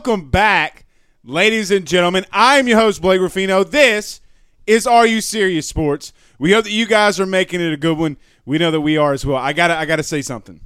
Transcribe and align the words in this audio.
Welcome 0.00 0.30
back, 0.30 0.86
ladies 1.22 1.70
and 1.70 1.86
gentlemen. 1.86 2.24
I'm 2.32 2.66
your 2.66 2.78
host, 2.78 3.02
Blake 3.02 3.20
Ruffino. 3.20 3.64
This 3.64 4.22
is 4.66 4.86
Are 4.86 5.06
You 5.06 5.20
Serious 5.20 5.68
Sports. 5.68 6.14
We 6.38 6.52
hope 6.52 6.64
that 6.64 6.70
you 6.70 6.86
guys 6.86 7.20
are 7.20 7.26
making 7.26 7.60
it 7.60 7.70
a 7.70 7.76
good 7.76 7.98
one. 7.98 8.16
We 8.46 8.56
know 8.56 8.70
that 8.70 8.80
we 8.80 8.96
are 8.96 9.12
as 9.12 9.26
well. 9.26 9.36
I 9.36 9.52
gotta, 9.52 9.76
I 9.76 9.84
gotta 9.84 10.02
say 10.02 10.22
something. 10.22 10.62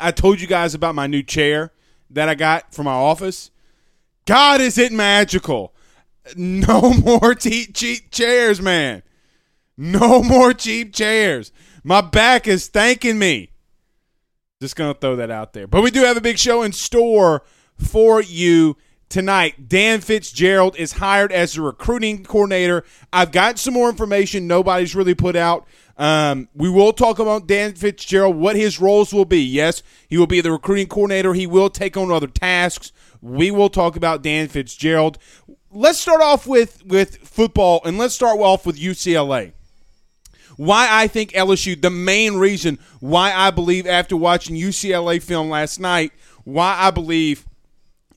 I 0.00 0.12
told 0.12 0.40
you 0.40 0.46
guys 0.46 0.72
about 0.72 0.94
my 0.94 1.06
new 1.06 1.22
chair 1.22 1.72
that 2.08 2.30
I 2.30 2.34
got 2.34 2.72
from 2.72 2.86
my 2.86 2.94
office. 2.94 3.50
God, 4.24 4.62
is 4.62 4.78
it 4.78 4.92
magical? 4.92 5.74
No 6.34 6.94
more 7.04 7.34
cheap 7.34 8.10
chairs, 8.10 8.62
man. 8.62 9.02
No 9.76 10.22
more 10.22 10.54
cheap 10.54 10.94
chairs. 10.94 11.52
My 11.82 12.00
back 12.00 12.48
is 12.48 12.68
thanking 12.68 13.18
me. 13.18 13.50
Just 14.62 14.74
to 14.78 14.94
throw 14.94 15.16
that 15.16 15.30
out 15.30 15.52
there. 15.52 15.66
But 15.66 15.82
we 15.82 15.90
do 15.90 16.00
have 16.04 16.16
a 16.16 16.22
big 16.22 16.38
show 16.38 16.62
in 16.62 16.72
store 16.72 17.42
for 17.78 18.22
you 18.22 18.76
tonight. 19.08 19.68
Dan 19.68 20.00
Fitzgerald 20.00 20.76
is 20.76 20.92
hired 20.92 21.32
as 21.32 21.54
the 21.54 21.62
recruiting 21.62 22.24
coordinator. 22.24 22.84
I've 23.12 23.32
got 23.32 23.58
some 23.58 23.74
more 23.74 23.88
information 23.88 24.46
nobody's 24.46 24.94
really 24.94 25.14
put 25.14 25.36
out. 25.36 25.66
Um, 25.96 26.48
we 26.54 26.68
will 26.68 26.92
talk 26.92 27.20
about 27.20 27.46
Dan 27.46 27.74
Fitzgerald, 27.74 28.36
what 28.36 28.56
his 28.56 28.80
roles 28.80 29.14
will 29.14 29.24
be. 29.24 29.40
Yes, 29.40 29.82
he 30.08 30.18
will 30.18 30.26
be 30.26 30.40
the 30.40 30.50
recruiting 30.50 30.88
coordinator. 30.88 31.34
He 31.34 31.46
will 31.46 31.70
take 31.70 31.96
on 31.96 32.10
other 32.10 32.26
tasks. 32.26 32.92
We 33.22 33.52
will 33.52 33.70
talk 33.70 33.94
about 33.94 34.22
Dan 34.22 34.48
Fitzgerald. 34.48 35.18
Let's 35.70 36.00
start 36.00 36.20
off 36.20 36.46
with, 36.46 36.84
with 36.84 37.18
football, 37.18 37.80
and 37.84 37.98
let's 37.98 38.14
start 38.14 38.40
off 38.40 38.66
with 38.66 38.78
UCLA 38.78 39.52
why 40.56 40.88
I 40.88 41.08
think 41.08 41.32
LSU, 41.32 41.80
the 41.80 41.90
main 41.90 42.34
reason 42.34 42.78
why 43.00 43.32
I 43.32 43.50
believe 43.50 43.86
after 43.88 44.16
watching 44.16 44.56
UCLA 44.56 45.20
film 45.20 45.50
last 45.50 45.80
night, 45.80 46.12
why 46.44 46.76
I 46.78 46.92
believe 46.92 47.44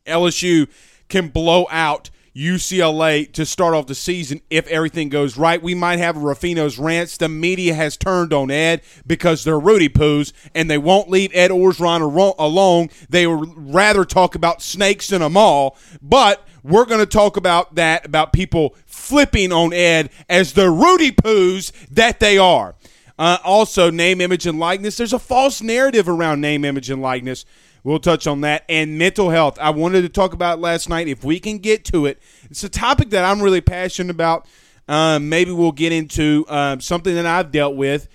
LSU 0.08 0.68
can 1.10 1.30
blow 1.30 1.68
out 1.70 2.10
UCLA 2.38 3.32
to 3.34 3.46
start 3.46 3.74
off 3.74 3.88
the 3.88 3.96
season 3.96 4.42
if 4.50 4.68
everything 4.68 5.10
goes 5.10 5.38
right. 5.38 5.62
We 5.62 5.74
might 5.74 5.98
have 5.98 6.16
a 6.16 6.20
Ruffino's 6.20 6.78
rants. 6.78 7.18
The 7.18 7.28
media 7.28 7.74
has 7.74 7.98
turned 7.98 8.32
on 8.32 8.52
Ed 8.52 8.82
because 9.08 9.44
they're 9.44 9.60
Rudy 9.60 9.90
poos 9.90 10.34
and 10.54 10.70
they 10.70 10.78
won't 10.78 11.10
leave 11.10 11.32
Ed 11.34 11.50
Orgeron 11.50 12.02
alone. 12.38 12.90
They 13.10 13.26
would 13.26 13.74
rather 13.74 14.06
talk 14.06 14.36
about 14.36 14.62
snakes 14.62 15.12
in 15.12 15.24
a 15.24 15.30
mall. 15.30 15.78
But 16.00 16.48
we're 16.62 16.86
going 16.86 17.00
to 17.00 17.08
talk 17.08 17.38
about 17.38 17.74
that, 17.76 18.06
about 18.06 18.34
people 18.34 18.76
flipping 18.86 19.52
on 19.52 19.74
Ed 19.74 20.12
as 20.30 20.54
the 20.54 20.70
Rudy 20.70 21.12
poos 21.12 21.72
that 21.90 22.20
they 22.20 22.38
are. 22.38 22.76
Uh, 23.20 23.40
also, 23.44 23.90
name, 23.90 24.22
image, 24.22 24.46
and 24.46 24.60
likeness. 24.60 24.98
There's 24.98 25.14
a 25.14 25.18
false 25.18 25.62
narrative 25.64 26.08
around 26.08 26.40
name, 26.40 26.64
image, 26.64 26.92
and 26.92 27.02
likeness. 27.02 27.46
We'll 27.88 28.00
touch 28.00 28.28
on 28.28 28.42
that. 28.42 28.66
And 28.68 28.98
mental 28.98 29.30
health. 29.30 29.58
I 29.62 29.70
wanted 29.70 30.02
to 30.02 30.10
talk 30.10 30.34
about 30.34 30.60
last 30.60 30.90
night. 30.90 31.08
If 31.08 31.24
we 31.24 31.40
can 31.40 31.60
get 31.60 31.86
to 31.86 32.06
it, 32.06 32.22
it's 32.52 32.62
a 32.66 32.68
topic 32.68 33.12
that 33.12 33.24
I'm 33.24 33.42
really 33.42 33.62
passionate 33.62 34.12
about. 34.12 34.46
Um, 34.90 35.30
maybe 35.30 35.52
we'll 35.52 35.72
get 35.72 35.94
into 35.94 36.44
um, 36.50 36.82
something 36.82 37.16
that 37.16 37.26
I've 37.26 37.50
dealt 37.50 37.78
with 37.78 38.10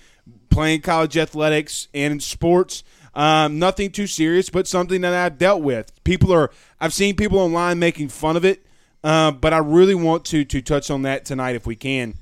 playing 0.50 0.82
college 0.82 1.16
athletics 1.16 1.88
and 1.94 2.22
sports. 2.22 2.84
Um, 3.14 3.58
nothing 3.58 3.90
too 3.90 4.06
serious, 4.06 4.50
but 4.50 4.68
something 4.68 5.00
that 5.00 5.14
I've 5.14 5.38
dealt 5.38 5.62
with. 5.62 5.90
People 6.04 6.34
are, 6.34 6.50
I've 6.78 6.92
seen 6.92 7.16
people 7.16 7.38
online 7.38 7.78
making 7.78 8.10
fun 8.10 8.36
of 8.36 8.44
it, 8.44 8.66
uh, 9.02 9.30
but 9.30 9.54
I 9.54 9.58
really 9.58 9.94
want 9.94 10.26
to 10.26 10.44
to 10.44 10.60
touch 10.60 10.90
on 10.90 11.00
that 11.02 11.24
tonight 11.24 11.56
if 11.56 11.66
we 11.66 11.76
can. 11.76 12.18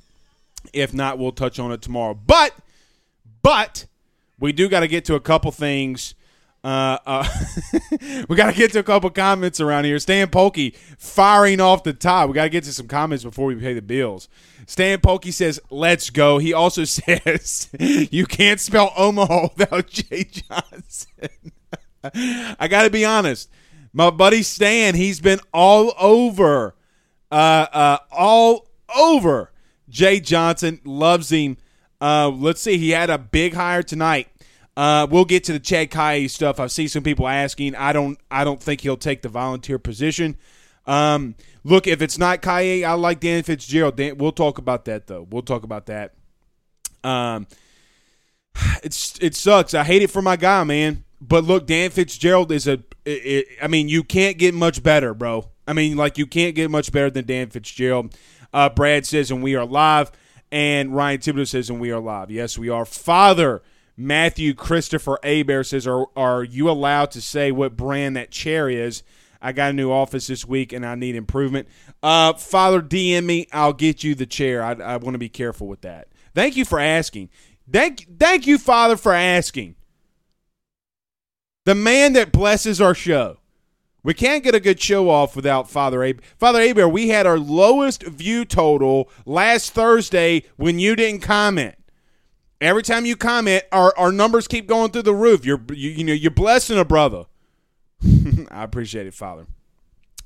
If 0.71 0.93
not, 0.93 1.19
we'll 1.19 1.33
touch 1.33 1.59
on 1.59 1.73
it 1.73 1.81
tomorrow. 1.81 2.13
But, 2.13 2.55
but 3.41 3.87
we 4.39 4.53
do 4.53 4.69
got 4.69 4.79
to 4.79 4.87
get 4.87 5.03
to 5.05 5.15
a 5.15 5.19
couple 5.19 5.51
things. 5.51 6.15
Uh, 6.63 6.97
uh, 7.07 7.27
we 8.29 8.35
got 8.35 8.51
to 8.51 8.57
get 8.57 8.71
to 8.71 8.79
a 8.79 8.83
couple 8.83 9.09
comments 9.09 9.59
around 9.59 9.85
here. 9.85 9.97
Stan 9.97 10.27
Polkey 10.27 10.75
firing 10.97 11.59
off 11.59 11.83
the 11.83 11.93
top. 11.93 12.29
We 12.29 12.35
got 12.35 12.43
to 12.43 12.49
get 12.49 12.63
to 12.65 12.73
some 12.73 12.87
comments 12.87 13.23
before 13.23 13.47
we 13.47 13.55
pay 13.55 13.73
the 13.73 13.81
bills. 13.81 14.29
Stan 14.67 14.99
Polkey 14.99 15.33
says, 15.33 15.59
"Let's 15.71 16.09
go." 16.11 16.37
He 16.37 16.53
also 16.53 16.83
says, 16.85 17.69
"You 17.79 18.25
can't 18.25 18.59
spell 18.59 18.93
Omaha 18.95 19.49
without 19.55 19.87
Jay 19.87 20.23
Johnson." 20.23 21.51
I 22.03 22.67
got 22.69 22.83
to 22.83 22.89
be 22.89 23.05
honest. 23.05 23.49
My 23.93 24.09
buddy 24.09 24.43
Stan, 24.43 24.95
he's 24.95 25.19
been 25.19 25.39
all 25.53 25.93
over, 25.99 26.75
uh, 27.31 27.67
uh, 27.71 27.97
all 28.11 28.67
over 28.95 29.51
Jay 29.89 30.19
Johnson. 30.19 30.79
Loves 30.85 31.31
him. 31.31 31.57
Uh, 31.99 32.29
let's 32.29 32.61
see. 32.61 32.77
He 32.77 32.91
had 32.91 33.09
a 33.09 33.17
big 33.17 33.53
hire 33.53 33.83
tonight. 33.83 34.27
Uh, 34.77 35.05
we'll 35.09 35.25
get 35.25 35.43
to 35.45 35.53
the 35.53 35.59
Chad 35.59 35.91
Kaye 35.91 36.27
stuff. 36.27 36.59
I 36.59 36.67
see 36.67 36.87
some 36.87 37.03
people 37.03 37.27
asking. 37.27 37.75
I 37.75 37.93
don't. 37.93 38.17
I 38.29 38.43
don't 38.43 38.61
think 38.61 38.81
he'll 38.81 38.97
take 38.97 39.21
the 39.21 39.29
volunteer 39.29 39.77
position. 39.77 40.37
Um, 40.85 41.35
look, 41.63 41.87
if 41.87 42.01
it's 42.01 42.17
not 42.17 42.41
Kaye, 42.41 42.83
I 42.83 42.93
like 42.93 43.19
Dan 43.19 43.43
Fitzgerald. 43.43 43.97
Dan, 43.97 44.17
we'll 44.17 44.31
talk 44.31 44.57
about 44.57 44.85
that 44.85 45.07
though. 45.07 45.27
We'll 45.29 45.41
talk 45.41 45.63
about 45.63 45.87
that. 45.87 46.13
Um, 47.03 47.47
it's 48.83 49.17
it 49.21 49.35
sucks. 49.35 49.73
I 49.73 49.83
hate 49.83 50.01
it 50.01 50.09
for 50.09 50.21
my 50.21 50.35
guy, 50.35 50.63
man. 50.63 51.03
But 51.19 51.43
look, 51.43 51.67
Dan 51.67 51.89
Fitzgerald 51.89 52.51
is 52.51 52.67
a. 52.67 52.73
It, 53.03 53.25
it, 53.25 53.47
I 53.61 53.67
mean, 53.67 53.89
you 53.89 54.03
can't 54.03 54.37
get 54.37 54.53
much 54.53 54.81
better, 54.81 55.13
bro. 55.13 55.49
I 55.67 55.73
mean, 55.73 55.97
like 55.97 56.17
you 56.17 56.25
can't 56.25 56.55
get 56.55 56.71
much 56.71 56.91
better 56.91 57.09
than 57.09 57.25
Dan 57.25 57.49
Fitzgerald. 57.49 58.15
Uh, 58.53 58.69
Brad 58.69 59.05
says, 59.05 59.31
and 59.31 59.43
we 59.43 59.55
are 59.55 59.65
live. 59.65 60.11
And 60.51 60.93
Ryan 60.93 61.19
Thibodeau 61.19 61.47
says, 61.47 61.69
and 61.69 61.79
we 61.79 61.91
are 61.91 61.99
live. 61.99 62.29
Yes, 62.29 62.57
we 62.57 62.67
are. 62.69 62.85
Father 62.85 63.61
Matthew 63.97 64.53
Christopher 64.53 65.19
Abear 65.23 65.63
says, 65.63 65.85
are, 65.87 66.07
are 66.15 66.43
you 66.43 66.69
allowed 66.69 67.11
to 67.11 67.21
say 67.21 67.51
what 67.51 67.75
brand 67.75 68.15
that 68.15 68.31
chair 68.31 68.69
is? 68.69 69.03
I 69.41 69.51
got 69.51 69.71
a 69.71 69.73
new 69.73 69.91
office 69.91 70.27
this 70.27 70.45
week 70.45 70.71
and 70.71 70.85
I 70.85 70.95
need 70.95 71.15
improvement. 71.15 71.67
Uh, 72.03 72.33
Father, 72.33 72.81
DM 72.81 73.25
me. 73.25 73.47
I'll 73.51 73.73
get 73.73 74.03
you 74.03 74.15
the 74.15 74.25
chair. 74.25 74.63
I, 74.63 74.73
I 74.73 74.97
want 74.97 75.15
to 75.15 75.19
be 75.19 75.29
careful 75.29 75.67
with 75.67 75.81
that. 75.81 76.07
Thank 76.35 76.55
you 76.55 76.65
for 76.65 76.79
asking. 76.79 77.29
Thank, 77.69 78.07
thank 78.19 78.45
you, 78.45 78.57
Father, 78.57 78.97
for 78.97 79.13
asking. 79.13 79.75
The 81.65 81.75
man 81.75 82.13
that 82.13 82.31
blesses 82.31 82.79
our 82.81 82.95
show. 82.95 83.37
We 84.03 84.15
can't 84.15 84.43
get 84.43 84.55
a 84.55 84.59
good 84.59 84.81
show 84.81 85.09
off 85.09 85.35
without 85.35 85.69
Father 85.69 86.03
Abe. 86.03 86.21
Father 86.37 86.59
Abe, 86.59 86.79
we 86.85 87.09
had 87.09 87.27
our 87.27 87.37
lowest 87.37 88.03
view 88.03 88.45
total 88.45 89.09
last 89.27 89.73
Thursday 89.73 90.43
when 90.55 90.79
you 90.79 90.95
didn't 90.95 91.21
comment. 91.21 91.75
Every 92.61 92.83
time 92.83 93.05
you 93.05 93.15
comment, 93.15 93.63
our, 93.71 93.93
our 93.97 94.11
numbers 94.11 94.47
keep 94.47 94.67
going 94.67 94.91
through 94.91 95.01
the 95.01 95.15
roof. 95.15 95.45
You're 95.45 95.61
you, 95.69 95.89
you 95.89 96.03
know 96.03 96.13
you're 96.13 96.31
blessing 96.31 96.77
a 96.77 96.85
brother. 96.85 97.25
I 98.51 98.63
appreciate 98.63 99.07
it, 99.07 99.13
Father. 99.13 99.47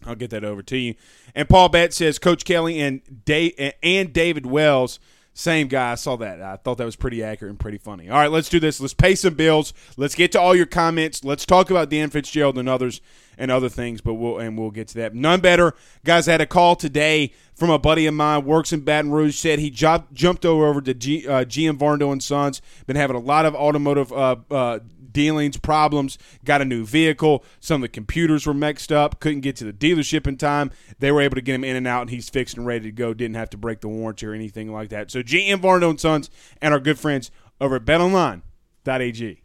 I'll 0.06 0.16
get 0.16 0.30
that 0.30 0.44
over 0.44 0.62
to 0.62 0.78
you. 0.78 0.96
And 1.34 1.50
Paul 1.50 1.70
Bett 1.70 1.94
says 1.94 2.20
Coach 2.20 2.46
Kelly 2.46 2.80
and 2.80 3.02
Dave 3.26 3.54
and 3.82 4.14
David 4.14 4.46
Wells 4.46 5.00
same 5.38 5.68
guy. 5.68 5.92
I 5.92 5.96
saw 5.96 6.16
that. 6.18 6.42
I 6.42 6.56
thought 6.56 6.78
that 6.78 6.86
was 6.86 6.96
pretty 6.96 7.22
accurate 7.22 7.50
and 7.50 7.60
pretty 7.60 7.78
funny. 7.78 8.10
All 8.10 8.18
right, 8.18 8.32
let's 8.32 8.48
do 8.48 8.60
this. 8.60 8.80
Let's 8.80 8.94
pay 8.94 9.16
some 9.16 9.34
bills. 9.34 9.74
Let's 9.98 10.16
get 10.16 10.32
to 10.32 10.40
all 10.40 10.56
your 10.56 10.66
comments. 10.66 11.26
Let's 11.26 11.46
talk 11.46 11.70
about 11.70 11.90
Dan 11.90 12.10
Fitzgerald 12.10 12.58
and 12.58 12.70
others 12.70 13.02
and 13.38 13.52
other 13.52 13.70
things, 13.70 14.02
but 14.02 14.16
we'll 14.16 14.40
and 14.40 14.58
we'll 14.58 14.72
get 14.72 14.88
to 14.90 14.96
that. 14.96 15.14
None 15.14 15.42
better, 15.42 15.74
guys. 16.04 16.28
I 16.28 16.34
had 16.34 16.42
a 16.42 16.46
call 16.46 16.76
today 16.76 17.34
from 17.56 17.70
a 17.70 17.80
buddy 17.80 18.06
of 18.06 18.14
mine, 18.14 18.46
works 18.46 18.74
in 18.74 18.82
Baton 18.82 19.12
Rouge. 19.12 19.36
Said 19.36 19.60
he 19.60 19.70
jumped 19.70 20.46
over 20.46 20.82
to 20.82 20.94
G, 20.94 21.28
uh, 21.28 21.46
GM 21.46 21.78
Varno 21.78 22.12
and 22.12 22.22
Sons. 22.22 22.62
Been 22.88 22.96
having 22.96 23.16
a 23.16 23.20
lot 23.20 23.46
of 23.46 23.56
automotive 23.56 24.12
uh, 24.12 24.38
uh, 24.52 24.80
dealings, 25.16 25.58
problems, 25.58 26.20
got 26.44 26.62
a 26.62 26.66
new 26.66 26.86
vehicle. 26.86 27.44
Some 27.60 27.78
of 27.78 27.82
the 27.84 27.88
computers 27.90 28.46
were 28.46 28.54
mixed 28.54 28.92
up, 28.92 29.20
couldn't 29.20 29.42
get 29.42 29.56
to 29.56 29.64
the 29.64 29.74
dealership 29.74 30.28
in 30.28 30.38
time. 30.38 30.70
They 31.00 31.12
were 31.12 31.22
able 31.22 31.36
to 31.36 31.42
get 31.42 31.56
him 31.56 31.64
in 31.64 31.76
and 31.76 31.88
out, 31.88 32.02
and 32.02 32.10
he's 32.12 32.30
fixed 32.30 32.58
and 32.58 32.68
ready 32.68 32.86
to 32.86 32.92
go. 32.92 33.14
Didn't 33.14 33.38
have 33.38 33.50
to 33.52 33.58
break 33.58 33.80
the 33.82 33.88
warranty 33.88 34.28
or 34.28 34.34
anything 34.34 34.72
like 34.72 34.90
that. 34.90 35.10
So 35.10 35.24
GM 35.24 35.62
Varno 35.62 35.90
and 35.90 36.00
Sons 36.00 36.30
and 36.62 36.74
our 36.74 36.80
good 36.80 37.00
friends 37.00 37.32
over 37.60 37.78
at 37.78 37.86
BetOnline.ag. 37.86 39.45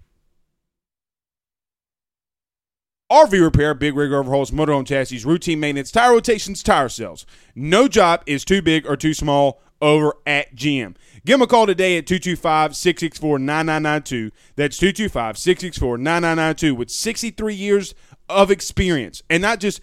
RV 3.10 3.42
repair, 3.42 3.74
big 3.74 3.96
rig 3.96 4.12
overhauls, 4.12 4.52
motorhome 4.52 4.86
chassis, 4.86 5.24
routine 5.24 5.58
maintenance, 5.58 5.90
tire 5.90 6.12
rotations, 6.12 6.62
tire 6.62 6.88
sales. 6.88 7.26
No 7.56 7.88
job 7.88 8.22
is 8.26 8.44
too 8.44 8.62
big 8.62 8.86
or 8.86 8.96
too 8.96 9.14
small 9.14 9.60
over 9.82 10.14
at 10.26 10.54
GM. 10.54 10.94
Give 11.24 11.34
them 11.34 11.42
a 11.42 11.46
call 11.46 11.66
today 11.66 11.98
at 11.98 12.06
225 12.06 12.76
664 12.76 13.38
9992. 13.40 14.30
That's 14.54 14.78
225 14.78 15.38
664 15.38 15.98
9992 15.98 16.74
with 16.74 16.90
63 16.90 17.54
years 17.54 17.94
of 18.28 18.50
experience. 18.50 19.22
And 19.28 19.42
not 19.42 19.58
just 19.58 19.80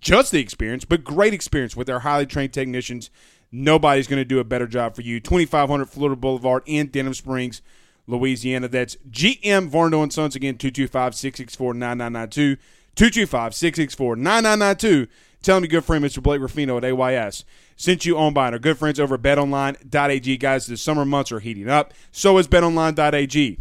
just 0.00 0.30
the 0.30 0.40
experience, 0.40 0.84
but 0.84 1.04
great 1.04 1.34
experience 1.34 1.76
with 1.76 1.86
their 1.86 2.00
highly 2.00 2.26
trained 2.26 2.52
technicians. 2.52 3.10
Nobody's 3.50 4.06
going 4.06 4.20
to 4.20 4.24
do 4.24 4.38
a 4.38 4.44
better 4.44 4.66
job 4.66 4.94
for 4.94 5.02
you. 5.02 5.20
2500 5.20 5.86
Florida 5.86 6.16
Boulevard 6.16 6.62
in 6.66 6.88
Denham 6.88 7.14
Springs, 7.14 7.62
Louisiana. 8.06 8.68
That's 8.68 8.96
GM 9.10 9.70
Varno 9.70 10.02
and 10.02 10.12
Sons 10.12 10.36
again, 10.36 10.58
225 10.58 11.14
664 11.14 11.74
9992. 11.74 12.56
225 12.94 13.54
664 13.54 14.16
9992. 14.16 15.10
Tell 15.42 15.60
me, 15.60 15.68
good 15.68 15.84
friend 15.84 16.04
Mr. 16.04 16.22
Blake 16.22 16.40
Ruffino 16.40 16.78
at 16.78 16.84
AYS 16.84 17.44
sent 17.76 18.06
you 18.06 18.18
on 18.18 18.32
by 18.32 18.50
our 18.50 18.58
good 18.58 18.78
friends 18.78 18.98
over 18.98 19.14
at 19.14 19.22
betonline.ag. 19.22 20.36
Guys, 20.38 20.66
the 20.66 20.76
summer 20.76 21.04
months 21.04 21.30
are 21.30 21.40
heating 21.40 21.68
up. 21.68 21.92
So 22.10 22.38
is 22.38 22.48
betonline.ag. 22.48 23.58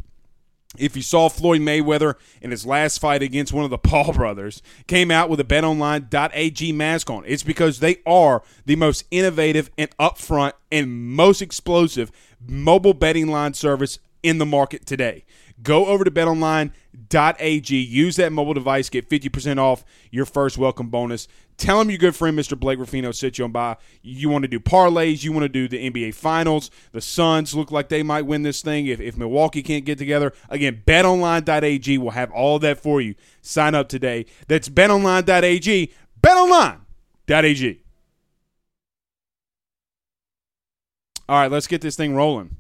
If 0.77 0.95
you 0.97 1.01
saw 1.01 1.30
Floyd 1.30 1.62
Mayweather 1.62 2.15
in 2.42 2.51
his 2.51 2.65
last 2.65 3.00
fight 3.00 3.21
against 3.21 3.53
one 3.53 3.63
of 3.63 3.69
the 3.69 3.77
Paul 3.77 4.12
brothers, 4.13 4.62
came 4.88 5.09
out 5.09 5.30
with 5.30 5.39
a 5.39 5.45
betonline.ag 5.45 6.71
mask 6.74 7.09
on. 7.09 7.24
It's 7.25 7.44
because 7.44 7.80
they 7.80 7.97
are 8.06 8.44
the 8.65 8.75
most 8.75 9.06
innovative 9.12 9.69
and 9.77 9.95
upfront 9.97 10.53
and 10.71 11.15
most 11.15 11.42
explosive 11.42 12.12
mobile 12.45 12.94
betting 12.94 13.27
line 13.27 13.53
service 13.53 14.00
in 14.25 14.39
the 14.39 14.45
market 14.45 14.86
today. 14.86 15.24
Go 15.62 15.86
over 15.86 16.04
to 16.04 16.12
betonline.ag, 16.12 17.75
use 17.75 18.16
that 18.18 18.31
mobile 18.33 18.54
device, 18.54 18.89
get 18.89 19.10
50% 19.10 19.57
off 19.57 19.86
your 20.12 20.25
first 20.25 20.57
welcome 20.57 20.89
bonus. 20.89 21.27
Tell 21.57 21.80
them 21.80 21.89
your 21.89 22.00
good 22.00 22.16
friend 22.16 22.38
Mr. 22.38 22.60
Blake 22.60 22.80
Ruffino 22.80 23.12
sent 23.12 23.38
you 23.38 23.45
on 23.45 23.54
by. 23.54 23.77
You 24.01 24.30
want 24.30 24.42
to 24.42 24.50
do 24.50 24.60
parlays, 24.60 25.24
you 25.24 25.31
want 25.31 25.44
to 25.44 25.50
do 25.50 25.69
the 25.69 25.89
NBA 25.89 26.13
Finals. 26.13 26.69
The 26.92 27.00
Suns 27.00 27.56
look 27.56 27.72
like 27.72 27.88
they 27.88 28.04
might 28.04 28.24
win 28.24 28.44
this 28.44 28.62
thing 28.62 28.88
if, 28.88 29.00
if 29.00 29.16
Milwaukee 29.16 29.63
can't 29.63 29.86
get 29.86 29.98
together. 29.98 30.33
Again, 30.50 30.83
betonline.ag 30.86 31.98
will 32.00 32.12
have 32.12 32.31
all 32.31 32.60
that 32.60 32.81
for 32.81 33.00
you. 33.00 33.16
Sign 33.42 33.75
up 33.75 33.88
today. 33.88 34.25
That's 34.50 34.68
betonline.ag. 34.68 35.94
Betonline.ag. 36.21 37.81
All 41.28 41.39
right, 41.39 41.51
let's 41.51 41.68
get 41.68 41.81
this 41.81 41.95
thing 41.95 42.13
rolling. 42.13 42.57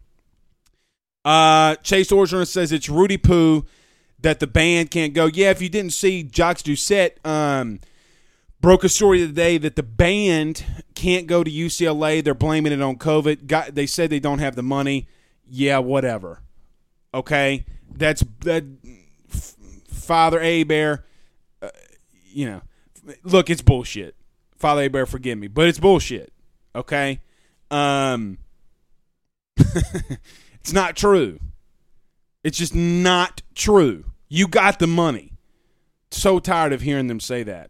Uh, 1.25 1.75
Chase 1.77 2.11
Orgeron 2.11 2.47
says 2.47 2.71
it's 2.71 2.87
Rudy 2.87 3.17
Poo 3.17 3.65
that 4.21 4.39
the 4.39 4.47
band 4.47 4.91
can't 4.91 5.13
go. 5.13 5.25
Yeah, 5.25 5.49
if 5.49 5.61
you 5.61 5.69
didn't 5.69 5.93
see 5.93 6.23
Jacques 6.23 6.61
Doucet 6.61 7.19
um, 7.25 7.79
broke 8.61 8.83
a 8.83 8.89
story 8.89 9.19
today 9.19 9.57
that 9.57 9.75
the 9.75 9.83
band 9.83 10.63
can't 10.93 11.25
go 11.25 11.43
to 11.43 11.49
UCLA. 11.49 12.23
They're 12.23 12.35
blaming 12.35 12.71
it 12.71 12.81
on 12.81 12.97
COVID. 12.97 13.47
Got, 13.47 13.73
they 13.73 13.87
said 13.87 14.11
they 14.11 14.19
don't 14.19 14.39
have 14.39 14.55
the 14.55 14.63
money. 14.63 15.07
Yeah, 15.47 15.79
whatever. 15.79 16.41
Okay, 17.13 17.65
that's 17.91 18.23
that. 18.41 18.63
Father 19.89 20.39
Abear, 20.39 21.03
uh, 21.63 21.69
you 22.31 22.45
know, 22.45 22.61
look, 23.23 23.49
it's 23.49 23.63
bullshit. 23.63 24.15
Father 24.55 24.83
Abear, 24.83 25.07
forgive 25.07 25.39
me, 25.39 25.47
but 25.47 25.67
it's 25.67 25.79
bullshit. 25.79 26.31
Okay, 26.75 27.21
um. 27.71 28.37
It's 30.65 30.73
not 30.73 30.95
true. 30.95 31.39
It's 32.43 32.57
just 32.57 32.73
not 32.73 33.43
true. 33.53 34.05
You 34.29 34.47
got 34.47 34.79
the 34.79 34.87
money. 34.87 35.33
So 36.09 36.39
tired 36.39 36.73
of 36.73 36.81
hearing 36.81 37.05
them 37.05 37.19
say 37.19 37.43
that. 37.43 37.69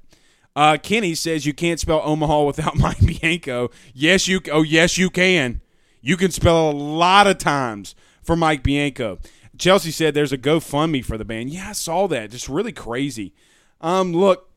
Uh, 0.56 0.78
Kenny 0.82 1.14
says 1.14 1.46
you 1.46 1.54
can't 1.54 1.78
spell 1.78 2.02
Omaha 2.06 2.44
without 2.46 2.78
Mike 2.78 3.06
Bianco. 3.06 3.70
Yes, 3.94 4.30
you. 4.30 4.40
Oh, 4.50 4.62
yes, 4.62 4.98
you 4.98 5.10
can. 5.10 5.60
You 6.00 6.16
can 6.16 6.32
spell 6.32 6.70
a 6.70 6.72
lot 6.72 7.28
of 7.28 7.38
times 7.38 7.96
for 8.24 8.38
Mike 8.38 8.64
Bianco. 8.64 9.20
Chelsea 9.58 9.92
said 9.92 10.14
there's 10.14 10.32
a 10.32 10.38
GoFundMe 10.38 11.04
for 11.04 11.18
the 11.18 11.26
band. 11.26 11.50
Yeah, 11.50 11.72
I 11.72 11.74
saw 11.74 12.08
that. 12.08 12.32
Just 12.32 12.48
really 12.48 12.72
crazy. 12.72 13.34
Um, 13.82 14.14
look, 14.14 14.50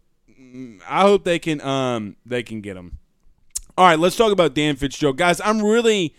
I 0.88 1.00
hope 1.00 1.24
they 1.24 1.40
can. 1.40 1.60
Um, 1.60 2.14
they 2.24 2.44
can 2.44 2.60
get 2.60 2.74
them. 2.74 2.98
All 3.76 3.84
right, 3.84 3.98
let's 3.98 4.14
talk 4.14 4.30
about 4.30 4.54
Dan 4.54 4.76
Fitzgerald, 4.76 5.16
guys. 5.16 5.40
I'm 5.40 5.60
really 5.60 6.14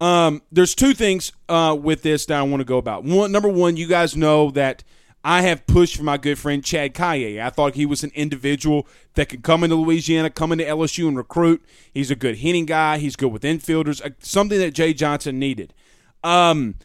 um, 0.00 0.42
there's 0.52 0.74
two 0.74 0.94
things 0.94 1.32
uh, 1.48 1.76
with 1.80 2.02
this 2.02 2.26
that 2.26 2.38
I 2.38 2.42
want 2.42 2.60
to 2.60 2.64
go 2.64 2.78
about. 2.78 3.04
One, 3.04 3.32
number 3.32 3.48
one, 3.48 3.76
you 3.76 3.88
guys 3.88 4.16
know 4.16 4.50
that 4.52 4.84
I 5.24 5.42
have 5.42 5.66
pushed 5.66 5.96
for 5.96 6.04
my 6.04 6.16
good 6.16 6.38
friend 6.38 6.64
Chad 6.64 6.94
Kaye. 6.94 7.40
I 7.40 7.50
thought 7.50 7.74
he 7.74 7.84
was 7.84 8.04
an 8.04 8.12
individual 8.14 8.86
that 9.14 9.28
could 9.28 9.42
come 9.42 9.64
into 9.64 9.76
Louisiana, 9.76 10.30
come 10.30 10.52
into 10.52 10.64
LSU 10.64 11.08
and 11.08 11.16
recruit. 11.16 11.64
He's 11.92 12.10
a 12.10 12.16
good 12.16 12.36
hitting 12.36 12.66
guy. 12.66 12.98
He's 12.98 13.16
good 13.16 13.32
with 13.32 13.42
infielders. 13.42 14.04
Uh, 14.04 14.10
something 14.20 14.58
that 14.58 14.74
Jay 14.74 14.94
Johnson 14.94 15.38
needed. 15.38 15.74
Um, 16.22 16.76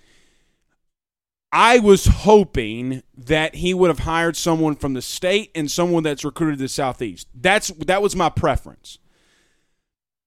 I 1.52 1.78
was 1.78 2.06
hoping 2.06 3.04
that 3.16 3.56
he 3.56 3.76
would 3.76 3.90
have 3.90 4.00
hired 4.00 4.36
someone 4.36 4.76
from 4.76 4.96
the 4.96 5.04
state 5.04 5.52
and 5.54 5.70
someone 5.70 6.02
that's 6.02 6.26
recruited 6.26 6.58
the 6.58 6.68
southeast. 6.68 7.28
That's 7.36 7.68
that 7.68 8.02
was 8.02 8.16
my 8.16 8.30
preference 8.30 8.98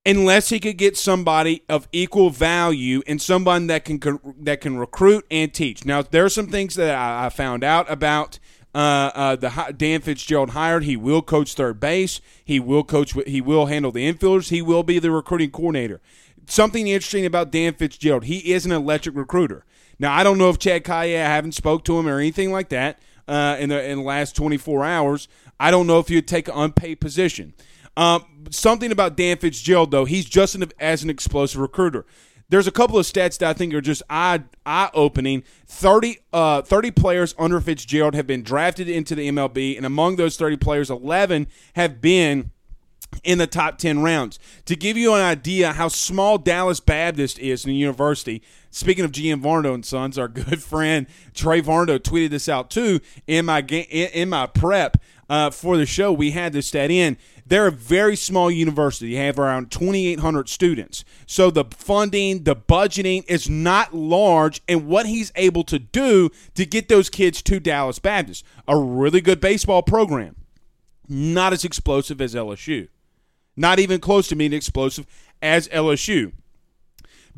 unless 0.07 0.51
he 0.51 0.61
could 0.61 0.79
get 0.79 0.97
somebody 0.97 1.65
of 1.69 1.89
equal 1.91 2.31
value 2.31 3.03
and 3.07 3.21
someone 3.21 3.67
that 3.67 3.85
can 3.85 4.01
that 4.41 4.61
can 4.61 4.79
recruit 4.79 5.27
and 5.31 5.53
teach. 5.53 5.85
Now, 5.85 6.01
there 6.03 6.25
are 6.25 6.31
some 6.31 6.47
things 6.47 6.77
that 6.77 6.95
I, 6.95 7.29
found 7.29 7.65
out 7.65 7.91
about. 7.91 8.39
Uh, 8.75 9.11
uh, 9.15 9.37
the 9.37 9.75
Dan 9.75 10.03
Fitzgerald 10.03 10.51
hired. 10.51 10.85
He 10.85 10.97
will 10.97 11.23
coach 11.23 11.55
third 11.55 11.81
base. 11.81 12.21
He 12.45 12.61
will 12.61 12.85
coach. 12.85 13.15
He 13.27 13.41
will 13.41 13.67
handle 13.67 13.91
the 13.91 14.11
infielders. 14.11 14.51
He 14.51 14.61
will 14.61 14.83
be 14.83 14.99
the 14.99 15.11
recruiting 15.11 15.51
coordinator. 15.51 16.01
Something 16.47 16.87
interesting 16.87 17.25
about 17.25 17.51
Dan 17.51 17.73
Fitzgerald. 17.73 18.25
He 18.25 18.53
is 18.53 18.67
an 18.67 18.73
electric 18.73 19.17
recruiter. 19.17 19.65
Now 19.99 20.13
I 20.13 20.23
don't 20.23 20.37
know 20.37 20.51
if 20.51 20.59
Chad 20.59 20.85
Kaye. 20.85 21.17
I 21.17 21.27
haven't 21.27 21.53
spoke 21.53 21.85
to 21.85 21.99
him 21.99 22.07
or 22.07 22.19
anything 22.19 22.53
like 22.53 22.69
that 22.69 23.01
uh, 23.27 23.57
in 23.59 23.71
the 23.71 23.83
in 23.83 23.99
the 23.99 24.05
last 24.05 24.37
24 24.37 24.85
hours. 24.85 25.27
I 25.59 25.71
don't 25.71 25.87
know 25.87 25.99
if 25.99 26.09
he 26.09 26.17
would 26.17 26.29
take 26.29 26.49
an 26.49 26.55
unpaid 26.55 27.01
position. 27.01 27.55
Um, 27.97 28.25
something 28.51 28.93
about 28.93 29.17
Dan 29.17 29.39
Fitzgerald, 29.39 29.91
though, 29.91 30.05
he's 30.05 30.25
just 30.25 30.55
an, 30.55 30.65
as 30.79 31.03
an 31.03 31.11
explosive 31.11 31.61
recruiter. 31.61 32.05
There's 32.49 32.69
a 32.69 32.73
couple 32.73 32.97
of 32.99 33.07
stats 33.07 33.39
that 33.39 33.49
I 33.51 33.53
think 33.55 33.75
are 33.75 33.81
just 33.81 34.03
eye, 34.09 34.45
eye 34.65 34.91
opening. 34.95 35.43
30, 35.67 36.19
uh, 36.33 36.63
30 36.63 36.93
players 36.93 37.35
under 37.39 37.61
Fitzgerald 37.61 38.15
have 38.15 38.27
been 38.27 38.43
drafted 38.43 38.89
into 38.89 39.15
the 39.15 39.29
MLB, 39.29 39.77
and 39.77 39.85
among 39.85 40.17
those 40.17 40.37
30 40.37 40.57
players, 40.59 40.89
11 40.89 41.49
have 41.75 42.01
been 42.01 42.53
in 43.25 43.39
the 43.39 43.47
top 43.47 43.79
10 43.79 44.03
rounds. 44.03 44.39
To 44.67 44.77
give 44.77 44.97
you 44.97 45.15
an 45.15 45.23
idea 45.23 45.73
how 45.73 45.89
small 45.89 46.39
Dallas 46.39 46.81
Baptist 46.81 47.39
is 47.39 47.65
in 47.65 47.71
the 47.71 47.77
university, 47.77 48.43
speaking 48.71 49.05
of 49.05 49.13
GM 49.13 49.43
Varno 49.43 49.75
and 49.75 49.85
Sons, 49.85 50.19
our 50.19 50.29
good 50.29 50.63
friend 50.63 51.07
Trey 51.35 51.63
Varno 51.63 51.99
tweeted 51.99 52.31
this 52.31 52.49
out 52.49 52.71
too 52.71 53.01
in 53.27 53.47
my, 53.47 53.63
in 53.63 54.29
my 54.29 54.47
prep 54.47 54.99
uh, 55.29 55.51
for 55.51 55.77
the 55.77 55.87
show. 55.87 56.13
We 56.13 56.33
had 56.33 56.53
this 56.53 56.69
stat 56.69 56.91
in. 56.91 57.17
They're 57.47 57.69
a 57.69 57.73
very 57.73 58.17
small 58.17 58.51
university. 58.51 59.15
They 59.15 59.25
have 59.27 59.39
around 59.39 59.71
2,800 59.71 60.49
students. 60.49 61.05
So 61.27 61.51
the 61.51 61.65
funding, 61.71 62.45
the 62.45 62.57
budgeting 62.57 63.25
is 63.29 63.49
not 63.49 63.95
large. 63.95 64.63
And 64.69 64.89
what 64.89 65.07
he's 65.07 65.33
able 65.37 65.63
to 65.65 65.79
do 65.79 66.31
to 66.55 66.67
get 66.67 66.89
those 66.89 67.09
kids 67.09 67.43
to 67.43 67.61
Dallas 67.61 67.99
Baptist, 67.99 68.45
a 68.67 68.77
really 68.77 69.21
good 69.21 69.41
baseball 69.41 69.83
program. 69.83 70.37
not 71.09 71.53
as 71.53 71.65
explosive 71.65 72.21
as 72.21 72.35
LSU. 72.35 72.89
Not 73.57 73.79
even 73.79 74.01
close 74.01 74.27
to 74.29 74.37
being 74.37 74.53
explosive 74.53 75.07
as 75.41 75.69
LSU. 75.69 76.33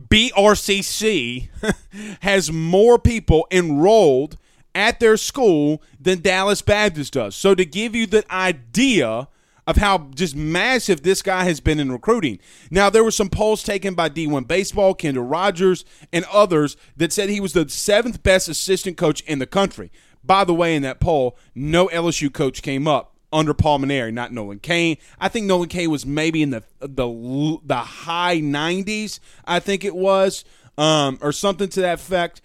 BRCC 0.09 1.49
has 2.21 2.51
more 2.53 2.99
people 2.99 3.47
enrolled 3.51 4.37
at 4.79 5.01
their 5.01 5.17
school 5.17 5.83
than 6.01 6.21
Dallas 6.21 6.63
Baptist 6.63 7.15
does. 7.15 7.35
So 7.35 7.57
to 7.57 7.65
give 7.65 7.97
you 7.97 8.07
the 8.07 8.25
idea 8.33 9.29
of 9.67 9.77
how 9.77 10.09
just 10.15 10.35
massive 10.35 11.03
this 11.03 11.21
guy 11.21 11.45
has 11.45 11.61
been 11.61 11.79
in 11.79 11.93
recruiting. 11.93 12.39
Now, 12.71 12.89
there 12.89 13.05
were 13.05 13.11
some 13.11 13.29
polls 13.29 13.63
taken 13.63 13.93
by 13.95 14.09
D1 14.09 14.49
Baseball, 14.49 14.95
Kendall 14.95 15.25
Rogers, 15.25 15.85
and 16.11 16.25
others 16.33 16.79
that 16.97 17.13
said 17.13 17.29
he 17.29 17.39
was 17.39 17.53
the 17.53 17.69
seventh 17.69 18.23
best 18.23 18.49
assistant 18.49 18.97
coach 18.97 19.21
in 19.23 19.41
the 19.41 19.47
country. 19.47 19.91
By 20.25 20.45
the 20.45 20.55
way, 20.55 20.75
in 20.75 20.83
that 20.83 21.01
poll, 21.01 21.37
no 21.55 21.89
LSU 21.89 22.33
coach 22.33 22.63
came 22.63 22.89
up 22.89 23.15
under 23.31 23.53
Paul 23.53 23.81
Mainieri, 23.81 24.13
not 24.13 24.33
Nolan 24.33 24.61
Cain. 24.61 24.97
I 25.21 25.29
think 25.29 25.45
Nolan 25.45 25.69
Cain 25.69 25.91
was 25.91 26.07
maybe 26.07 26.43
in 26.43 26.49
the 26.49 26.63
the 26.81 27.59
the 27.63 27.77
high 27.77 28.39
90s, 28.39 29.21
I 29.45 29.61
think 29.61 29.85
it 29.85 29.95
was, 29.95 30.47
um, 30.79 31.19
or 31.21 31.33
something 31.33 31.69
to 31.71 31.81
that 31.83 31.95
effect. 31.95 32.41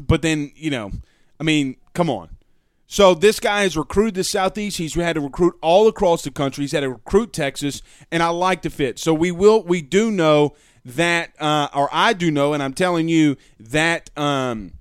But 0.00 0.22
then, 0.22 0.52
you 0.54 0.70
know, 0.70 0.92
I 1.40 1.44
mean, 1.44 1.76
come 1.94 2.10
on. 2.10 2.30
So 2.90 3.12
this 3.14 3.38
guy 3.38 3.62
has 3.62 3.76
recruited 3.76 4.14
the 4.14 4.24
Southeast. 4.24 4.78
He's 4.78 4.94
had 4.94 5.14
to 5.14 5.20
recruit 5.20 5.54
all 5.60 5.88
across 5.88 6.22
the 6.22 6.30
country. 6.30 6.64
He's 6.64 6.72
had 6.72 6.80
to 6.80 6.90
recruit 6.90 7.34
Texas, 7.34 7.82
and 8.10 8.22
I 8.22 8.28
like 8.28 8.62
the 8.62 8.70
fit. 8.70 8.98
So 8.98 9.12
we 9.12 9.30
will, 9.30 9.62
we 9.62 9.82
do 9.82 10.10
know 10.10 10.54
that, 10.86 11.34
uh, 11.38 11.68
or 11.74 11.90
I 11.92 12.14
do 12.14 12.30
know, 12.30 12.54
and 12.54 12.62
I'm 12.62 12.72
telling 12.72 13.08
you 13.08 13.36
that 13.60 14.08
um, 14.18 14.72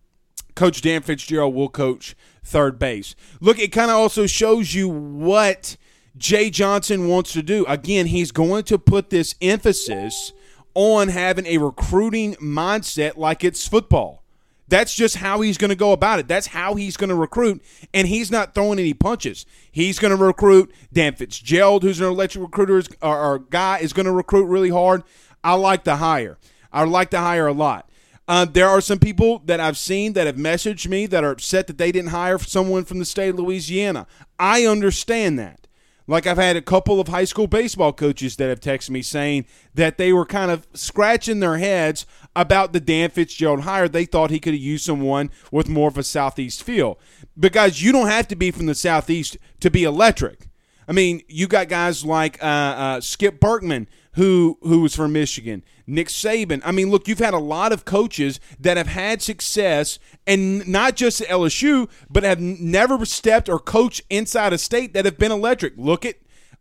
Coach 0.55 0.81
Dan 0.81 1.01
Fitzgerald 1.01 1.53
will 1.53 1.67
coach 1.67 2.15
third 2.45 2.79
base. 2.79 3.13
Look, 3.41 3.59
it 3.59 3.73
kind 3.73 3.91
of 3.91 3.97
also 3.97 4.25
shows 4.25 4.73
you 4.73 4.87
what 4.87 5.75
Jay 6.17 6.49
Johnson 6.49 7.09
wants 7.09 7.33
to 7.33 7.43
do. 7.43 7.65
Again, 7.67 8.07
he's 8.07 8.31
going 8.31 8.63
to 8.63 8.79
put 8.79 9.09
this 9.09 9.35
emphasis 9.41 10.31
on 10.73 11.09
having 11.09 11.45
a 11.45 11.57
recruiting 11.57 12.35
mindset 12.35 13.17
like 13.17 13.43
it's 13.43 13.67
football. 13.67 14.23
That's 14.67 14.93
just 14.93 15.17
how 15.17 15.41
he's 15.41 15.57
going 15.57 15.69
to 15.69 15.75
go 15.75 15.93
about 15.93 16.19
it. 16.19 16.27
That's 16.27 16.47
how 16.47 16.75
he's 16.75 16.97
going 16.97 17.09
to 17.09 17.15
recruit, 17.15 17.63
and 17.93 18.07
he's 18.07 18.29
not 18.29 18.53
throwing 18.53 18.79
any 18.79 18.93
punches. 18.93 19.45
He's 19.71 19.99
going 19.99 20.15
to 20.15 20.23
recruit 20.23 20.73
Dan 20.91 21.15
Fitzgerald, 21.15 21.83
who's 21.83 22.01
an 22.01 22.07
electric 22.07 22.43
recruiter, 22.43 22.83
or, 23.01 23.17
or 23.17 23.39
guy, 23.39 23.79
is 23.79 23.93
going 23.93 24.05
to 24.05 24.11
recruit 24.11 24.45
really 24.45 24.69
hard. 24.69 25.03
I 25.43 25.53
like 25.53 25.83
the 25.83 25.97
hire. 25.97 26.37
I 26.71 26.83
like 26.83 27.11
the 27.11 27.19
hire 27.19 27.47
a 27.47 27.53
lot. 27.53 27.89
Uh, 28.27 28.43
there 28.43 28.67
are 28.67 28.81
some 28.81 28.99
people 28.99 29.41
that 29.45 29.61
I've 29.61 29.77
seen 29.77 30.13
that 30.13 30.27
have 30.27 30.35
messaged 30.35 30.87
me 30.87 31.05
that 31.05 31.23
are 31.23 31.31
upset 31.31 31.67
that 31.67 31.77
they 31.77 31.93
didn't 31.93 32.09
hire 32.09 32.37
someone 32.39 32.83
from 32.83 32.99
the 32.99 33.05
state 33.05 33.29
of 33.29 33.39
Louisiana. 33.39 34.05
I 34.37 34.65
understand 34.65 35.39
that. 35.39 35.66
Like 36.07 36.25
I've 36.25 36.37
had 36.37 36.55
a 36.55 36.61
couple 36.61 37.01
of 37.01 37.09
high 37.09 37.25
school 37.25 37.47
baseball 37.47 37.91
coaches 37.91 38.37
that 38.37 38.47
have 38.47 38.61
texted 38.61 38.91
me 38.91 39.01
saying 39.01 39.45
that 39.73 39.97
they 39.97 40.13
were 40.13 40.25
kind 40.25 40.49
of 40.49 40.65
scratching 40.73 41.41
their 41.41 41.57
heads 41.57 42.05
about 42.33 42.71
the 42.71 42.79
Dan 42.79 43.09
Fitzgerald 43.09 43.61
hire. 43.61 43.89
They 43.89 44.05
thought 44.05 44.31
he 44.31 44.39
could 44.39 44.53
have 44.53 44.61
used 44.61 44.85
someone 44.85 45.29
with 45.51 45.67
more 45.67 45.89
of 45.89 45.97
a 45.97 46.03
southeast 46.03 46.63
feel. 46.63 46.97
Because 47.37 47.81
you 47.81 47.91
don't 47.91 48.07
have 48.07 48.27
to 48.29 48.35
be 48.37 48.51
from 48.51 48.67
the 48.67 48.75
southeast 48.75 49.37
to 49.59 49.69
be 49.69 49.83
electric. 49.83 50.47
I 50.87 50.93
mean, 50.93 51.21
you 51.27 51.47
got 51.47 51.67
guys 51.67 52.05
like 52.05 52.41
uh, 52.41 52.45
uh, 52.47 53.01
Skip 53.01 53.41
Bertman 53.41 53.87
who 54.17 54.57
who 54.61 54.81
was 54.81 54.95
from 54.95 55.13
Michigan, 55.13 55.63
Nick 55.85 56.07
Saban. 56.07 56.59
I 56.65 56.71
mean, 56.71 56.89
look, 56.89 57.07
you've 57.07 57.19
had 57.19 57.35
a 57.35 57.39
lot 57.39 57.71
of 57.71 57.85
coaches 57.85 58.39
that 58.59 58.75
have 58.75 58.87
had 58.87 59.21
success, 59.21 59.99
and 60.25 60.67
not 60.67 60.95
just 60.95 61.21
at 61.21 61.27
LSU, 61.27 61.87
but 62.09 62.23
have 62.23 62.41
never 62.41 63.05
stepped 63.05 63.47
or 63.47 63.59
coached 63.59 64.01
inside 64.09 64.53
a 64.53 64.57
state 64.57 64.93
that 64.93 65.05
have 65.05 65.19
been 65.19 65.31
electric. 65.31 65.73
Look 65.77 66.03
at 66.03 66.15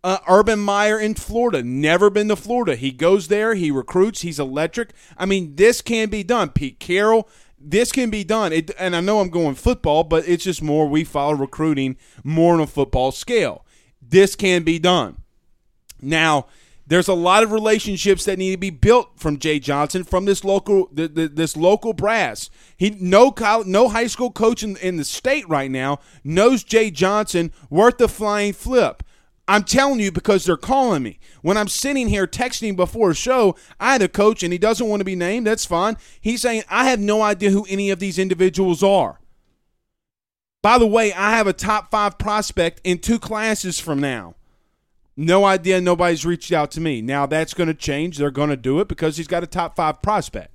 uh, 0.05 0.19
Urban 0.29 0.59
Meyer 0.59 1.01
in 1.01 1.15
Florida, 1.15 1.63
never 1.63 2.11
been 2.11 2.29
to 2.29 2.37
Florida. 2.37 2.77
He 2.77 2.93
goes 2.93 3.29
there, 3.29 3.55
he 3.55 3.71
recruits, 3.71 4.21
he's 4.21 4.39
electric. 4.39 4.93
I 5.17 5.25
mean, 5.25 5.57
this 5.57 5.81
can 5.81 6.11
be 6.11 6.23
done. 6.23 6.51
Pete 6.51 6.79
Carroll, 6.79 7.27
this 7.59 7.91
can 7.91 8.11
be 8.11 8.23
done. 8.23 8.53
It, 8.53 8.71
and 8.79 8.95
I 8.95 9.01
know 9.01 9.21
I'm 9.21 9.31
going 9.31 9.55
football, 9.55 10.05
but 10.05 10.29
it's 10.29 10.45
just 10.45 10.63
more 10.63 10.87
we 10.87 11.05
follow 11.05 11.33
recruiting 11.33 11.97
more 12.23 12.53
on 12.53 12.61
a 12.61 12.67
football 12.67 13.13
scale. 13.13 13.65
This 14.03 14.37
can 14.37 14.63
be 14.63 14.79
done. 14.79 15.23
Now, 16.03 16.49
there's 16.87 17.09
a 17.09 17.15
lot 17.15 17.43
of 17.43 17.53
relationships 17.53 18.25
that 18.25 18.39
need 18.39 18.53
to 18.53 18.59
be 18.59 18.71
built 18.71 19.19
from 19.19 19.39
Jay 19.39 19.59
Johnson 19.59 20.05
from 20.05 20.25
this 20.25 20.45
local 20.45 20.89
the, 20.93 21.09
the, 21.09 21.29
this 21.29 21.57
local 21.57 21.93
brass. 21.93 22.49
He 22.77 22.91
no 22.91 23.31
college, 23.31 23.67
no 23.67 23.89
high 23.89 24.07
school 24.07 24.31
coach 24.31 24.63
in, 24.63 24.77
in 24.77 24.97
the 24.97 25.05
state 25.05 25.49
right 25.49 25.71
now 25.71 25.99
knows 26.23 26.63
Jay 26.63 26.91
Johnson 26.91 27.53
worth 27.71 27.99
the 27.99 28.09
flying 28.09 28.53
flip. 28.53 29.03
I'm 29.49 29.63
telling 29.63 30.01
you 30.01 30.11
because 30.11 30.45
they're 30.45 30.57
calling 30.57 31.05
me. 31.05 31.21
When 31.43 31.57
I'm 31.57 31.69
sitting 31.69 32.09
here 32.09 32.27
texting 32.27 32.75
before 32.75 33.11
a 33.11 33.15
show, 33.15 33.55
I 33.79 33.93
had 33.93 34.03
a 34.03 34.09
coach 34.09 34.43
and 34.43 34.53
he 34.53 34.59
doesn't 34.59 34.89
want 34.89 35.01
to 35.01 35.05
be 35.05 35.15
named. 35.15 35.47
That's 35.47 35.65
fine. 35.65 35.97
He's 36.21 36.43
saying, 36.43 36.65
I 36.69 36.87
have 36.87 36.99
no 36.99 37.23
idea 37.23 37.51
who 37.51 37.65
any 37.69 37.91
of 37.91 38.01
these 38.01 38.19
individuals 38.19 38.83
are. 38.83 39.21
By 40.63 40.79
the 40.79 40.87
way, 40.87 41.13
I 41.13 41.37
have 41.37 41.47
a 41.47 41.53
top 41.53 41.93
five 41.93 42.19
prospect 42.19 42.81
in 42.83 42.99
two 42.99 43.21
classes 43.21 43.79
from 43.79 44.01
now. 44.01 44.35
No 45.17 45.45
idea. 45.45 45.81
Nobody's 45.81 46.27
reached 46.27 46.53
out 46.53 46.71
to 46.73 46.81
me. 46.81 47.01
Now 47.01 47.27
that's 47.27 47.55
going 47.55 47.69
to 47.69 47.75
change. 47.75 48.19
They're 48.19 48.31
going 48.31 48.51
to 48.51 48.57
do 48.57 48.81
it 48.81 48.89
because 48.89 49.17
he's 49.17 49.27
got 49.27 49.43
a 49.43 49.47
top 49.47 49.77
five 49.77 50.03
prospect. 50.03 50.53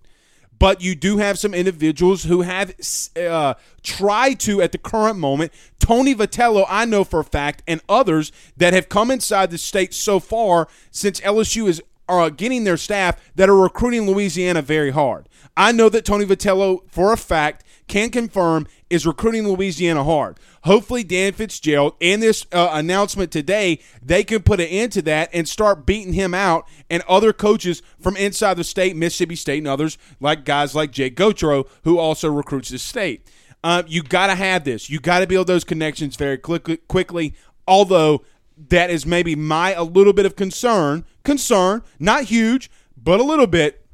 But 0.59 0.79
you 0.79 0.93
do 0.93 1.17
have 1.17 1.39
some 1.39 1.55
individuals 1.55 2.25
who 2.25 2.43
have 2.43 2.75
uh, 3.19 3.55
tried 3.81 4.39
to, 4.41 4.61
at 4.61 4.71
the 4.71 4.77
current 4.77 5.17
moment, 5.17 5.51
Tony 5.79 6.13
Vitello, 6.13 6.67
I 6.69 6.85
know 6.85 7.03
for 7.03 7.19
a 7.21 7.23
fact, 7.23 7.63
and 7.67 7.81
others 7.89 8.31
that 8.57 8.71
have 8.71 8.87
come 8.87 9.09
inside 9.09 9.49
the 9.49 9.57
state 9.57 9.91
so 9.91 10.19
far 10.19 10.67
since 10.91 11.19
LSU 11.21 11.67
is 11.67 11.81
are 12.07 12.29
getting 12.29 12.65
their 12.65 12.77
staff 12.77 13.31
that 13.35 13.49
are 13.49 13.55
recruiting 13.55 14.05
Louisiana 14.05 14.61
very 14.61 14.91
hard. 14.91 15.29
I 15.55 15.71
know 15.71 15.89
that 15.89 16.05
Tony 16.05 16.25
Vitello, 16.25 16.81
for 16.87 17.11
a 17.13 17.17
fact, 17.17 17.63
can 17.87 18.09
confirm 18.09 18.67
is 18.89 19.05
recruiting 19.05 19.47
Louisiana 19.47 20.03
hard. 20.03 20.37
Hopefully, 20.63 21.03
Dan 21.03 21.33
Fitzgerald 21.33 21.95
and 22.01 22.21
this 22.21 22.45
uh, 22.51 22.69
announcement 22.73 23.31
today, 23.31 23.79
they 24.01 24.23
can 24.23 24.43
put 24.43 24.59
an 24.59 24.67
end 24.67 24.91
to 24.93 25.01
that 25.03 25.29
and 25.33 25.47
start 25.47 25.85
beating 25.85 26.13
him 26.13 26.33
out 26.33 26.67
and 26.89 27.03
other 27.07 27.33
coaches 27.33 27.81
from 27.99 28.15
inside 28.17 28.55
the 28.55 28.63
state, 28.63 28.95
Mississippi 28.95 29.35
State, 29.35 29.59
and 29.59 29.67
others 29.67 29.97
like 30.19 30.45
guys 30.45 30.75
like 30.75 30.91
Jake 30.91 31.15
Gautreau, 31.15 31.67
who 31.83 31.97
also 31.97 32.29
recruits 32.29 32.69
the 32.69 32.79
state. 32.79 33.27
Uh, 33.63 33.83
you 33.87 34.01
got 34.01 34.27
to 34.27 34.35
have 34.35 34.63
this. 34.63 34.89
You 34.89 34.99
got 34.99 35.19
to 35.19 35.27
build 35.27 35.47
those 35.47 35.63
connections 35.63 36.15
very 36.15 36.37
quickly. 36.37 36.77
Quickly, 36.77 37.35
although 37.67 38.23
that 38.69 38.89
is 38.89 39.05
maybe 39.05 39.35
my 39.35 39.73
a 39.73 39.83
little 39.83 40.13
bit 40.13 40.25
of 40.25 40.35
concern. 40.35 41.05
Concern, 41.23 41.83
not 41.99 42.25
huge, 42.25 42.69
but 42.97 43.19
a 43.19 43.23
little 43.23 43.47
bit. 43.47 43.85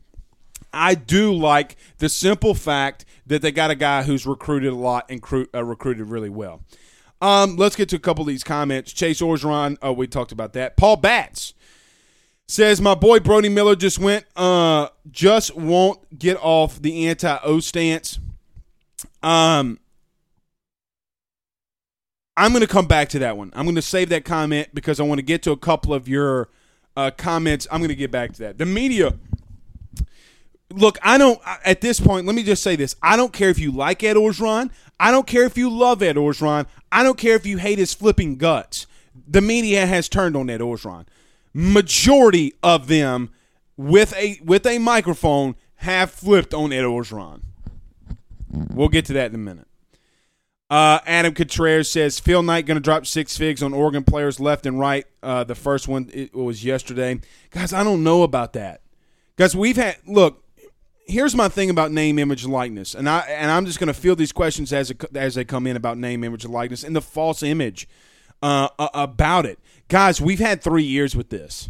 I 0.74 0.96
do 0.96 1.34
like 1.34 1.76
the 1.98 2.10
simple 2.10 2.54
fact 2.54 3.06
that 3.28 3.42
they 3.42 3.52
got 3.52 3.72
a 3.72 3.76
guy 3.76 4.04
who's 4.04 4.26
recruited 4.26 4.74
a 4.74 4.76
lot 4.76 5.06
and 5.10 5.22
cru- 5.22 5.48
uh, 5.54 5.64
recruited 5.64 6.08
really 6.08 6.30
well. 6.30 6.62
Um, 7.22 7.56
let's 7.56 7.76
get 7.76 7.90
to 7.90 7.96
a 7.96 8.00
couple 8.00 8.22
of 8.22 8.28
these 8.28 8.44
comments. 8.44 8.94
Chase 8.94 9.22
Orgeron, 9.22 9.78
oh, 9.82 9.92
we 9.92 10.08
talked 10.08 10.32
about 10.32 10.54
that. 10.54 10.78
Paul 10.78 10.98
Batts 10.98 11.54
says 12.48 12.80
my 12.80 12.96
boy 12.96 13.20
Brody 13.20 13.50
Miller 13.50 13.76
just 13.76 14.00
went, 14.00 14.26
uh, 14.36 14.90
just 15.12 15.56
won't 15.56 16.18
get 16.18 16.38
off 16.38 16.82
the 16.82 17.08
anti-O 17.08 17.60
stance. 17.60 18.20
Um, 19.22 19.80
I'm 22.38 22.52
going 22.52 22.62
to 22.62 22.68
come 22.68 22.88
back 22.88 23.10
to 23.10 23.20
that 23.20 23.36
one. 23.36 23.52
I'm 23.56 23.66
going 23.66 23.76
to 23.76 23.82
save 23.82 24.10
that 24.10 24.24
comment 24.24 24.70
because 24.74 25.00
I 25.00 25.04
want 25.04 25.18
to 25.18 25.24
get 25.24 25.42
to 25.44 25.52
a 25.52 25.58
couple 25.58 25.94
of 25.94 26.08
your 26.08 26.50
uh, 26.96 27.10
comments. 27.18 27.68
I'm 27.72 27.80
going 27.80 27.90
to 27.90 27.96
get 27.96 28.12
back 28.12 28.34
to 28.34 28.40
that. 28.44 28.60
The 28.60 28.66
media 28.66 29.16
look, 30.72 30.98
I 31.02 31.18
don't 31.18 31.40
at 31.66 31.82
this 31.82 32.00
point. 32.00 32.26
Let 32.26 32.36
me 32.36 32.44
just 32.44 32.64
say 32.64 32.76
this: 32.76 32.96
I 33.02 33.16
don't 33.18 33.34
care 33.34 33.50
if 33.50 33.60
you 33.60 33.72
like 33.72 34.04
Ed 34.04 34.16
Orgeron. 34.16 34.72
I 35.00 35.12
don't 35.12 35.28
care 35.28 35.44
if 35.44 35.58
you 35.58 35.70
love 35.70 36.02
Ed 36.02 36.16
Orgeron. 36.16 36.66
I 36.92 37.04
don't 37.04 37.18
care 37.18 37.36
if 37.36 37.46
you 37.46 37.58
hate 37.58 37.78
his 37.78 37.94
flipping 37.94 38.38
guts. 38.38 38.88
The 39.28 39.42
media 39.42 39.86
has 39.86 40.10
turned 40.10 40.36
on 40.36 40.50
Ed 40.50 40.62
Orgeron. 40.62 41.06
Majority 41.54 42.54
of 42.62 42.88
them, 42.88 43.30
with 43.76 44.16
a 44.16 44.40
with 44.44 44.66
a 44.66 44.80
microphone, 44.80 45.56
have 45.78 46.12
flipped 46.12 46.54
on 46.54 46.72
Ed 46.72 46.84
Orgeron. 46.84 47.42
We'll 48.50 48.90
get 48.90 49.06
to 49.06 49.14
that 49.14 49.30
in 49.30 49.36
a 49.36 49.40
minute. 49.40 49.68
Uh, 50.70 51.00
Adam 51.06 51.34
Contreras 51.34 51.90
says 51.90 52.20
Phil 52.20 52.44
Knight 52.44 52.66
going 52.66 52.76
to 52.76 52.82
drop 52.82 53.06
six 53.06 53.38
figs 53.38 53.64
on 53.64 53.74
Oregon 53.74 54.04
players 54.04 54.38
left 54.40 54.66
and 54.66 54.78
right. 54.78 55.06
Uh, 55.24 55.46
the 55.46 55.56
first 55.56 55.88
one 55.88 56.10
it 56.14 56.36
was 56.36 56.64
yesterday, 56.64 57.22
guys. 57.52 57.72
I 57.72 57.84
don't 57.84 58.04
know 58.04 58.24
about 58.24 58.54
that, 58.54 58.82
guys. 59.38 59.56
We've 59.56 59.78
had 59.78 59.98
look 60.06 60.44
here's 61.08 61.36
my 61.36 61.48
thing 61.48 61.70
about 61.70 61.92
name, 61.92 62.20
image, 62.20 62.44
and 62.44 62.54
likeness, 62.54 62.94
and 62.94 63.10
I 63.10 63.20
and 63.22 63.50
I'm 63.50 63.66
just 63.66 63.80
going 63.80 63.88
to 63.88 63.94
field 63.94 64.18
these 64.18 64.32
questions 64.32 64.72
as 64.74 64.92
it, 64.92 65.04
as 65.16 65.36
they 65.36 65.46
come 65.46 65.66
in 65.66 65.76
about 65.76 65.98
name, 65.98 66.24
image, 66.24 66.46
and 66.46 66.54
likeness, 66.54 66.84
and 66.84 66.96
the 66.96 67.02
false 67.02 67.42
image 67.42 67.88
uh, 68.42 68.70
about 68.78 69.46
it, 69.46 69.60
guys. 69.88 70.22
We've 70.22 70.40
had 70.40 70.62
three 70.62 70.84
years 70.84 71.16
with 71.16 71.30
this. 71.30 71.70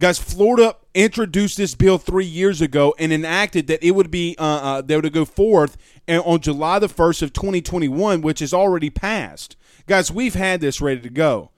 Guys, 0.00 0.18
Florida 0.18 0.76
introduced 0.92 1.56
this 1.56 1.74
bill 1.74 1.98
three 1.98 2.26
years 2.26 2.60
ago 2.60 2.94
and 2.98 3.12
enacted 3.12 3.68
that 3.68 3.82
it 3.82 3.92
would 3.92 4.10
be 4.10 4.34
uh, 4.38 4.42
uh, 4.42 4.82
they 4.82 4.96
would 4.96 5.10
go 5.12 5.24
forth 5.24 5.76
on 6.08 6.40
July 6.40 6.78
the 6.78 6.88
first 6.88 7.22
of 7.22 7.32
2021, 7.32 8.20
which 8.20 8.42
is 8.42 8.52
already 8.52 8.90
passed. 8.90 9.56
Guys, 9.86 10.10
we've 10.10 10.34
had 10.34 10.60
this 10.60 10.80
ready 10.80 11.00
to 11.00 11.10
go. 11.10 11.50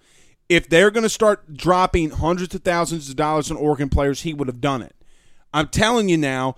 If 0.49 0.69
they're 0.69 0.91
going 0.91 1.03
to 1.03 1.09
start 1.09 1.57
dropping 1.57 2.11
hundreds 2.11 2.55
of 2.55 2.63
thousands 2.63 3.09
of 3.09 3.17
dollars 3.17 3.51
on 3.51 3.57
Oregon 3.57 3.89
players, 3.89 4.23
he 4.23 4.35
would 4.35 4.49
have 4.49 4.61
done 4.61 4.83
it. 4.83 4.95
I'm 5.53 5.69
telling 5.69 6.09
you 6.09 6.19
now, 6.19 6.57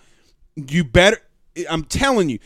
you 0.68 0.84
better. 0.84 1.18
I'm 1.68 1.84
telling 1.84 2.28
you, 2.28 2.38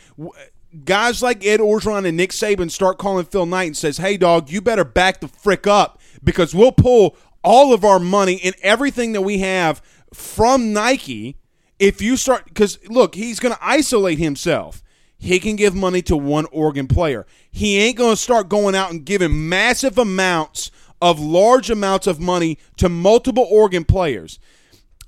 guys 0.84 1.22
like 1.22 1.44
Ed 1.44 1.60
Orgeron 1.60 2.06
and 2.06 2.16
Nick 2.16 2.30
Saban 2.30 2.70
start 2.70 2.98
calling 2.98 3.24
Phil 3.24 3.46
Knight 3.46 3.64
and 3.64 3.76
says, 3.76 3.98
"Hey, 3.98 4.16
dog, 4.16 4.50
you 4.50 4.60
better 4.60 4.84
back 4.84 5.20
the 5.20 5.28
frick 5.28 5.66
up 5.66 6.00
because 6.22 6.54
we'll 6.54 6.72
pull 6.72 7.16
all 7.44 7.74
of 7.74 7.84
our 7.84 7.98
money 7.98 8.40
and 8.42 8.54
everything 8.62 9.12
that 9.12 9.22
we 9.22 9.38
have 9.38 9.82
from 10.12 10.72
Nike 10.72 11.36
if 11.78 12.00
you 12.00 12.16
start 12.16 12.44
because 12.46 12.78
look, 12.88 13.14
he's 13.14 13.40
going 13.40 13.54
to 13.54 13.64
isolate 13.64 14.18
himself. 14.18 14.82
He 15.18 15.38
can 15.38 15.56
give 15.56 15.74
money 15.74 16.02
to 16.02 16.16
one 16.16 16.46
Oregon 16.52 16.88
player. 16.88 17.26
He 17.50 17.78
ain't 17.78 17.96
going 17.96 18.12
to 18.12 18.20
start 18.20 18.48
going 18.48 18.74
out 18.74 18.90
and 18.90 19.04
giving 19.04 19.48
massive 19.48 19.98
amounts 19.98 20.70
of 21.00 21.20
large 21.20 21.70
amounts 21.70 22.06
of 22.06 22.20
money 22.20 22.58
to 22.76 22.88
multiple 22.88 23.46
Oregon 23.50 23.84
players. 23.84 24.38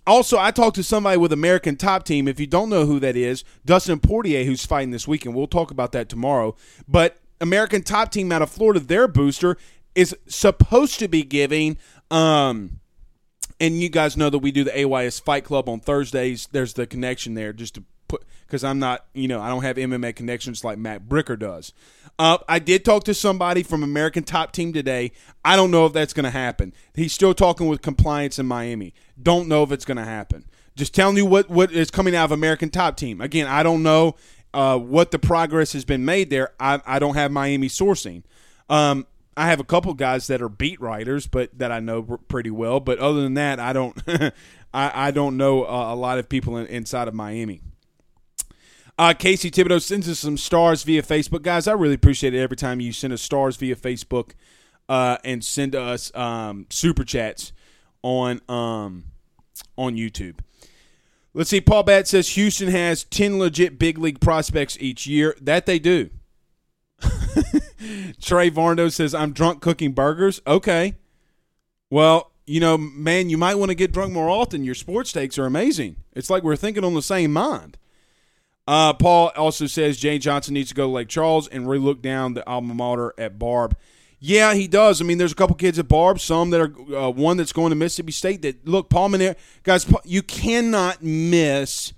Also, 0.07 0.39
I 0.39 0.51
talked 0.51 0.77
to 0.77 0.83
somebody 0.83 1.17
with 1.17 1.33
American 1.33 1.77
Top 1.77 2.05
Team. 2.05 2.29
If 2.29 2.39
you 2.39 2.47
don't 2.47 2.69
know 2.69 2.85
who 2.85 3.01
that 3.01 3.17
is, 3.17 3.43
Dustin 3.65 4.01
Poirier, 4.01 4.45
who's 4.45 4.67
fighting 4.67 4.91
this 4.91 5.09
weekend. 5.09 5.35
We'll 5.35 5.47
talk 5.47 5.71
about 5.71 5.93
that 5.93 6.09
tomorrow. 6.09 6.55
But 6.87 7.19
American 7.41 7.83
Top 7.83 8.11
Team 8.11 8.31
out 8.31 8.43
of 8.43 8.51
Florida, 8.51 8.81
their 8.81 9.09
booster 9.09 9.57
is 9.95 10.15
supposed 10.27 10.99
to 10.99 11.09
be 11.09 11.23
giving. 11.23 11.79
Um, 12.11 12.81
and 13.61 13.81
you 13.81 13.89
guys 13.89 14.17
know 14.17 14.31
that 14.31 14.39
we 14.39 14.53
do 14.53 14.65
the 14.65 14.79
AYS 14.79 15.21
Fight 15.21 15.45
Club 15.45 15.69
on 15.69 15.81
Thursdays. 15.81 16.49
There's 16.53 16.75
the 16.75 16.87
connection 16.87 17.35
there, 17.35 17.53
just 17.53 17.75
to 17.77 17.85
because 18.47 18.65
I'm 18.65 18.79
not, 18.79 19.05
you 19.15 19.29
know, 19.29 19.41
I 19.41 19.49
don't 19.49 19.63
have 19.63 19.77
MMA 19.77 20.15
connections 20.15 20.65
like 20.65 20.79
Matt 20.79 21.09
Bricker 21.09 21.39
does. 21.39 21.73
Uh, 22.19 22.39
I 22.49 22.59
did 22.59 22.85
talk 22.85 23.05
to 23.05 23.15
somebody 23.15 23.63
from 23.63 23.83
American 23.83 24.23
Top 24.23 24.53
Team 24.53 24.73
today. 24.73 25.13
I 25.45 25.57
don't 25.57 25.71
know 25.71 25.87
if 25.87 25.93
that's 25.93 26.13
going 26.13 26.25
to 26.25 26.31
happen. 26.31 26.73
He's 26.95 27.13
still 27.13 27.35
talking 27.35 27.67
with 27.67 27.83
compliance 27.83 28.39
in 28.39 28.47
Miami. 28.47 28.95
Don't 29.21 29.49
know 29.49 29.63
if 29.63 29.73
it's 29.73 29.85
going 29.85 29.97
to 29.97 30.05
happen. 30.05 30.45
Just 30.77 30.95
telling 30.95 31.17
you 31.17 31.27
what, 31.27 31.49
what 31.51 31.73
is 31.73 31.91
coming 31.91 32.15
out 32.15 32.27
of 32.27 32.33
American 32.33 32.71
Top 32.71 32.97
Team. 32.97 33.21
Again, 33.21 33.47
I 33.47 33.63
don't 33.63 33.83
know 33.83 34.17
uh, 34.53 34.79
what 34.79 35.11
the 35.11 35.19
progress 35.19 35.73
has 35.73 35.85
been 35.85 36.05
made 36.05 36.31
there. 36.31 36.53
I, 36.61 36.81
I 36.87 36.99
don't 36.99 37.15
have 37.15 37.33
Miami 37.33 37.69
sourcing. 37.69 38.23
Um, 38.69 39.07
I 39.37 39.49
have 39.49 39.59
a 39.59 39.65
couple 39.65 39.93
guys 39.95 40.29
that 40.29 40.41
are 40.41 40.49
beat 40.49 40.81
writers, 40.81 41.27
but 41.27 41.59
that 41.59 41.73
I 41.73 41.81
know 41.81 42.03
pretty 42.03 42.51
well. 42.51 42.79
But 42.79 42.99
other 42.99 43.23
than 43.23 43.35
that, 43.35 43.59
I 43.59 43.73
don't. 43.73 44.01
I, 44.75 45.09
I 45.09 45.11
don't 45.13 45.37
know 45.37 45.65
uh, 45.65 45.95
a 45.95 45.97
lot 45.97 46.19
of 46.19 46.29
people 46.29 46.57
in, 46.57 46.67
inside 46.67 47.07
of 47.07 47.15
Miami. 47.15 47.63
Uh, 48.97 49.13
Casey 49.13 49.51
Thibodeau 49.51 49.83
sends 49.83 50.09
us 50.09 50.21
some 50.21 50.37
stars 50.37 50.85
via 50.85 51.03
Facebook. 51.03 51.43
Guys, 51.43 51.67
I 51.67 51.73
really 51.73 51.95
appreciate 51.95 52.35
it 52.35 52.41
every 52.41 52.57
time 52.57 52.81
you 52.81 52.93
send 52.93 53.13
us 53.13 53.23
stars 53.23 53.57
via 53.57 53.75
Facebook 53.75 54.33
uh, 54.89 55.19
and 55.25 55.45
send 55.45 55.75
us 55.75 56.15
um, 56.15 56.67
super 56.71 57.05
chats 57.05 57.53
on 58.03 58.41
um, 58.49 59.05
on 59.77 59.97
YouTube. 59.97 60.39
Let's 61.33 61.51
see. 61.51 61.61
Paul 61.61 61.83
Bat 61.83 62.07
says 62.07 62.29
Houston 62.31 62.69
has 62.69 63.03
10 63.05 63.39
legit 63.41 63.79
big 63.79 63.99
league 63.99 64.21
prospects 64.21 64.77
each 64.81 65.07
year. 65.07 65.35
That 65.41 65.67
they 65.67 65.81
do. 65.81 66.11
Trey 68.21 68.51
Varno 68.51 68.93
says, 68.93 69.15
I'm 69.15 69.33
drunk 69.33 69.61
cooking 69.61 69.93
burgers. 69.93 70.41
Okay. 70.47 70.95
Well, 71.91 72.31
you 72.47 72.61
know, 72.61 72.79
man, 72.79 73.31
you 73.31 73.39
might 73.39 73.57
want 73.57 73.71
to 73.71 73.75
get 73.75 73.91
drunk 73.91 74.13
more 74.13 74.29
often. 74.29 74.63
Your 74.63 74.77
sports 74.77 75.11
takes 75.11 75.37
are 75.37 75.47
amazing. 75.47 75.97
It's 76.13 76.31
like 76.31 76.45
we're 76.45 76.55
thinking 76.55 76.85
on 76.85 76.95
the 76.95 77.03
same 77.03 77.33
mind. 77.33 77.79
Uh, 78.67 78.95
Paul 78.95 79.31
also 79.37 79.67
says 79.67 79.99
Jay 79.99 80.19
Johnson 80.19 80.55
needs 80.55 80.71
to 80.71 80.75
go 80.75 80.87
to 80.87 80.93
Lake 80.93 81.09
Charles 81.09 81.49
and 81.49 81.67
relook 81.67 82.01
down 82.01 82.35
the 82.35 82.47
alma 82.49 82.75
mater 82.75 83.13
at 83.19 83.39
Barbe. 83.39 83.77
Yeah, 84.19 84.55
he 84.55 84.69
does. 84.69 85.03
I 85.03 85.05
mean, 85.05 85.19
there's 85.19 85.33
a 85.33 85.37
couple 85.37 85.55
kids 85.57 85.79
at 85.79 85.87
Barbe, 85.87 86.19
some 86.19 86.49
that 86.51 86.61
are 86.61 86.97
uh, 86.97 87.11
one 87.11 87.37
that's 87.37 87.53
going 87.53 87.71
to 87.71 87.77
Mississippi 87.77 88.13
State. 88.13 88.41
That 88.41 88.67
look, 88.67 88.89
Paul 88.89 89.11
Mainieri, 89.11 89.37
guys, 89.65 89.87
you 90.05 90.23
cannot 90.23 91.03
miss 91.03 91.93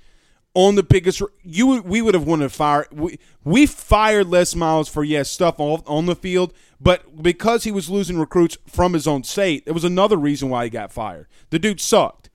on 0.55 0.75
the 0.75 0.83
biggest. 0.83 1.23
You 1.45 1.83
we 1.83 2.03
would 2.03 2.15
have 2.15 2.27
wanted 2.27 2.45
to 2.45 2.49
fire. 2.49 2.89
We 2.91 3.21
we 3.45 3.67
fired 3.67 4.27
Les 4.29 4.57
Miles 4.57 4.89
for 4.89 5.05
yes 5.05 5.31
stuff 5.31 5.61
on 5.61 5.85
on 5.87 6.07
the 6.07 6.17
field, 6.17 6.53
but 6.81 7.23
because 7.23 7.63
he 7.63 7.71
was 7.71 7.89
losing 7.89 8.19
recruits 8.19 8.59
from 8.67 8.95
his 8.95 9.07
own 9.07 9.23
state, 9.23 9.63
it 9.67 9.73
was 9.73 9.85
another 9.85 10.17
reason 10.17 10.49
why 10.49 10.65
he 10.65 10.71
got 10.71 10.91
fired. 10.91 11.29
The 11.51 11.61
dude 11.61 11.81
sucked. 11.81 12.29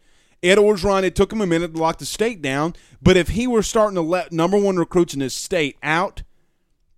Ed 0.43 0.57
Orgeron, 0.57 1.03
it 1.03 1.15
took 1.15 1.31
him 1.31 1.41
a 1.41 1.45
minute 1.45 1.73
to 1.73 1.79
lock 1.79 1.99
the 1.99 2.05
state 2.05 2.41
down, 2.41 2.73
but 3.01 3.15
if 3.15 3.29
he 3.29 3.45
were 3.45 3.61
starting 3.61 3.95
to 3.95 4.01
let 4.01 4.31
number 4.31 4.57
one 4.57 4.77
recruits 4.77 5.13
in 5.13 5.21
his 5.21 5.35
state 5.35 5.77
out, 5.83 6.23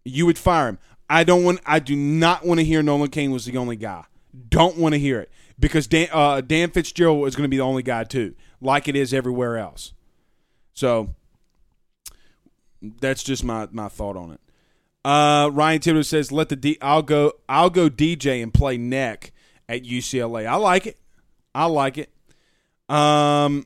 you 0.06 0.26
would 0.26 0.38
fire 0.38 0.70
him. 0.70 0.80
I 1.10 1.24
don't 1.24 1.44
want. 1.44 1.60
I 1.66 1.80
do 1.80 1.96
not 1.96 2.46
want 2.46 2.60
to 2.60 2.66
hear 2.66 2.82
Nolan 2.82 3.10
Cain 3.10 3.32
was 3.32 3.46
the 3.46 3.58
only 3.58 3.76
guy. 3.76 4.06
Don't 4.50 4.78
want 4.78 4.94
to 4.94 5.00
hear 5.00 5.20
it 5.20 5.30
because 5.60 5.86
Dan, 5.88 6.08
uh, 6.12 6.42
Dan 6.42 6.72
Fitzgerald 6.72 7.28
is 7.28 7.36
going 7.36 7.44
to 7.44 7.50
be 7.50 7.58
the 7.58 7.64
only 7.64 7.84
guy 7.84 8.04
too, 8.04 8.34
like 8.62 8.88
it 8.88 8.96
is 8.96 9.14
everywhere 9.14 9.58
else. 9.58 9.94
So 10.74 11.14
that's 12.82 13.24
just 13.24 13.44
my 13.44 13.68
my 13.72 13.90
thought 13.90 14.16
on 14.16 14.32
it. 14.32 14.40
Uh, 15.06 15.50
Ryan 15.52 15.82
Thibodeau 15.82 16.06
says, 16.06 16.32
"Let 16.32 16.50
the 16.50 16.56
D. 16.56 16.78
I'll 16.82 17.02
go. 17.02 17.34
I'll 17.50 17.70
go 17.70 17.90
DJ 17.90 18.42
and 18.42 18.54
play 18.54 18.78
neck 18.78 19.34
at 19.68 19.84
UCLA. 19.84 20.48
I 20.48 20.56
like 20.56 20.88
it. 20.88 20.98
I 21.54 21.66
like 21.66 21.98
it. 21.98 22.13
Um, 22.94 23.66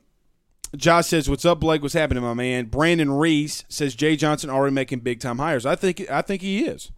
Josh 0.74 1.08
says, 1.08 1.28
"What's 1.28 1.44
up, 1.44 1.60
Blake? 1.60 1.82
What's 1.82 1.94
happening, 1.94 2.22
my 2.22 2.34
man?" 2.34 2.66
Brandon 2.66 3.12
Reese 3.12 3.64
says, 3.68 3.94
"Jay 3.94 4.16
Johnson 4.16 4.48
already 4.48 4.74
making 4.74 5.00
big 5.00 5.20
time 5.20 5.38
hires. 5.38 5.66
I 5.66 5.76
think 5.76 6.08
I 6.10 6.22
think 6.22 6.40
he 6.40 6.64
is. 6.64 6.90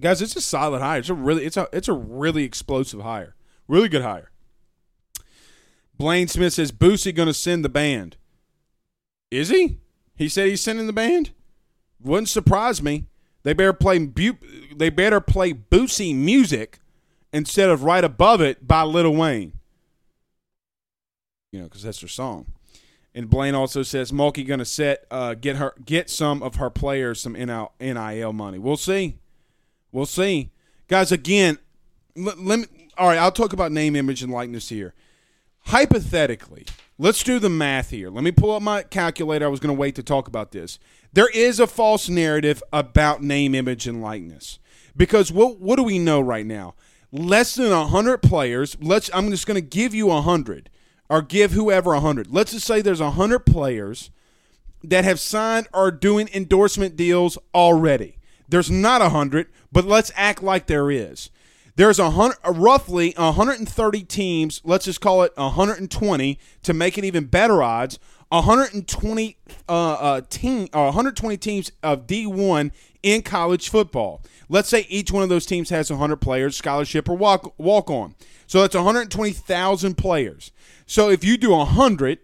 Guys, 0.00 0.20
it's 0.20 0.36
a 0.36 0.40
solid 0.40 0.80
hire. 0.80 0.98
It's 0.98 1.08
a 1.08 1.14
really 1.14 1.46
it's 1.46 1.56
a 1.56 1.68
it's 1.72 1.88
a 1.88 1.94
really 1.94 2.44
explosive 2.44 3.00
hire. 3.00 3.34
Really 3.66 3.88
good 3.88 4.02
hire." 4.02 4.30
Blaine 5.96 6.28
Smith 6.28 6.52
says, 6.52 6.70
"Boosie 6.70 7.14
going 7.14 7.28
to 7.28 7.34
send 7.34 7.64
the 7.64 7.70
band? 7.70 8.16
Is 9.30 9.48
he? 9.48 9.78
He 10.16 10.28
said 10.28 10.48
he's 10.48 10.62
sending 10.62 10.86
the 10.86 10.92
band. 10.92 11.30
Wouldn't 12.02 12.28
surprise 12.28 12.82
me. 12.82 13.06
They 13.42 13.54
better 13.54 13.72
play 13.72 13.98
Bu- 13.98 14.74
they 14.76 14.90
better 14.90 15.20
play 15.20 15.54
Boosie 15.54 16.14
music 16.14 16.78
instead 17.32 17.70
of 17.70 17.84
right 17.84 18.04
above 18.04 18.42
it 18.42 18.66
by 18.66 18.82
Little 18.82 19.14
Wayne." 19.14 19.59
You 21.52 21.58
know, 21.58 21.64
because 21.64 21.82
that's 21.82 22.00
her 22.00 22.08
song. 22.08 22.46
And 23.14 23.28
Blaine 23.28 23.54
also 23.54 23.82
says 23.82 24.12
Mulkey 24.12 24.46
going 24.46 24.58
to 24.60 24.64
set 24.64 25.04
uh, 25.10 25.34
get 25.34 25.56
her 25.56 25.74
get 25.84 26.08
some 26.08 26.42
of 26.42 26.56
her 26.56 26.70
players 26.70 27.20
some 27.20 27.32
NIL, 27.32 27.72
NIL 27.80 28.32
money. 28.32 28.58
We'll 28.58 28.76
see, 28.76 29.18
we'll 29.90 30.06
see, 30.06 30.50
guys. 30.86 31.10
Again, 31.10 31.58
let, 32.16 32.38
let 32.38 32.60
me. 32.60 32.66
All 32.96 33.08
right, 33.08 33.18
I'll 33.18 33.32
talk 33.32 33.52
about 33.52 33.72
name, 33.72 33.96
image, 33.96 34.22
and 34.22 34.32
likeness 34.32 34.68
here. 34.68 34.94
Hypothetically, 35.66 36.66
let's 36.98 37.24
do 37.24 37.38
the 37.40 37.48
math 37.48 37.90
here. 37.90 38.10
Let 38.10 38.22
me 38.22 38.30
pull 38.30 38.52
up 38.52 38.62
my 38.62 38.84
calculator. 38.84 39.44
I 39.44 39.48
was 39.48 39.60
going 39.60 39.74
to 39.74 39.78
wait 39.78 39.96
to 39.96 40.02
talk 40.04 40.28
about 40.28 40.52
this. 40.52 40.78
There 41.12 41.30
is 41.30 41.58
a 41.58 41.66
false 41.66 42.08
narrative 42.08 42.62
about 42.72 43.22
name, 43.22 43.56
image, 43.56 43.88
and 43.88 44.00
likeness 44.00 44.60
because 44.96 45.32
what 45.32 45.58
what 45.58 45.76
do 45.76 45.82
we 45.82 45.98
know 45.98 46.20
right 46.20 46.46
now? 46.46 46.74
Less 47.10 47.56
than 47.56 47.72
hundred 47.72 48.18
players. 48.18 48.76
Let's. 48.80 49.10
I'm 49.12 49.32
just 49.32 49.48
going 49.48 49.56
to 49.56 49.60
give 49.60 49.96
you 49.96 50.10
hundred 50.12 50.70
or 51.10 51.20
give 51.20 51.50
whoever 51.50 51.92
a 51.92 52.00
hundred. 52.00 52.32
Let's 52.32 52.52
just 52.52 52.66
say 52.66 52.80
there's 52.80 53.00
a 53.00 53.10
hundred 53.10 53.40
players 53.40 54.10
that 54.82 55.04
have 55.04 55.20
signed 55.20 55.66
or 55.74 55.90
doing 55.90 56.30
endorsement 56.32 56.96
deals 56.96 57.36
already. 57.54 58.16
There's 58.48 58.70
not 58.70 59.02
a 59.02 59.10
hundred, 59.10 59.48
but 59.70 59.84
let's 59.84 60.12
act 60.14 60.42
like 60.42 60.66
there 60.66 60.90
is. 60.90 61.28
There's 61.74 61.98
a 61.98 62.10
hundred, 62.10 62.38
roughly 62.46 63.12
130 63.16 64.02
teams. 64.04 64.60
Let's 64.64 64.84
just 64.84 65.00
call 65.00 65.22
it 65.24 65.32
120 65.36 66.38
to 66.62 66.74
make 66.74 66.96
it 66.96 67.04
even 67.04 67.24
better 67.24 67.62
odds. 67.62 67.98
120 68.28 69.36
uh, 69.68 69.72
uh, 69.72 70.20
team, 70.30 70.68
uh, 70.72 70.84
120 70.84 71.36
teams 71.36 71.72
of 71.82 72.06
D1 72.06 72.70
in 73.02 73.22
college 73.22 73.68
football. 73.68 74.22
Let's 74.48 74.68
say 74.68 74.86
each 74.88 75.10
one 75.10 75.24
of 75.24 75.28
those 75.28 75.46
teams 75.46 75.70
has 75.70 75.90
100 75.90 76.16
players, 76.18 76.56
scholarship 76.56 77.08
or 77.08 77.16
walk 77.16 77.52
walk 77.58 77.90
on. 77.90 78.14
So 78.46 78.60
that's 78.60 78.74
120,000 78.74 79.96
players. 79.96 80.52
So 80.90 81.08
if 81.08 81.22
you 81.22 81.36
do 81.36 81.50
100, 81.50 82.18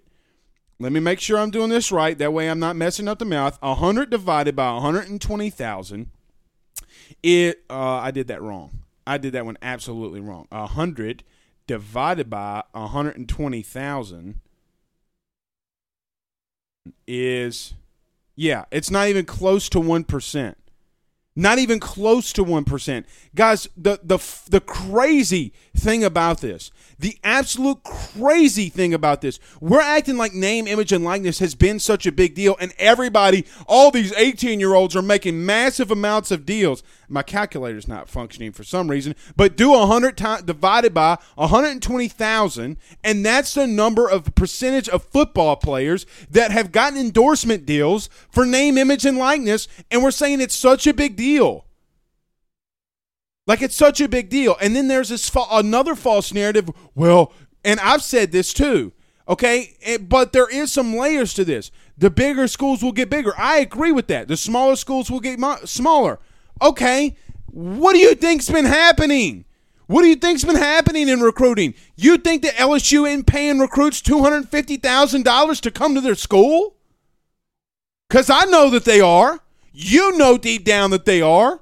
let 0.80 0.90
me 0.90 0.98
make 0.98 1.20
sure 1.20 1.38
I'm 1.38 1.52
doing 1.52 1.70
this 1.70 1.92
right. 1.92 2.18
That 2.18 2.32
way 2.32 2.50
I'm 2.50 2.58
not 2.58 2.74
messing 2.74 3.06
up 3.06 3.20
the 3.20 3.24
math. 3.24 3.62
100 3.62 4.10
divided 4.10 4.56
by 4.56 4.72
120,000. 4.72 6.10
It 7.22 7.62
uh, 7.70 7.74
I 7.74 8.10
did 8.10 8.26
that 8.26 8.42
wrong. 8.42 8.80
I 9.06 9.18
did 9.18 9.34
that 9.34 9.46
one 9.46 9.56
absolutely 9.62 10.18
wrong. 10.18 10.48
100 10.48 11.22
divided 11.68 12.28
by 12.28 12.64
120,000 12.72 14.40
is 17.06 17.74
yeah, 18.34 18.64
it's 18.72 18.90
not 18.90 19.06
even 19.06 19.26
close 19.26 19.68
to 19.68 19.78
1%. 19.78 20.56
Not 21.36 21.60
even 21.60 21.78
close 21.78 22.32
to 22.32 22.44
1%. 22.44 23.04
Guys, 23.32 23.68
the 23.76 24.00
the 24.02 24.18
the 24.48 24.60
crazy 24.60 25.52
thing 25.76 26.02
about 26.02 26.40
this, 26.40 26.72
the 26.98 27.18
absolute 27.22 27.82
crazy 27.82 28.68
thing 28.68 28.94
about 28.94 29.20
this, 29.20 29.38
we're 29.60 29.80
acting 29.80 30.16
like 30.16 30.32
name, 30.32 30.66
image 30.66 30.92
and 30.92 31.04
likeness 31.04 31.38
has 31.40 31.54
been 31.54 31.78
such 31.78 32.06
a 32.06 32.12
big 32.12 32.34
deal 32.34 32.56
and 32.60 32.72
everybody, 32.78 33.44
all 33.66 33.90
these 33.90 34.12
18-year-olds 34.12 34.96
are 34.96 35.02
making 35.02 35.44
massive 35.44 35.90
amounts 35.90 36.30
of 36.30 36.46
deals. 36.46 36.82
My 37.08 37.22
calculator's 37.22 37.86
not 37.86 38.08
functioning 38.08 38.52
for 38.52 38.64
some 38.64 38.90
reason, 38.90 39.14
but 39.36 39.56
do 39.56 39.70
100 39.70 40.16
times 40.16 40.42
divided 40.42 40.94
by 40.94 41.18
120,000 41.34 42.76
and 43.04 43.26
that's 43.26 43.54
the 43.54 43.66
number 43.66 44.08
of 44.08 44.34
percentage 44.34 44.88
of 44.88 45.04
football 45.04 45.56
players 45.56 46.06
that 46.30 46.50
have 46.50 46.72
gotten 46.72 46.98
endorsement 46.98 47.66
deals 47.66 48.08
for 48.30 48.46
name, 48.46 48.78
image 48.78 49.04
and 49.04 49.18
likeness 49.18 49.68
and 49.90 50.02
we're 50.02 50.10
saying 50.10 50.40
it's 50.40 50.56
such 50.56 50.86
a 50.86 50.94
big 50.94 51.16
deal. 51.16 51.65
Like 53.46 53.62
it's 53.62 53.76
such 53.76 54.00
a 54.00 54.08
big 54.08 54.28
deal. 54.28 54.56
And 54.60 54.74
then 54.74 54.88
there's 54.88 55.10
this 55.10 55.28
fa- 55.28 55.44
another 55.50 55.94
false 55.94 56.32
narrative. 56.32 56.70
Well, 56.94 57.32
and 57.64 57.78
I've 57.80 58.02
said 58.02 58.32
this 58.32 58.52
too. 58.52 58.92
Okay, 59.28 59.76
it, 59.80 60.08
but 60.08 60.32
there 60.32 60.48
is 60.48 60.72
some 60.72 60.94
layers 60.94 61.34
to 61.34 61.44
this. 61.44 61.70
The 61.98 62.10
bigger 62.10 62.46
schools 62.46 62.82
will 62.82 62.92
get 62.92 63.10
bigger. 63.10 63.32
I 63.36 63.58
agree 63.58 63.90
with 63.90 64.06
that. 64.08 64.28
The 64.28 64.36
smaller 64.36 64.76
schools 64.76 65.10
will 65.10 65.20
get 65.20 65.38
mo- 65.38 65.58
smaller. 65.64 66.20
Okay, 66.62 67.16
what 67.46 67.94
do 67.94 67.98
you 67.98 68.14
think's 68.14 68.48
been 68.48 68.66
happening? 68.66 69.44
What 69.86 70.02
do 70.02 70.08
you 70.08 70.16
think's 70.16 70.44
been 70.44 70.56
happening 70.56 71.08
in 71.08 71.20
recruiting? 71.20 71.74
You 71.96 72.18
think 72.18 72.42
that 72.42 72.54
LSU 72.54 73.08
ain't 73.08 73.26
paying 73.26 73.58
recruits 73.58 74.00
two 74.00 74.22
hundred 74.22 74.48
fifty 74.48 74.76
thousand 74.76 75.24
dollars 75.24 75.60
to 75.62 75.70
come 75.70 75.94
to 75.94 76.00
their 76.00 76.14
school? 76.14 76.76
Because 78.08 78.30
I 78.30 78.44
know 78.44 78.70
that 78.70 78.84
they 78.84 79.00
are. 79.00 79.40
You 79.72 80.16
know 80.16 80.38
deep 80.38 80.64
down 80.64 80.90
that 80.90 81.04
they 81.04 81.20
are. 81.20 81.60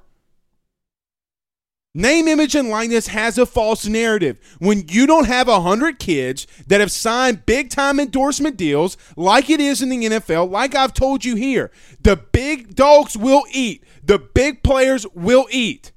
Name, 1.97 2.27
image, 2.27 2.55
and 2.55 2.67
likeness 2.67 3.07
has 3.07 3.37
a 3.37 3.45
false 3.45 3.87
narrative. 3.87 4.37
When 4.59 4.83
you 4.89 5.07
don't 5.07 5.27
have 5.27 5.47
100 5.47 5.97
kids 5.97 6.45
that 6.67 6.81
have 6.81 6.91
signed 6.91 7.45
big 7.45 7.69
time 7.69 8.01
endorsement 8.01 8.57
deals, 8.57 8.97
like 9.15 9.49
it 9.49 9.61
is 9.61 9.81
in 9.81 9.87
the 9.87 10.03
NFL, 10.03 10.51
like 10.51 10.75
I've 10.75 10.93
told 10.93 11.23
you 11.23 11.37
here, 11.37 11.71
the 12.01 12.17
big 12.17 12.75
dogs 12.75 13.15
will 13.15 13.43
eat. 13.49 13.85
The 14.03 14.19
big 14.19 14.61
players 14.61 15.07
will 15.15 15.47
eat. 15.49 15.93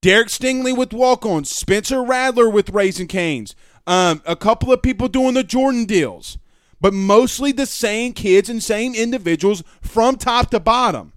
Derek 0.00 0.28
Stingley 0.28 0.74
with 0.74 0.94
walk 0.94 1.26
ons, 1.26 1.50
Spencer 1.50 2.02
Rattler 2.02 2.48
with 2.48 2.70
Raising 2.70 3.08
Canes, 3.08 3.54
um, 3.86 4.22
a 4.24 4.36
couple 4.36 4.72
of 4.72 4.80
people 4.80 5.08
doing 5.08 5.34
the 5.34 5.44
Jordan 5.44 5.84
deals, 5.84 6.38
but 6.80 6.94
mostly 6.94 7.52
the 7.52 7.66
same 7.66 8.14
kids 8.14 8.48
and 8.48 8.62
same 8.62 8.94
individuals 8.94 9.62
from 9.82 10.16
top 10.16 10.48
to 10.52 10.60
bottom. 10.60 11.12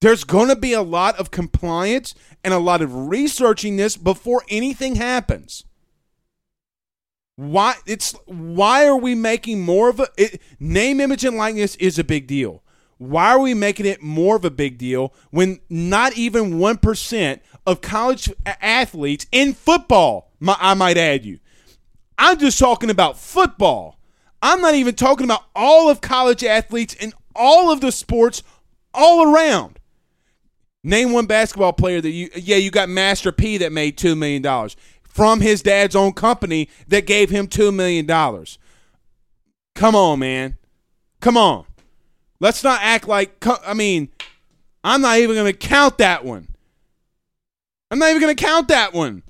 There's 0.00 0.24
going 0.24 0.48
to 0.48 0.56
be 0.56 0.72
a 0.72 0.82
lot 0.82 1.18
of 1.18 1.30
compliance 1.30 2.14
and 2.44 2.54
a 2.54 2.58
lot 2.58 2.82
of 2.82 3.08
researching 3.08 3.76
this 3.76 3.96
before 3.96 4.44
anything 4.48 4.94
happens. 4.94 5.64
Why 7.34 7.74
it's 7.86 8.12
why 8.26 8.86
are 8.86 8.96
we 8.96 9.14
making 9.14 9.60
more 9.60 9.88
of 9.88 10.00
a 10.00 10.08
it, 10.16 10.42
name, 10.58 11.00
image, 11.00 11.24
and 11.24 11.36
likeness 11.36 11.76
is 11.76 11.98
a 11.98 12.04
big 12.04 12.26
deal. 12.26 12.62
Why 12.96 13.30
are 13.30 13.38
we 13.38 13.54
making 13.54 13.86
it 13.86 14.02
more 14.02 14.34
of 14.34 14.44
a 14.44 14.50
big 14.50 14.76
deal 14.76 15.14
when 15.30 15.60
not 15.70 16.18
even 16.18 16.58
one 16.58 16.78
percent 16.78 17.42
of 17.64 17.80
college 17.80 18.32
athletes 18.44 19.26
in 19.30 19.54
football? 19.54 20.32
I 20.46 20.74
might 20.74 20.96
add 20.96 21.24
you. 21.24 21.38
I'm 22.16 22.38
just 22.38 22.58
talking 22.58 22.90
about 22.90 23.18
football. 23.18 24.00
I'm 24.42 24.60
not 24.60 24.74
even 24.74 24.96
talking 24.96 25.24
about 25.24 25.44
all 25.54 25.88
of 25.88 26.00
college 26.00 26.42
athletes 26.42 26.94
in 26.94 27.12
all 27.36 27.70
of 27.70 27.80
the 27.80 27.92
sports 27.92 28.42
all 28.92 29.32
around. 29.32 29.77
Name 30.84 31.12
one 31.12 31.26
basketball 31.26 31.72
player 31.72 32.00
that 32.00 32.10
you 32.10 32.30
yeah, 32.36 32.56
you 32.56 32.70
got 32.70 32.88
Master 32.88 33.32
P 33.32 33.58
that 33.58 33.72
made 33.72 33.98
2 33.98 34.14
million 34.14 34.42
dollars 34.42 34.76
from 35.02 35.40
his 35.40 35.62
dad's 35.62 35.96
own 35.96 36.12
company 36.12 36.68
that 36.86 37.06
gave 37.06 37.30
him 37.30 37.48
2 37.48 37.72
million 37.72 38.06
dollars. 38.06 38.58
Come 39.74 39.96
on, 39.96 40.20
man. 40.20 40.56
Come 41.20 41.36
on. 41.36 41.64
Let's 42.40 42.62
not 42.62 42.80
act 42.82 43.08
like 43.08 43.44
I 43.66 43.74
mean, 43.74 44.10
I'm 44.84 45.00
not 45.00 45.18
even 45.18 45.34
going 45.34 45.52
to 45.52 45.58
count 45.58 45.98
that 45.98 46.24
one. 46.24 46.48
I'm 47.90 47.98
not 47.98 48.10
even 48.10 48.20
going 48.20 48.36
to 48.36 48.44
count 48.44 48.68
that 48.68 48.92
one. 48.92 49.22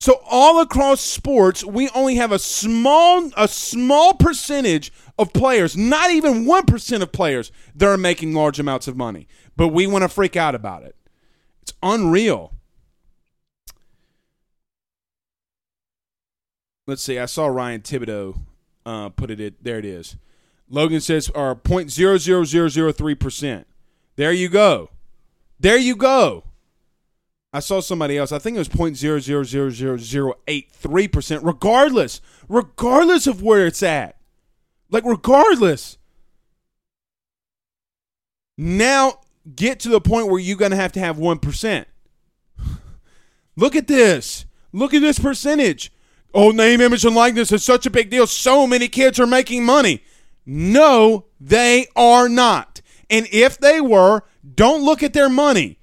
So 0.00 0.20
all 0.28 0.60
across 0.60 1.00
sports, 1.00 1.64
we 1.64 1.88
only 1.90 2.16
have 2.16 2.32
a 2.32 2.38
small 2.38 3.30
a 3.36 3.48
small 3.48 4.14
percentage 4.14 4.92
of 5.18 5.32
players, 5.32 5.76
not 5.76 6.10
even 6.10 6.44
1% 6.44 7.02
of 7.02 7.12
players 7.12 7.50
that 7.74 7.88
are 7.88 7.96
making 7.96 8.34
large 8.34 8.60
amounts 8.60 8.86
of 8.86 8.96
money 8.96 9.26
but 9.56 9.68
we 9.68 9.86
want 9.86 10.02
to 10.02 10.08
freak 10.08 10.36
out 10.36 10.54
about 10.54 10.82
it. 10.82 10.94
It's 11.62 11.72
unreal. 11.82 12.52
Let's 16.86 17.02
see. 17.02 17.18
I 17.18 17.26
saw 17.26 17.46
Ryan 17.46 17.80
Thibodeau 17.80 18.38
uh, 18.84 19.08
put 19.08 19.30
it. 19.30 19.64
There 19.64 19.78
it 19.78 19.84
is. 19.84 20.16
Logan 20.68 21.00
says, 21.00 21.30
"Are 21.30 21.54
three 22.92 23.14
percent." 23.14 23.66
There 24.14 24.32
you 24.32 24.48
go. 24.48 24.90
There 25.58 25.76
you 25.76 25.96
go. 25.96 26.44
I 27.52 27.60
saw 27.60 27.80
somebody 27.80 28.18
else. 28.18 28.32
I 28.32 28.38
think 28.38 28.56
it 28.56 28.58
was 28.58 28.68
point 28.68 28.96
zero 28.96 29.18
zero 29.18 29.42
zero 29.42 29.70
zero 29.70 29.96
zero 29.96 30.34
eight 30.46 30.70
three 30.70 31.08
percent. 31.08 31.42
Regardless, 31.42 32.20
regardless 32.48 33.26
of 33.26 33.42
where 33.42 33.66
it's 33.66 33.82
at, 33.82 34.15
like 34.90 35.04
regardless. 35.04 35.98
Now 38.58 39.20
get 39.54 39.80
to 39.80 39.88
the 39.88 40.00
point 40.00 40.28
where 40.28 40.40
you're 40.40 40.56
going 40.56 40.70
to 40.70 40.76
have 40.76 40.92
to 40.92 41.00
have 41.00 41.16
1%. 41.16 41.84
Look 43.56 43.76
at 43.76 43.86
this. 43.86 44.46
Look 44.72 44.94
at 44.94 45.02
this 45.02 45.18
percentage. 45.18 45.92
Oh, 46.34 46.50
name, 46.50 46.80
image, 46.80 47.04
and 47.04 47.14
likeness 47.14 47.52
is 47.52 47.64
such 47.64 47.86
a 47.86 47.90
big 47.90 48.10
deal. 48.10 48.26
So 48.26 48.66
many 48.66 48.88
kids 48.88 49.18
are 49.18 49.26
making 49.26 49.64
money. 49.64 50.02
No, 50.44 51.26
they 51.40 51.86
are 51.96 52.28
not. 52.28 52.82
And 53.08 53.26
if 53.32 53.58
they 53.58 53.80
were, 53.80 54.22
don't 54.54 54.84
look 54.84 55.02
at 55.02 55.12
their 55.12 55.28
money. 55.28 55.78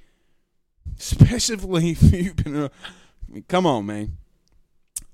Especially 1.00 1.90
if 1.92 2.14
you've 2.14 2.36
been. 2.36 2.70
I 3.36 3.44
come 3.48 3.66
on, 3.66 3.86
man. 3.86 4.18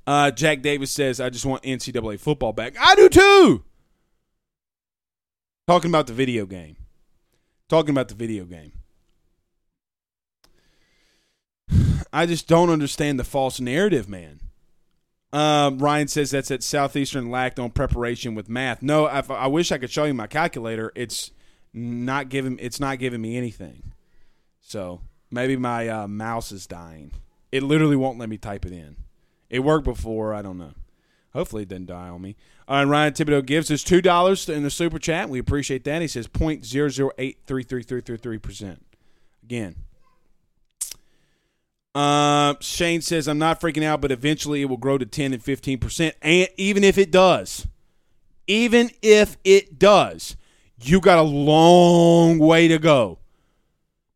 Uh, 0.06 0.32
Jack 0.32 0.62
Davis 0.62 0.92
says, 0.92 1.22
I 1.22 1.30
just 1.30 1.46
want 1.46 1.64
NCAA 1.64 2.20
football 2.20 2.52
back. 2.52 2.76
I 2.80 2.96
do 2.96 3.10
too. 3.10 3.64
Talking 5.70 5.92
about 5.92 6.08
the 6.08 6.14
video 6.14 6.48
game. 6.48 6.78
Talking 7.68 7.92
about 7.92 8.08
the 8.08 8.16
video 8.16 8.44
game. 8.44 8.72
I 12.12 12.26
just 12.26 12.48
don't 12.48 12.72
understand 12.72 13.20
the 13.20 13.24
false 13.24 13.60
narrative, 13.60 14.10
man. 14.10 14.40
Um, 15.32 15.78
Ryan 15.78 16.08
says 16.08 16.32
that's 16.32 16.50
at 16.50 16.64
Southeastern 16.64 17.30
lacked 17.30 17.60
on 17.60 17.70
preparation 17.70 18.34
with 18.34 18.50
math. 18.50 18.82
No, 18.82 19.06
I, 19.06 19.24
I 19.30 19.46
wish 19.46 19.72
I 19.72 19.78
could 19.78 19.92
show 19.92 20.06
you 20.06 20.14
my 20.16 20.26
calculator. 20.26 20.92
It's 20.96 21.30
not 21.72 22.30
giving. 22.30 22.58
It's 22.58 22.80
not 22.80 22.98
giving 22.98 23.22
me 23.22 23.38
anything. 23.38 23.94
So 24.62 25.02
maybe 25.30 25.56
my 25.56 25.88
uh, 25.88 26.08
mouse 26.08 26.52
is 26.52 26.66
dying. 26.66 27.12
It 27.52 27.62
literally 27.62 27.96
won't 27.96 28.18
let 28.18 28.30
me 28.30 28.40
type 28.40 28.66
it 28.66 28.72
in. 28.72 28.96
It 29.52 29.60
worked 29.60 29.86
before. 29.86 30.34
I 30.34 30.42
don't 30.42 30.58
know. 30.58 30.74
Hopefully, 31.34 31.64
it 31.64 31.70
didn't 31.70 31.88
die 31.88 32.10
on 32.10 32.22
me. 32.22 32.36
Uh, 32.68 32.82
and 32.82 32.90
Ryan 32.90 33.14
Thibodeau 33.14 33.46
gives 33.46 33.70
us 33.70 33.84
two 33.84 34.02
dollars 34.02 34.50
in 34.50 34.64
the 34.64 34.70
super 34.70 35.00
chat. 35.00 35.30
We 35.30 35.40
appreciate 35.40 35.84
that. 35.84 36.02
He 36.02 36.08
says 36.08 36.28
point 36.28 36.66
zero 36.66 36.90
zero 36.90 37.12
eight 37.18 37.40
three 37.46 37.64
three 37.64 37.84
three 37.84 38.02
three 38.02 38.18
three 38.18 38.38
percent. 38.38 38.86
Again. 39.44 39.76
Uh, 41.96 42.54
Shane 42.62 43.02
says 43.02 43.28
I'm 43.28 43.40
not 43.40 43.60
freaking 43.60 43.84
out, 43.84 44.00
but 44.00 44.12
eventually 44.12 44.62
it 44.62 44.66
will 44.66 44.78
grow 44.78 44.98
to 44.98 45.06
ten 45.06 45.34
and 45.34 45.44
fifteen 45.44 45.80
percent. 45.80 46.16
And 46.22 46.48
even 46.58 46.84
if 46.84 46.98
it 46.98 47.12
does, 47.12 47.68
even 48.48 48.92
if 49.02 49.38
it 49.44 49.80
does, 49.80 50.36
you 50.82 51.00
got 51.02 51.18
a 51.18 51.24
long 51.24 52.38
way 52.40 52.68
to 52.68 52.78
go, 52.78 53.20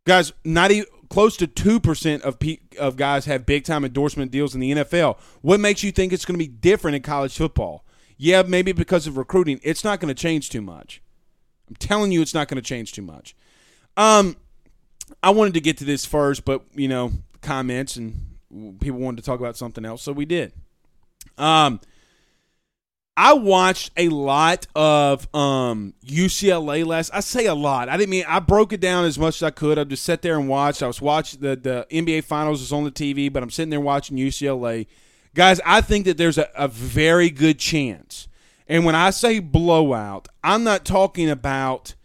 guys. 0.05 0.33
Not 0.43 0.71
even 0.71 0.85
close 1.13 1.37
to 1.37 1.45
2% 1.45 2.21
of 2.21 2.39
of 2.79 2.97
guys 2.97 3.25
have 3.25 3.45
big 3.45 3.63
time 3.63 3.85
endorsement 3.85 4.31
deals 4.31 4.55
in 4.55 4.61
the 4.61 4.71
NFL. 4.71 5.19
What 5.41 5.59
makes 5.59 5.83
you 5.83 5.91
think 5.91 6.11
it's 6.11 6.25
going 6.25 6.39
to 6.39 6.43
be 6.43 6.51
different 6.51 6.95
in 6.95 7.03
college 7.03 7.37
football? 7.37 7.85
Yeah, 8.17 8.41
maybe 8.41 8.71
because 8.71 9.05
of 9.05 9.15
recruiting. 9.15 9.59
It's 9.61 9.83
not 9.83 9.99
going 9.99 10.07
to 10.07 10.19
change 10.19 10.49
too 10.49 10.61
much. 10.61 11.03
I'm 11.69 11.75
telling 11.75 12.11
you 12.11 12.23
it's 12.23 12.33
not 12.33 12.47
going 12.47 12.55
to 12.55 12.67
change 12.67 12.93
too 12.93 13.03
much. 13.03 13.35
Um 13.95 14.37
I 15.21 15.29
wanted 15.29 15.53
to 15.53 15.61
get 15.61 15.77
to 15.77 15.85
this 15.85 16.03
first, 16.03 16.45
but 16.45 16.63
you 16.73 16.87
know, 16.87 17.11
comments 17.41 17.95
and 17.95 18.39
people 18.79 18.99
wanted 18.99 19.17
to 19.17 19.23
talk 19.23 19.39
about 19.39 19.55
something 19.55 19.85
else, 19.85 20.01
so 20.01 20.13
we 20.13 20.25
did. 20.25 20.51
Um 21.37 21.79
I 23.15 23.33
watched 23.33 23.91
a 23.95 24.09
lot 24.09 24.65
of 24.75 25.33
um, 25.35 25.93
UCLA 26.03 26.83
last. 26.83 27.11
I 27.13 27.19
say 27.19 27.45
a 27.45 27.53
lot. 27.53 27.87
I 27.87 27.97
didn't 27.97 28.09
mean 28.09 28.25
I 28.27 28.39
broke 28.39 28.73
it 28.73 28.79
down 28.79 29.05
as 29.05 29.19
much 29.19 29.35
as 29.35 29.43
I 29.43 29.51
could. 29.51 29.77
I 29.77 29.83
just 29.83 30.03
sat 30.03 30.23
there 30.23 30.37
and 30.37 30.49
watched. 30.49 30.81
I 30.81 30.87
was 30.87 31.01
watching 31.01 31.39
the 31.39 31.55
the 31.55 31.87
NBA 31.91 32.23
Finals 32.23 32.59
was 32.59 32.73
on 32.73 32.83
the 32.83 32.91
TV, 32.91 33.31
but 33.31 33.43
I'm 33.43 33.51
sitting 33.51 33.69
there 33.69 33.79
watching 33.79 34.17
UCLA. 34.17 34.87
Guys, 35.35 35.61
I 35.65 35.81
think 35.81 36.05
that 36.05 36.17
there's 36.17 36.39
a, 36.39 36.49
a 36.55 36.67
very 36.67 37.29
good 37.29 37.59
chance. 37.59 38.27
And 38.67 38.85
when 38.85 38.95
I 38.95 39.11
say 39.11 39.39
blowout, 39.39 40.27
I'm 40.43 40.63
not 40.63 40.85
talking 40.85 41.29
about 41.29 41.95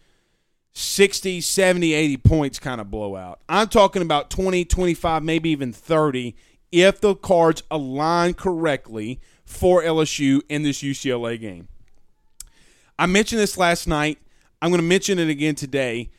60, 0.73 1.41
70, 1.41 1.93
80 1.93 2.17
points 2.17 2.59
kind 2.59 2.79
of 2.79 2.91
blowout. 2.91 3.39
I'm 3.49 3.67
talking 3.67 4.01
about 4.01 4.29
20, 4.29 4.65
25, 4.65 5.23
maybe 5.23 5.49
even 5.49 5.73
30 5.73 6.35
if 6.71 7.01
the 7.01 7.15
cards 7.15 7.63
align 7.71 8.33
correctly 8.35 9.19
for 9.49 9.81
LSU 9.81 10.41
in 10.47 10.61
this 10.61 10.83
UCLA 10.83 11.41
game. 11.41 11.67
I 12.99 13.07
mentioned 13.07 13.41
this 13.41 13.57
last 13.57 13.87
night. 13.87 14.19
I'm 14.61 14.69
going 14.69 14.79
to 14.79 14.87
mention 14.87 15.17
it 15.17 15.27
again 15.27 15.55
today. 15.55 16.11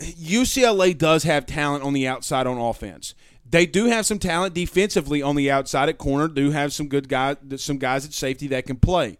UCLA 0.00 0.96
does 0.96 1.24
have 1.24 1.44
talent 1.44 1.84
on 1.84 1.92
the 1.92 2.08
outside 2.08 2.46
on 2.46 2.56
offense. 2.56 3.14
They 3.48 3.66
do 3.66 3.86
have 3.86 4.06
some 4.06 4.18
talent 4.18 4.54
defensively 4.54 5.20
on 5.20 5.36
the 5.36 5.50
outside 5.50 5.90
at 5.90 5.98
corner. 5.98 6.26
Do 6.26 6.50
have 6.50 6.72
some 6.72 6.88
good 6.88 7.10
guys, 7.10 7.36
some 7.58 7.76
guys 7.76 8.06
at 8.06 8.14
safety 8.14 8.48
that 8.48 8.66
can 8.66 8.76
play. 8.76 9.18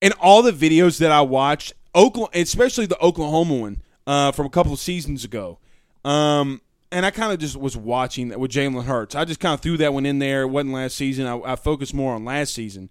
And 0.00 0.14
all 0.20 0.42
the 0.42 0.52
videos 0.52 0.98
that 0.98 1.10
I 1.10 1.22
watched, 1.22 1.72
Oklahoma, 1.94 2.30
especially 2.34 2.86
the 2.86 3.02
Oklahoma 3.02 3.54
one 3.54 3.82
uh, 4.06 4.30
from 4.30 4.46
a 4.46 4.50
couple 4.50 4.72
of 4.72 4.78
seasons 4.78 5.24
ago, 5.24 5.58
um, 6.04 6.60
and 6.92 7.04
I 7.04 7.10
kind 7.10 7.32
of 7.32 7.38
just 7.38 7.56
was 7.56 7.76
watching 7.76 8.28
that 8.28 8.40
with 8.40 8.50
Jalen 8.50 8.84
Hurts. 8.84 9.14
I 9.14 9.24
just 9.24 9.40
kind 9.40 9.54
of 9.54 9.60
threw 9.60 9.76
that 9.78 9.92
one 9.92 10.06
in 10.06 10.18
there. 10.18 10.42
It 10.42 10.48
wasn't 10.48 10.74
last 10.74 10.96
season. 10.96 11.26
I, 11.26 11.52
I 11.52 11.56
focused 11.56 11.94
more 11.94 12.14
on 12.14 12.24
last 12.24 12.54
season. 12.54 12.90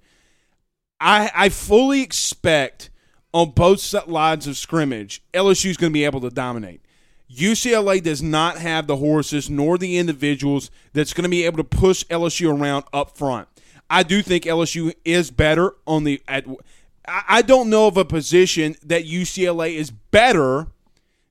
I 1.00 1.32
I 1.36 1.50
fully 1.50 2.02
expect 2.02 2.90
on 3.34 3.52
both 3.52 3.94
lines 4.08 4.48
of 4.48 4.58
scrimmage, 4.58 5.22
LSU 5.34 5.70
is 5.70 5.78
going 5.78 5.92
to 5.92 5.94
be 5.94 6.06
able 6.06 6.22
to 6.22 6.30
dominate. 6.30 6.82
UCLA 7.30 8.02
does 8.02 8.22
not 8.22 8.60
have 8.60 8.88
the 8.88 8.98
horses 8.98 9.50
nor 9.50 9.78
the 9.78 9.98
individuals 9.98 10.72
that's 10.94 11.14
going 11.14 11.24
to 11.24 11.30
be 11.30 11.44
able 11.44 11.58
to 11.58 11.64
push 11.64 12.06
LSU 12.06 12.58
around 12.58 12.86
up 12.94 13.18
front. 13.18 13.48
I 13.90 14.04
do 14.04 14.22
think 14.22 14.46
LSU 14.46 14.94
is 15.04 15.32
better 15.32 15.76
on 15.86 16.06
the 16.06 16.22
at. 16.28 16.46
I 17.08 17.44
don't 17.44 17.70
know 17.70 17.88
of 17.88 17.98
a 17.98 18.06
position 18.06 18.76
that 18.84 19.06
UCLA 19.06 19.76
is 19.76 19.92
better 19.92 20.68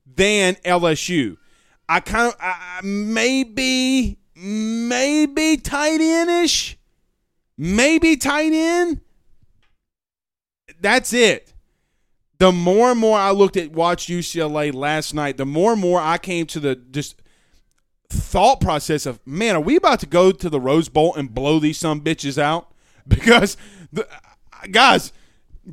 than 0.06 0.54
LSU. 0.56 1.36
I 1.88 2.00
kind 2.00 2.32
of 2.32 2.36
I, 2.40 2.80
maybe 2.82 4.18
maybe 4.34 5.56
tight 5.56 6.00
endish, 6.00 6.76
maybe 7.56 8.16
tight 8.16 8.52
end. 8.52 9.00
That's 10.80 11.12
it. 11.12 11.52
The 12.38 12.52
more 12.52 12.90
and 12.90 13.00
more 13.00 13.18
I 13.18 13.30
looked 13.30 13.56
at 13.56 13.72
watch 13.72 14.06
UCLA 14.06 14.74
last 14.74 15.14
night, 15.14 15.36
the 15.36 15.46
more 15.46 15.72
and 15.72 15.80
more 15.80 16.00
I 16.00 16.18
came 16.18 16.46
to 16.46 16.60
the 16.60 16.76
just 16.76 17.20
thought 18.08 18.60
process 18.60 19.06
of 19.06 19.24
man, 19.26 19.56
are 19.56 19.60
we 19.60 19.76
about 19.76 20.00
to 20.00 20.06
go 20.06 20.32
to 20.32 20.50
the 20.50 20.60
Rose 20.60 20.88
Bowl 20.88 21.14
and 21.14 21.32
blow 21.34 21.58
these 21.58 21.78
some 21.78 22.00
bitches 22.00 22.38
out? 22.38 22.70
Because 23.06 23.58
the 23.92 24.08
guys, 24.70 25.12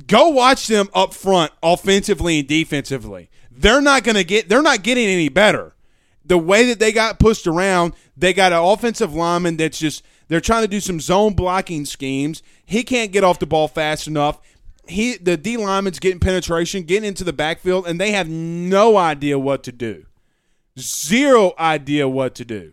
go 0.06 0.28
watch 0.28 0.66
them 0.66 0.90
up 0.92 1.14
front, 1.14 1.50
offensively 1.62 2.40
and 2.40 2.46
defensively. 2.46 3.30
They're 3.50 3.80
not 3.80 4.04
going 4.04 4.16
to 4.16 4.24
get. 4.24 4.50
They're 4.50 4.60
not 4.60 4.82
getting 4.82 5.08
any 5.08 5.30
better 5.30 5.74
the 6.24 6.38
way 6.38 6.66
that 6.66 6.78
they 6.78 6.92
got 6.92 7.18
pushed 7.18 7.46
around, 7.46 7.94
they 8.16 8.32
got 8.32 8.52
an 8.52 8.58
offensive 8.58 9.14
lineman 9.14 9.56
that's 9.56 9.78
just 9.78 10.04
they're 10.28 10.40
trying 10.40 10.62
to 10.62 10.68
do 10.68 10.80
some 10.80 11.00
zone 11.00 11.34
blocking 11.34 11.84
schemes. 11.84 12.42
He 12.64 12.82
can't 12.84 13.12
get 13.12 13.24
off 13.24 13.38
the 13.38 13.46
ball 13.46 13.68
fast 13.68 14.06
enough. 14.06 14.40
He 14.88 15.16
the 15.16 15.36
D 15.36 15.56
lineman's 15.56 15.98
getting 15.98 16.20
penetration, 16.20 16.84
getting 16.84 17.08
into 17.08 17.24
the 17.24 17.32
backfield, 17.32 17.86
and 17.86 18.00
they 18.00 18.12
have 18.12 18.28
no 18.28 18.96
idea 18.96 19.38
what 19.38 19.62
to 19.64 19.72
do. 19.72 20.06
Zero 20.78 21.52
idea 21.58 22.08
what 22.08 22.34
to 22.36 22.44
do. 22.44 22.72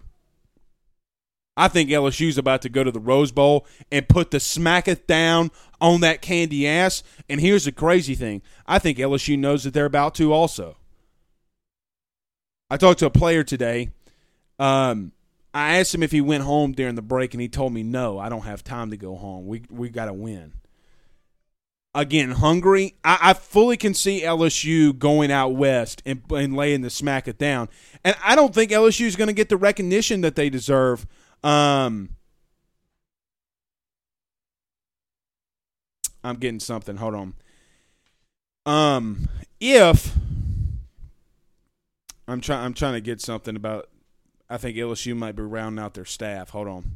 I 1.57 1.67
think 1.67 1.89
LSU's 1.89 2.37
about 2.37 2.61
to 2.61 2.69
go 2.69 2.85
to 2.85 2.91
the 2.91 3.01
Rose 3.01 3.33
Bowl 3.33 3.67
and 3.91 4.07
put 4.07 4.31
the 4.31 4.39
smacketh 4.39 5.05
down 5.05 5.51
on 5.81 5.99
that 5.99 6.21
candy 6.21 6.65
ass. 6.65 7.03
And 7.27 7.41
here's 7.41 7.65
the 7.65 7.73
crazy 7.73 8.15
thing 8.15 8.41
I 8.65 8.79
think 8.79 8.97
LSU 8.97 9.37
knows 9.37 9.65
that 9.65 9.73
they're 9.73 9.85
about 9.85 10.15
to 10.15 10.31
also. 10.31 10.77
I 12.69 12.77
talked 12.77 12.99
to 12.99 13.05
a 13.05 13.11
player 13.11 13.43
today. 13.43 13.89
Um, 14.59 15.11
I 15.53 15.79
asked 15.79 15.95
him 15.95 16.03
if 16.03 16.11
he 16.11 16.21
went 16.21 16.43
home 16.43 16.73
during 16.73 16.95
the 16.95 17.01
break, 17.01 17.33
and 17.33 17.41
he 17.41 17.47
told 17.47 17.73
me 17.73 17.81
no. 17.81 18.19
I 18.19 18.29
don't 18.29 18.43
have 18.43 18.63
time 18.63 18.91
to 18.91 18.97
go 18.97 19.15
home. 19.15 19.47
We 19.47 19.63
we 19.69 19.89
got 19.89 20.05
to 20.05 20.13
win. 20.13 20.53
Again, 21.95 22.31
hungry. 22.31 22.95
I, 23.03 23.17
I, 23.19 23.33
fully 23.33 23.75
can 23.75 23.95
see 23.95 24.21
LSU 24.21 24.97
going 24.97 25.31
out 25.31 25.55
west 25.55 26.03
and, 26.05 26.21
and 26.29 26.55
laying 26.55 26.81
the 26.81 26.91
smack 26.91 27.27
it 27.27 27.39
down, 27.39 27.67
and 28.03 28.15
I 28.23 28.35
don't 28.35 28.53
think 28.53 28.69
LSU 28.69 29.07
is 29.07 29.15
going 29.15 29.27
to 29.27 29.33
get 29.33 29.49
the 29.49 29.57
recognition 29.57 30.21
that 30.21 30.35
they 30.35 30.51
deserve. 30.51 31.07
Um, 31.43 32.09
I'm 36.23 36.35
getting 36.35 36.59
something. 36.59 36.97
Hold 36.97 37.15
on. 37.15 37.33
Um, 38.67 39.27
if 39.59 40.15
I'm 42.29 42.41
trying. 42.41 42.63
I'm 42.63 42.73
trying 42.73 42.93
to 42.93 43.01
get 43.01 43.21
something 43.21 43.55
about. 43.55 43.89
I 44.49 44.57
think 44.57 44.77
LSU 44.77 45.15
might 45.15 45.35
be 45.35 45.43
rounding 45.43 45.83
out 45.83 45.95
their 45.95 46.05
staff. 46.05 46.49
Hold 46.51 46.67
on. 46.67 46.91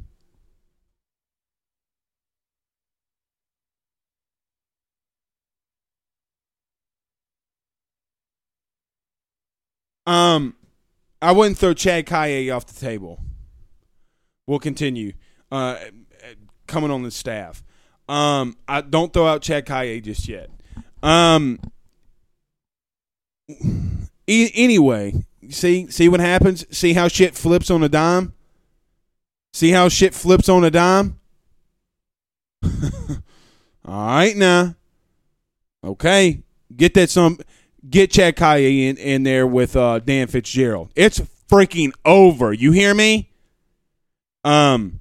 Um, 10.06 10.54
I 11.22 11.32
wouldn't 11.32 11.58
throw 11.58 11.74
Chad 11.74 12.06
Kaye 12.06 12.50
off 12.50 12.66
the 12.66 12.78
table. 12.78 13.20
We'll 14.46 14.58
continue. 14.58 15.14
Uh, 15.50 15.78
coming 16.66 16.90
on 16.90 17.02
the 17.02 17.10
staff. 17.10 17.64
Um, 18.08 18.56
I 18.68 18.82
don't 18.82 19.12
throw 19.12 19.26
out 19.26 19.42
Chad 19.42 19.66
Kaye 19.66 20.00
just 20.00 20.28
yet. 20.28 20.50
Um, 21.02 21.58
E- 24.26 24.50
anyway, 24.54 25.14
see 25.50 25.90
see 25.90 26.08
what 26.08 26.20
happens. 26.20 26.64
See 26.76 26.92
how 26.92 27.08
shit 27.08 27.34
flips 27.34 27.70
on 27.70 27.82
a 27.82 27.88
dime. 27.88 28.32
See 29.52 29.70
how 29.70 29.88
shit 29.88 30.14
flips 30.14 30.48
on 30.48 30.64
a 30.64 30.70
dime. 30.70 31.20
All 33.84 34.06
right 34.06 34.36
now. 34.36 34.74
Okay, 35.84 36.42
get 36.74 36.94
that 36.94 37.10
some 37.10 37.38
get 37.88 38.10
Chad 38.10 38.36
Kaye 38.36 38.88
in, 38.88 38.96
in 38.96 39.22
there 39.22 39.46
with 39.46 39.76
uh, 39.76 39.98
Dan 39.98 40.26
Fitzgerald. 40.28 40.90
It's 40.96 41.20
freaking 41.50 41.92
over. 42.04 42.52
You 42.52 42.72
hear 42.72 42.94
me? 42.94 43.30
Um, 44.42 45.00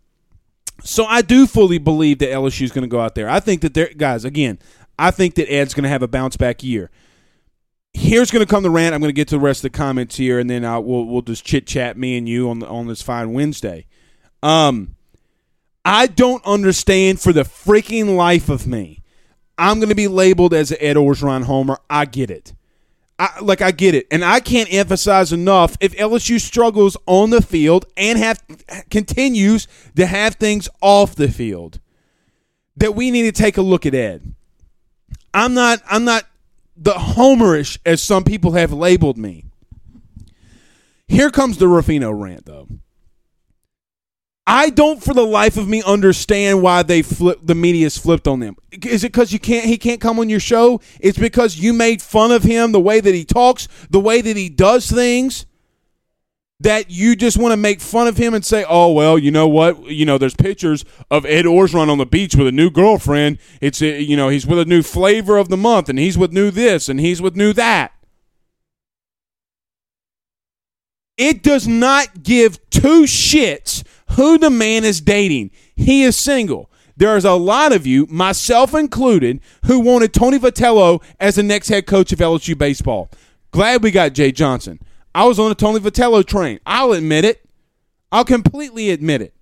so 0.84 1.06
I 1.06 1.22
do 1.22 1.48
fully 1.48 1.78
believe 1.78 2.20
that 2.20 2.30
LSU 2.30 2.64
is 2.64 2.72
going 2.72 2.84
to 2.84 2.90
go 2.90 3.00
out 3.00 3.16
there. 3.16 3.30
I 3.30 3.40
think 3.40 3.62
that 3.62 3.74
they're 3.74 3.94
guys 3.96 4.26
again. 4.26 4.60
I 5.00 5.12
think 5.12 5.36
that 5.36 5.52
Ed's 5.52 5.74
going 5.74 5.84
to 5.84 5.90
have 5.90 6.04
a 6.04 6.08
bounce 6.08 6.36
back 6.38 6.62
year 6.62 6.92
here's 7.94 8.32
going 8.32 8.46
to 8.46 8.50
come 8.50 8.64
the 8.64 8.70
rant. 8.70 8.94
I'm 8.94 9.02
going 9.02 9.10
to 9.10 9.14
get 9.14 9.28
to 9.30 9.36
the 9.36 9.40
rest 9.40 9.64
of 9.64 9.72
the 9.72 9.78
comments 9.78 10.18
here, 10.18 10.40
and 10.40 10.50
then 10.50 10.66
I'll, 10.66 10.84
we'll 10.84 11.06
we'll 11.06 11.22
just 11.22 11.46
chit 11.46 11.68
chat 11.68 11.98
me 11.98 12.18
and 12.18 12.28
you 12.28 12.50
on 12.50 12.60
the, 12.60 12.68
on 12.68 12.88
this 12.88 13.02
fine 13.02 13.34
Wednesday. 13.34 13.86
Um, 14.42 14.96
I 15.86 16.08
don't 16.08 16.46
understand 16.46 17.20
for 17.20 17.34
the 17.34 17.44
freaking 17.44 18.16
life 18.16 18.50
of 18.50 18.68
me. 18.68 19.02
I'm 19.58 19.78
going 19.78 19.90
to 19.90 19.96
be 19.96 20.08
labeled 20.08 20.54
as 20.54 20.72
an 20.72 20.78
Ed 20.80 20.96
Orgeron 20.96 21.44
homer. 21.44 21.78
I 21.90 22.06
get 22.06 22.32
it. 22.32 22.54
I, 23.20 23.40
like 23.42 23.62
I 23.62 23.72
get 23.72 23.94
it, 23.94 24.08
and 24.10 24.26
I 24.26 24.40
can't 24.40 24.74
emphasize 24.74 25.32
enough. 25.32 25.78
If 25.80 25.96
LSU 25.96 26.42
struggles 26.42 26.98
on 27.06 27.30
the 27.30 27.42
field 27.42 27.86
and 27.96 28.18
have 28.18 28.44
continues 28.90 29.68
to 29.96 30.08
have 30.08 30.36
things 30.36 30.68
off 30.82 31.16
the 31.16 31.28
field, 31.28 31.80
that 32.76 32.96
we 32.96 33.12
need 33.12 33.24
to 33.24 33.32
take 33.32 33.58
a 33.58 33.62
look 33.62 33.86
at 33.86 33.94
Ed. 33.94 34.34
I'm 35.32 35.54
not. 35.54 35.82
I'm 35.88 36.06
not 36.06 36.26
the 36.76 36.94
homerish 36.94 37.78
as 37.86 38.02
some 38.02 38.24
people 38.24 38.54
have 38.54 38.72
labeled 38.74 39.18
me. 39.18 39.46
Here 41.08 41.30
comes 41.30 41.58
the 41.58 41.68
Ruffino 41.68 42.12
rant, 42.12 42.46
though. 42.46 42.68
I 44.46 44.70
don't, 44.70 45.02
for 45.02 45.14
the 45.14 45.26
life 45.26 45.56
of 45.56 45.70
me, 45.70 45.82
understand 45.86 46.62
why 46.62 46.84
they 46.84 47.02
flip 47.02 47.40
the 47.42 47.56
media's 47.56 47.98
flipped 47.98 48.28
on 48.28 48.42
them. 48.42 48.58
Is 48.72 49.04
it 49.04 49.14
because 49.14 49.32
you 49.32 49.40
can't? 49.40 49.66
He 49.66 49.78
can't 49.78 50.02
come 50.02 50.20
on 50.20 50.28
your 50.28 50.42
show. 50.42 50.82
It's 51.00 51.18
because 51.18 51.56
you 51.56 51.72
made 51.72 52.02
fun 52.02 52.32
of 52.32 52.44
him, 52.44 52.74
the 52.74 52.80
way 52.80 53.00
that 53.00 53.14
he 53.14 53.24
talks, 53.24 53.70
the 53.90 54.02
way 54.02 54.20
that 54.20 54.36
he 54.36 54.50
does 54.50 54.92
things 54.92 55.46
that 56.64 56.90
you 56.90 57.16
just 57.16 57.38
want 57.38 57.52
to 57.52 57.58
make 57.58 57.82
fun 57.82 58.08
of 58.08 58.18
him 58.18 58.34
and 58.34 58.44
say, 58.44 58.66
"Oh 58.68 58.92
well, 58.92 59.20
you 59.20 59.32
know 59.32 59.48
what? 59.48 59.86
You 59.86 60.06
know, 60.06 60.18
there's 60.18 60.36
pictures 60.36 60.84
of 61.12 61.26
Ed 61.26 61.46
Orgeron 61.46 61.90
on 61.90 61.98
the 61.98 62.06
beach 62.06 62.36
with 62.36 62.48
a 62.48 62.52
new 62.52 62.70
girlfriend. 62.70 63.38
It's 63.62 63.82
uh, 63.82 63.86
you 63.86 64.18
know 64.18 64.30
he's 64.30 64.48
with 64.48 64.60
a 64.60 64.66
new 64.66 64.82
flavor 64.82 65.38
of 65.38 65.50
the 65.50 65.58
month, 65.58 65.90
and 65.90 66.00
he's 66.00 66.18
with 66.18 66.32
new 66.32 66.52
this, 66.52 66.90
and 66.90 67.00
he's 67.00 67.22
with 67.22 67.36
new 67.36 67.54
that." 67.54 67.92
It 71.18 71.44
does 71.44 71.68
not 71.68 72.24
give 72.24 72.60
two 72.72 73.04
shits 73.04 73.84
who 74.12 74.38
the 74.40 74.50
man 74.50 74.84
is 74.84 75.00
dating. 75.00 75.52
He 75.76 76.04
is 76.04 76.18
single. 76.18 76.72
There's 76.96 77.26
a 77.26 77.34
lot 77.34 77.72
of 77.72 77.86
you, 77.86 78.08
myself 78.10 78.74
included, 78.74 79.40
who 79.66 79.80
wanted 79.80 80.14
Tony 80.14 80.40
Vitello 80.40 81.04
as 81.20 81.36
the 81.36 81.44
next 81.44 81.70
head 81.70 81.86
coach 81.86 82.12
of 82.12 82.20
LSU 82.20 82.58
baseball. 82.58 83.10
Glad 83.52 83.84
we 83.84 83.92
got 83.92 84.14
Jay 84.14 84.32
Johnson. 84.32 84.80
I 85.16 85.26
was 85.26 85.40
on 85.40 85.52
a 85.52 85.56
Tony 85.56 85.80
Vitello 85.80 86.26
train. 86.26 86.60
I'll 86.66 86.94
admit 86.94 87.26
it. 87.26 87.48
I'll 88.12 88.26
completely 88.26 88.90
admit 88.90 89.22
it. 89.22 89.34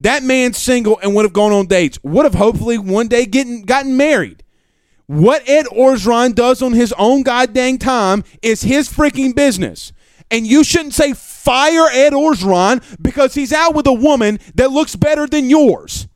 That 0.00 0.22
man's 0.22 0.58
single 0.58 0.98
and 1.02 1.14
would 1.14 1.24
have 1.24 1.32
gone 1.32 1.52
on 1.52 1.66
dates. 1.66 1.98
Would 2.02 2.24
have 2.24 2.34
hopefully 2.34 2.78
one 2.78 3.08
day 3.08 3.24
getting 3.24 3.62
gotten 3.62 3.96
married. 3.96 4.42
What 5.06 5.48
Ed 5.48 5.66
Orgeron 5.66 6.34
does 6.34 6.62
on 6.62 6.72
his 6.72 6.92
own 6.98 7.22
goddamn 7.22 7.78
time 7.78 8.24
is 8.42 8.62
his 8.62 8.88
freaking 8.88 9.34
business. 9.34 9.92
And 10.30 10.46
you 10.46 10.64
shouldn't 10.64 10.94
say 10.94 11.14
fire 11.14 11.86
Ed 11.92 12.12
Orgeron 12.12 12.82
because 13.00 13.34
he's 13.34 13.52
out 13.52 13.74
with 13.74 13.86
a 13.86 13.92
woman 13.92 14.40
that 14.56 14.72
looks 14.72 14.96
better 14.96 15.26
than 15.26 15.48
yours. 15.48 16.08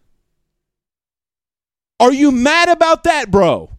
Are 2.00 2.12
you 2.12 2.32
mad 2.32 2.68
about 2.68 3.04
that, 3.04 3.30
bro? 3.30 3.70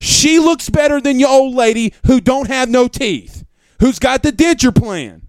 She 0.00 0.38
looks 0.38 0.70
better 0.70 1.00
than 1.00 1.18
your 1.18 1.28
old 1.28 1.54
lady 1.54 1.92
who 2.06 2.20
don't 2.20 2.48
have 2.48 2.68
no 2.68 2.88
teeth, 2.88 3.44
who's 3.80 3.98
got 3.98 4.22
the 4.22 4.32
Digger 4.32 4.72
plan, 4.72 5.28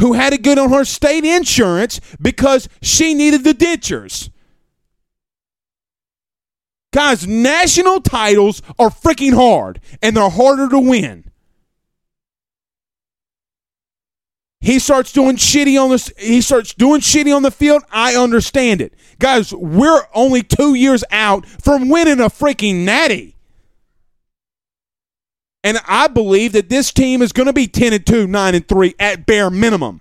who 0.00 0.14
had 0.14 0.32
to 0.32 0.38
good 0.38 0.58
on 0.58 0.70
her 0.70 0.84
state 0.84 1.24
insurance 1.24 2.00
because 2.20 2.68
she 2.82 3.14
needed 3.14 3.44
the 3.44 3.54
ditchers. 3.54 4.30
Guys, 6.92 7.26
national 7.26 8.00
titles 8.00 8.62
are 8.78 8.88
freaking 8.88 9.34
hard, 9.34 9.80
and 10.00 10.16
they're 10.16 10.30
harder 10.30 10.68
to 10.68 10.78
win. 10.78 11.30
He 14.60 14.78
starts 14.78 15.12
doing 15.12 15.36
shitty 15.36 15.78
on 15.78 15.90
the 15.90 16.12
he 16.16 16.40
starts 16.40 16.72
doing 16.72 17.02
shitty 17.02 17.34
on 17.34 17.42
the 17.42 17.50
field. 17.50 17.82
I 17.90 18.14
understand 18.14 18.80
it. 18.80 18.94
Guys, 19.18 19.52
we're 19.52 20.04
only 20.14 20.42
2 20.42 20.74
years 20.74 21.04
out 21.10 21.46
from 21.46 21.90
winning 21.90 22.20
a 22.20 22.30
freaking 22.30 22.84
natty. 22.84 23.33
And 25.64 25.80
I 25.88 26.06
believe 26.06 26.52
that 26.52 26.68
this 26.68 26.92
team 26.92 27.22
is 27.22 27.32
going 27.32 27.46
to 27.46 27.52
be 27.52 27.66
10 27.66 27.92
and 27.92 28.06
2, 28.06 28.28
9 28.28 28.54
and 28.54 28.68
3 28.68 28.94
at 29.00 29.26
bare 29.26 29.50
minimum. 29.50 30.00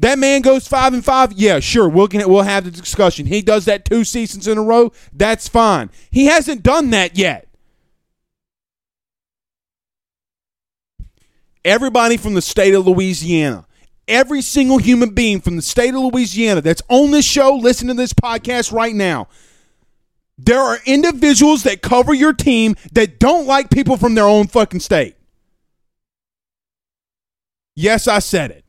That 0.00 0.18
man 0.18 0.40
goes 0.40 0.66
5 0.66 0.94
and 0.94 1.04
5. 1.04 1.34
Yeah, 1.34 1.60
sure, 1.60 1.88
we'll 1.88 2.08
get, 2.08 2.28
we'll 2.28 2.42
have 2.42 2.64
the 2.64 2.70
discussion. 2.72 3.26
He 3.26 3.42
does 3.42 3.66
that 3.66 3.84
two 3.84 4.02
seasons 4.02 4.48
in 4.48 4.58
a 4.58 4.62
row. 4.62 4.92
That's 5.12 5.46
fine. 5.46 5.90
He 6.10 6.24
hasn't 6.24 6.64
done 6.64 6.90
that 6.90 7.16
yet. 7.16 7.46
everybody 11.64 12.16
from 12.16 12.34
the 12.34 12.42
state 12.42 12.74
of 12.74 12.86
Louisiana, 12.86 13.66
every 14.08 14.42
single 14.42 14.78
human 14.78 15.10
being 15.10 15.40
from 15.40 15.56
the 15.56 15.62
state 15.62 15.94
of 15.94 16.00
Louisiana 16.00 16.60
that's 16.60 16.82
on 16.88 17.10
this 17.10 17.24
show, 17.24 17.54
listen 17.54 17.88
to 17.88 17.94
this 17.94 18.12
podcast 18.12 18.72
right 18.72 18.94
now. 18.94 19.28
There 20.42 20.60
are 20.60 20.78
individuals 20.86 21.64
that 21.64 21.82
cover 21.82 22.14
your 22.14 22.32
team 22.32 22.74
that 22.92 23.18
don't 23.18 23.46
like 23.46 23.70
people 23.70 23.98
from 23.98 24.14
their 24.14 24.24
own 24.24 24.46
fucking 24.46 24.80
state. 24.80 25.16
Yes, 27.76 28.08
I 28.08 28.20
said 28.20 28.50
it. 28.50 28.64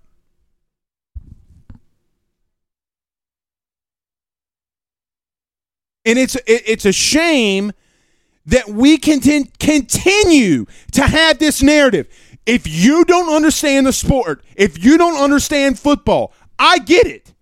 And 6.04 6.20
it's 6.20 6.36
it's 6.46 6.86
a 6.86 6.92
shame 6.92 7.72
that 8.48 8.68
we 8.68 8.98
can 8.98 9.22
continue 9.60 10.66
to 10.92 11.02
have 11.04 11.38
this 11.40 11.62
narrative. 11.62 12.08
If 12.46 12.68
you 12.68 13.06
don't 13.06 13.34
understand 13.34 13.86
the 13.86 13.94
sport, 13.94 14.44
if 14.56 14.84
you 14.84 14.98
don't 14.98 15.22
understand 15.22 15.80
football, 15.80 16.34
I 16.58 16.80
get 16.80 17.08
it. 17.08 17.34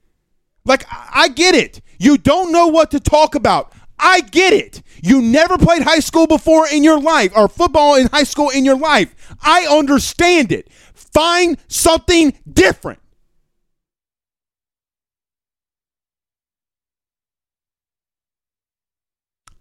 Like, 0.65 0.86
I 0.92 1.30
get 1.30 1.56
it. 1.56 1.82
You 1.98 2.18
don't 2.18 2.52
know 2.52 2.68
what 2.68 2.92
to 2.92 3.00
talk 3.00 3.34
about. 3.34 3.74
I 4.00 4.22
get 4.22 4.54
it. 4.54 4.82
You 5.02 5.22
never 5.22 5.58
played 5.58 5.84
high 5.84 6.00
school 6.00 6.28
before 6.28 6.68
in 6.68 6.84
your 6.84 7.00
life 7.00 7.32
or 7.36 7.48
football 7.48 7.96
in 7.96 8.08
high 8.08 8.24
school 8.24 8.50
in 8.50 8.66
your 8.66 8.78
life. 8.78 9.36
I 9.42 9.68
understand 9.70 10.52
it. 10.52 10.70
Find 10.94 11.58
something 11.68 12.34
different. 12.52 13.00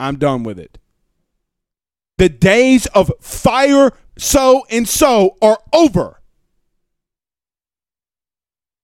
I'm 0.01 0.17
done 0.17 0.45
with 0.45 0.59
it. 0.59 0.79
The 2.19 2.29
days 2.29 2.87
of 2.87 3.13
fire 3.21 3.93
so 4.17 4.65
and 4.71 4.89
so 4.89 5.37
are 5.41 5.59
over. 5.73 6.18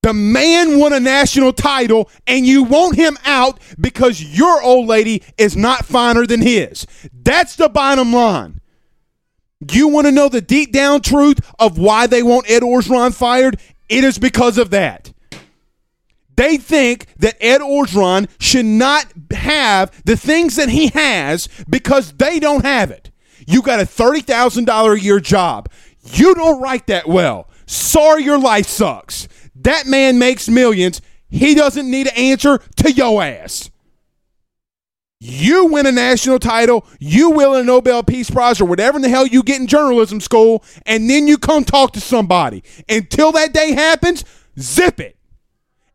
The 0.04 0.12
man 0.12 0.78
won 0.78 0.92
a 0.92 1.00
national 1.00 1.54
title 1.54 2.10
and 2.26 2.44
you 2.44 2.62
want 2.62 2.94
him 2.94 3.16
out 3.24 3.58
because 3.80 4.22
your 4.22 4.62
old 4.62 4.86
lady 4.86 5.22
is 5.38 5.56
not 5.56 5.86
finer 5.86 6.26
than 6.26 6.42
his. 6.42 6.86
That's 7.10 7.56
the 7.56 7.70
bottom 7.70 8.12
line. 8.12 8.60
You 9.72 9.88
want 9.88 10.06
to 10.06 10.12
know 10.12 10.28
the 10.28 10.42
deep 10.42 10.72
down 10.72 11.00
truth 11.00 11.40
of 11.58 11.78
why 11.78 12.06
they 12.06 12.22
want 12.22 12.50
Ed 12.50 12.60
Orgeron 12.60 13.14
fired? 13.14 13.58
It 13.88 14.04
is 14.04 14.18
because 14.18 14.58
of 14.58 14.68
that. 14.72 15.10
They 16.36 16.58
think 16.58 17.06
that 17.20 17.42
Ed 17.42 17.62
Orgeron 17.62 18.28
should 18.38 18.66
not 18.66 19.06
have 19.30 20.04
the 20.04 20.18
things 20.18 20.56
that 20.56 20.68
he 20.68 20.88
has 20.88 21.48
because 21.66 22.12
they 22.12 22.38
don't 22.38 22.66
have 22.66 22.90
it. 22.90 23.10
You 23.46 23.62
got 23.62 23.80
a 23.80 23.84
$30,000 23.84 24.96
a 24.96 25.00
year 25.00 25.18
job. 25.18 25.70
You 26.02 26.34
don't 26.34 26.60
write 26.60 26.88
that 26.88 27.08
well. 27.08 27.48
Sorry, 27.64 28.22
your 28.24 28.38
life 28.38 28.66
sucks. 28.66 29.28
That 29.56 29.86
man 29.86 30.18
makes 30.18 30.48
millions. 30.48 31.00
He 31.28 31.54
doesn't 31.54 31.90
need 31.90 32.08
an 32.08 32.16
answer 32.16 32.58
to 32.76 32.92
yo 32.92 33.20
ass. 33.20 33.70
You 35.20 35.66
win 35.66 35.86
a 35.86 35.92
national 35.92 36.38
title, 36.38 36.86
you 36.98 37.30
win 37.30 37.54
a 37.54 37.62
Nobel 37.62 38.02
Peace 38.02 38.30
Prize 38.30 38.60
or 38.60 38.66
whatever 38.66 38.96
in 38.96 39.02
the 39.02 39.08
hell 39.08 39.26
you 39.26 39.42
get 39.42 39.58
in 39.58 39.66
journalism 39.66 40.20
school, 40.20 40.62
and 40.84 41.08
then 41.08 41.26
you 41.26 41.38
come 41.38 41.64
talk 41.64 41.92
to 41.94 42.00
somebody. 42.00 42.62
Until 42.90 43.32
that 43.32 43.54
day 43.54 43.72
happens, 43.72 44.24
zip 44.58 45.00
it. 45.00 45.16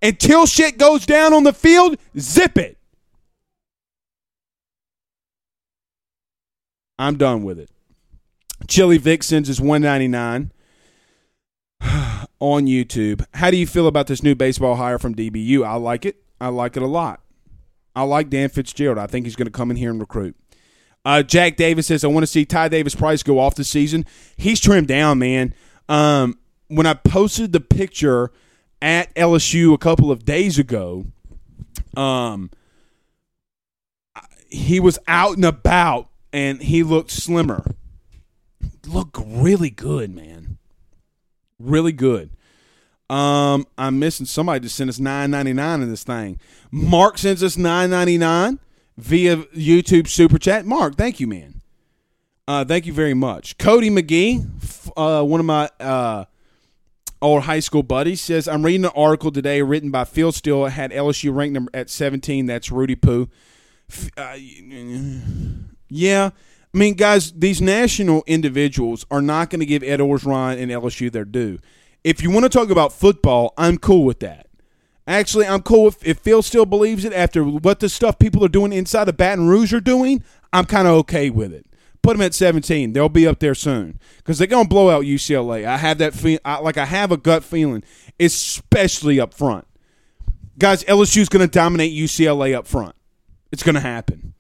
Until 0.02 0.48
shit 0.48 0.78
goes 0.80 1.06
down 1.06 1.34
on 1.34 1.44
the 1.44 1.54
field, 1.54 1.98
zip 2.18 2.58
it. 2.58 2.78
I'm 6.98 7.18
done 7.18 7.44
with 7.44 7.60
it. 7.60 7.70
Chili 8.68 8.98
Vixens 8.98 9.48
is 9.48 9.62
199 9.62 10.52
on 12.40 12.66
YouTube. 12.66 13.26
How 13.34 13.52
do 13.52 13.58
you 13.58 13.68
feel 13.68 13.88
about 13.88 14.08
this 14.08 14.24
new 14.24 14.36
baseball 14.36 14.76
hire 14.76 15.00
from 15.00 15.16
DBU? 15.16 15.66
I 15.66 15.76
like 15.76 16.06
it. 16.06 16.18
I 16.40 16.48
like 16.48 16.78
it 16.78 16.84
a 16.84 16.88
lot. 16.88 17.22
I 17.96 18.04
like 18.04 18.30
Dan 18.30 18.50
Fitzgerald. 18.50 18.98
I 18.98 19.08
think 19.08 19.26
he's 19.26 19.36
going 19.36 19.48
to 19.48 19.52
come 19.52 19.72
in 19.72 19.78
here 19.78 19.90
and 19.92 20.00
recruit. 20.00 20.36
Uh, 21.04 21.24
Jack 21.24 21.56
Davis 21.56 21.88
says, 21.88 22.04
I 22.04 22.08
want 22.08 22.24
to 22.24 22.28
see 22.28 22.46
Ty 22.46 22.70
Davis 22.70 22.96
Price 22.96 23.24
go 23.24 23.40
off 23.40 23.56
the 23.56 23.64
season. 23.64 24.06
He's 24.38 24.60
trimmed 24.60 24.88
down, 24.88 25.20
man. 25.20 25.54
Um, 25.88 26.38
when 26.68 26.86
I 26.86 26.94
posted 26.94 27.52
the 27.52 27.60
picture 27.60 28.32
at 28.82 29.14
LSU 29.16 29.74
a 29.74 29.78
couple 29.78 30.12
of 30.12 30.24
days 30.24 30.60
ago, 30.60 31.06
um, 31.98 32.52
he 34.50 34.80
was 34.80 35.00
out 35.08 35.36
and 35.36 35.46
about 35.46 36.10
and 36.32 36.62
he 36.62 36.84
looked 36.84 37.12
slimmer. 37.12 37.66
Looked 38.86 39.18
really 39.26 39.70
good, 39.70 40.14
man. 40.14 40.39
Really 41.60 41.92
good. 41.92 42.30
Um, 43.10 43.66
I'm 43.78 43.98
missing 44.00 44.26
somebody 44.26 44.62
just 44.62 44.76
sent 44.76 44.90
us 44.90 45.00
nine 45.00 45.32
ninety 45.32 45.54
nine 45.54 45.82
in 45.82 45.90
this 45.90 46.04
thing. 46.04 46.40
Mark 46.72 47.18
sends 47.18 47.44
us 47.44 47.58
nine 47.58 47.90
ninety 47.90 48.18
nine 48.18 48.60
via 48.98 49.38
YouTube 49.38 50.08
super 50.08 50.38
chat. 50.38 50.66
Mark, 50.66 50.96
thank 50.96 51.20
you, 51.20 51.28
man. 51.28 51.62
Uh, 52.48 52.66
thank 52.66 52.86
you 52.86 52.94
very 52.94 53.14
much. 53.14 53.58
Cody 53.58 53.90
McGee, 53.90 54.44
uh, 54.96 55.24
one 55.24 55.40
of 55.40 55.46
my 55.46 55.70
uh, 55.80 56.26
old 57.22 57.44
high 57.44 57.60
school 57.60 57.84
buddies, 57.84 58.22
says 58.22 58.48
I'm 58.48 58.64
reading 58.64 58.86
an 58.86 58.92
article 58.96 59.32
today 59.32 59.62
written 59.62 59.92
by 59.92 60.04
Phil 60.04 60.32
Steele. 60.32 60.66
Had 60.66 60.92
LSU 60.92 61.36
ranked 61.36 61.54
number 61.54 61.72
at 61.74 61.90
17. 61.90 62.46
That's 62.46 62.72
Rudy 62.72 62.96
Poo. 62.96 63.30
Uh, 64.18 64.36
yeah. 65.90 66.30
I 66.74 66.78
mean, 66.78 66.94
guys, 66.94 67.32
these 67.32 67.62
national 67.62 68.24
individuals 68.28 69.06
are 69.10 69.22
not 69.22 69.50
going 69.50 69.60
to 69.60 69.66
give 69.66 69.82
Ed 69.82 70.00
Orgeron 70.00 70.62
and 70.62 70.72
LSU 70.72 71.12
their 71.12 71.26
due. 71.26 71.58
If 72.04 72.22
you 72.22 72.30
want 72.30 72.44
to 72.44 72.50
talk 72.50 72.70
about 72.70 72.94
football, 72.94 73.54
I'm 73.58 73.78
cool 73.78 74.06
with 74.06 74.20
that. 74.20 74.48
Actually, 75.08 75.48
I'm 75.48 75.64
cool 75.64 75.88
if, 75.88 76.06
if 76.06 76.20
Phil 76.20 76.44
still 76.44 76.68
believes 76.68 77.04
it 77.04 77.14
after 77.14 77.44
what 77.44 77.80
the 77.80 77.90
stuff 77.90 78.20
people 78.20 78.46
are 78.46 78.50
doing 78.50 78.72
inside 78.72 79.10
of 79.10 79.18
Baton 79.18 79.48
Rouge 79.48 79.74
are 79.74 79.82
doing. 79.82 80.24
I'm 80.54 80.66
kind 80.66 80.88
of 80.88 80.94
okay 80.98 81.32
with 81.32 81.52
it. 81.52 81.66
Put 82.04 82.14
them 82.14 82.22
at 82.22 82.36
17. 82.36 82.94
They'll 82.94 83.10
be 83.10 83.28
up 83.28 83.40
there 83.40 83.56
soon 83.56 84.00
because 84.18 84.38
they're 84.38 84.48
going 84.48 84.66
to 84.66 84.70
blow 84.70 84.92
out 84.92 85.04
UCLA. 85.04 85.66
I 85.66 85.78
have 85.78 85.98
that 85.98 86.14
feel. 86.14 86.40
Like 86.46 86.78
I 86.78 86.86
have 86.86 87.12
a 87.12 87.18
gut 87.18 87.44
feeling, 87.44 87.84
especially 88.20 89.20
up 89.20 89.34
front. 89.34 89.66
Guys, 90.60 90.84
LSU 90.84 91.22
is 91.22 91.30
going 91.30 91.46
to 91.46 91.52
dominate 91.52 91.92
UCLA 91.92 92.56
up 92.56 92.68
front. 92.68 92.96
It's 93.52 93.64
going 93.64 93.76
to 93.76 93.82
happen 93.82 94.36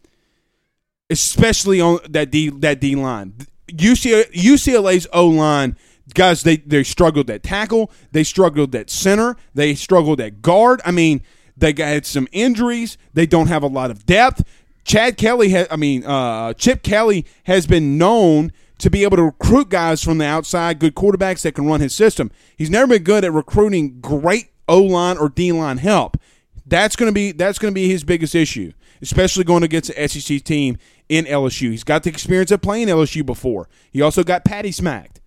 especially 1.09 1.81
on 1.81 1.99
that 2.09 2.31
D 2.31 2.49
that 2.49 2.79
D 2.79 2.95
line. 2.95 3.33
UCLA, 3.67 4.31
UCLA's 4.33 5.07
O 5.13 5.27
line, 5.27 5.77
guys, 6.13 6.43
they 6.43 6.57
they 6.57 6.83
struggled 6.83 7.29
at 7.29 7.43
tackle, 7.43 7.91
they 8.11 8.23
struggled 8.23 8.73
at 8.75 8.89
center, 8.89 9.35
they 9.53 9.75
struggled 9.75 10.19
at 10.21 10.41
guard. 10.41 10.81
I 10.85 10.91
mean, 10.91 11.21
they 11.57 11.73
got 11.73 12.05
some 12.05 12.27
injuries. 12.31 12.97
They 13.13 13.25
don't 13.25 13.47
have 13.47 13.63
a 13.63 13.67
lot 13.67 13.91
of 13.91 14.05
depth. 14.05 14.43
Chad 14.85 15.17
Kelly, 15.17 15.49
has, 15.49 15.67
I 15.69 15.75
mean, 15.75 16.03
uh, 16.03 16.53
Chip 16.53 16.81
Kelly 16.81 17.25
has 17.43 17.67
been 17.67 17.97
known 17.97 18.51
to 18.79 18.89
be 18.89 19.03
able 19.03 19.17
to 19.17 19.23
recruit 19.23 19.69
guys 19.69 20.03
from 20.03 20.17
the 20.17 20.25
outside, 20.25 20.79
good 20.79 20.95
quarterbacks 20.95 21.41
that 21.41 21.53
can 21.53 21.67
run 21.67 21.81
his 21.81 21.93
system. 21.93 22.31
He's 22.57 22.69
never 22.69 22.87
been 22.87 23.03
good 23.03 23.23
at 23.23 23.33
recruiting 23.33 23.99
great 23.99 24.51
O 24.67 24.81
line 24.81 25.17
or 25.17 25.29
D 25.29 25.51
line 25.51 25.77
help. 25.77 26.17
That's 26.65 26.95
gonna 26.95 27.11
be 27.11 27.31
that's 27.31 27.59
gonna 27.59 27.73
be 27.73 27.89
his 27.89 28.03
biggest 28.03 28.35
issue, 28.35 28.71
especially 29.01 29.43
going 29.43 29.63
against 29.63 29.93
the 29.93 30.07
SEC 30.07 30.43
team 30.43 30.77
in 31.07 31.25
LSU. 31.25 31.71
He's 31.71 31.83
got 31.83 32.03
the 32.03 32.09
experience 32.09 32.51
of 32.51 32.61
playing 32.61 32.87
LSU 32.87 33.25
before. 33.25 33.69
He 33.91 34.01
also 34.01 34.23
got 34.23 34.45
patty 34.45 34.71
smacked. 34.71 35.21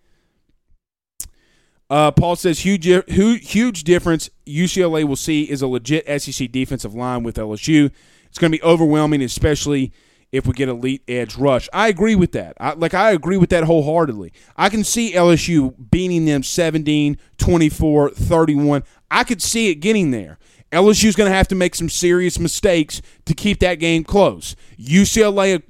Uh, 1.91 2.11
Paul 2.11 2.37
says 2.37 2.61
huge, 2.61 2.87
huge 2.87 3.85
difference 3.85 4.31
UCLA 4.47 5.05
will 5.05 5.17
see 5.17 5.43
is 5.43 5.61
a 5.61 5.67
legit 5.67 6.23
SEC 6.23 6.51
defensive 6.51 6.95
line 6.95 7.23
with 7.23 7.37
LSU. 7.37 7.91
It's 8.27 8.39
going 8.39 8.51
to 8.51 8.59
be 8.59 8.63
overwhelming, 8.63 9.21
especially 9.21 9.93
if 10.33 10.47
we 10.47 10.55
get 10.55 10.71
elite 10.71 11.03
edge 11.07 11.37
rush. 11.37 11.69
I 11.73 11.89
agree 11.89 12.15
with 12.15 12.33
that. 12.33 12.57
I, 12.59 12.73
like 12.73 12.95
I 12.95 13.11
agree 13.11 13.37
with 13.37 13.51
that 13.51 13.65
wholeheartedly. 13.65 14.33
I 14.57 14.71
can 14.71 14.83
see 14.83 15.13
LSU 15.13 15.75
beating 15.91 16.25
them 16.25 16.43
17, 16.43 17.19
24, 17.37 18.11
31. 18.11 18.83
I 19.11 19.25
could 19.25 19.43
see 19.43 19.69
it 19.69 19.77
getting 19.77 20.11
there. 20.11 20.39
LSU's 20.73 21.15
going 21.15 21.31
to 21.31 21.37
have 21.37 21.49
to 21.49 21.55
make 21.55 21.75
some 21.75 21.89
serious 21.89 22.39
mistakes 22.39 23.03
to 23.27 23.35
keep 23.35 23.61
that 23.61 23.77
game 23.77 24.05
close. 24.05 24.57
UCLA 24.81 25.63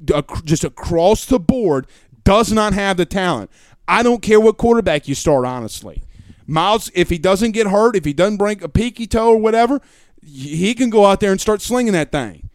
just 0.44 0.64
across 0.64 1.24
the 1.24 1.40
board 1.40 1.86
does 2.24 2.52
not 2.52 2.72
have 2.72 2.96
the 2.96 3.04
talent. 3.04 3.50
I 3.88 4.02
don't 4.02 4.22
care 4.22 4.40
what 4.40 4.58
quarterback 4.58 5.08
you 5.08 5.14
start 5.14 5.44
honestly. 5.44 6.04
Miles, 6.46 6.90
if 6.94 7.10
he 7.10 7.18
doesn't 7.18 7.52
get 7.52 7.66
hurt, 7.66 7.96
if 7.96 8.04
he 8.04 8.12
doesn't 8.12 8.36
break 8.36 8.62
a 8.62 8.68
peaky 8.68 9.06
toe 9.06 9.30
or 9.30 9.38
whatever, 9.38 9.80
he 10.22 10.74
can 10.74 10.90
go 10.90 11.04
out 11.06 11.20
there 11.20 11.32
and 11.32 11.40
start 11.40 11.60
slinging 11.60 11.92
that 11.92 12.12
thing. 12.12 12.48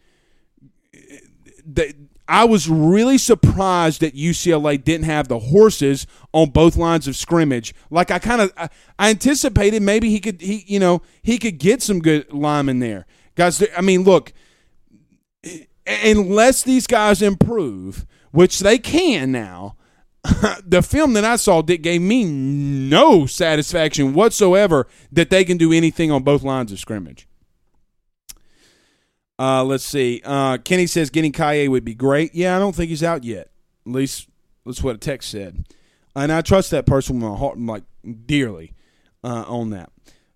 I 2.28 2.43
was 2.43 2.69
really 2.69 3.17
surprised 3.17 4.01
that 4.01 4.15
UCLA 4.15 4.84
didn't 4.84 5.05
have 5.05 5.28
the 5.28 5.39
horses 5.39 6.05
on 6.34 6.49
both 6.49 6.75
lines 6.75 7.07
of 7.07 7.15
scrimmage. 7.15 7.73
Like 7.89 8.11
I 8.11 8.19
kind 8.19 8.41
of 8.41 8.53
I, 8.57 8.69
anticipated 8.99 9.82
maybe 9.82 10.09
he 10.09 10.19
could 10.19 10.41
he 10.41 10.63
you 10.67 10.80
know 10.80 11.01
he 11.21 11.38
could 11.38 11.57
get 11.57 11.82
some 11.82 11.99
good 11.99 12.32
linemen 12.34 12.80
there, 12.80 13.05
guys. 13.36 13.63
I 13.75 13.82
mean, 13.82 14.03
look, 14.03 14.34
unless 15.86 16.63
these 16.63 16.88
guys 16.88 17.21
improve, 17.21 18.05
which 18.32 18.59
they 18.59 18.78
can 18.78 19.32
now. 19.32 19.75
the 20.65 20.82
film 20.82 21.13
that 21.13 21.23
I 21.23 21.38
saw 21.38 21.61
did 21.61 21.84
gave 21.84 22.01
me 22.01 22.25
no 22.25 23.25
satisfaction 23.25 24.13
whatsoever 24.13 24.88
that 25.11 25.30
they 25.30 25.45
can 25.45 25.57
do 25.57 25.71
anything 25.71 26.11
on 26.11 26.23
both 26.23 26.43
lines 26.43 26.71
of 26.73 26.80
scrimmage. 26.80 27.28
Uh, 29.39 29.63
let's 29.63 29.83
see. 29.83 30.21
Uh, 30.25 30.57
Kenny 30.57 30.88
says 30.88 31.09
getting 31.09 31.31
Kaye 31.31 31.67
would 31.67 31.85
be 31.85 31.93
great. 31.93 32.33
Yeah, 32.33 32.55
I 32.55 32.59
don't 32.59 32.75
think 32.75 32.89
he's 32.89 33.03
out 33.03 33.23
yet. 33.23 33.49
At 33.85 33.91
least 33.91 34.27
that's 34.65 34.83
what 34.83 34.95
a 34.95 34.97
text 34.97 35.29
said. 35.29 35.65
And 36.15 36.31
I 36.31 36.41
trust 36.41 36.71
that 36.71 36.85
person 36.85 37.19
with 37.19 37.29
my 37.29 37.38
heart, 37.38 37.59
like 37.59 37.83
dearly, 38.25 38.73
uh, 39.23 39.45
on 39.47 39.69
that. 39.69 39.91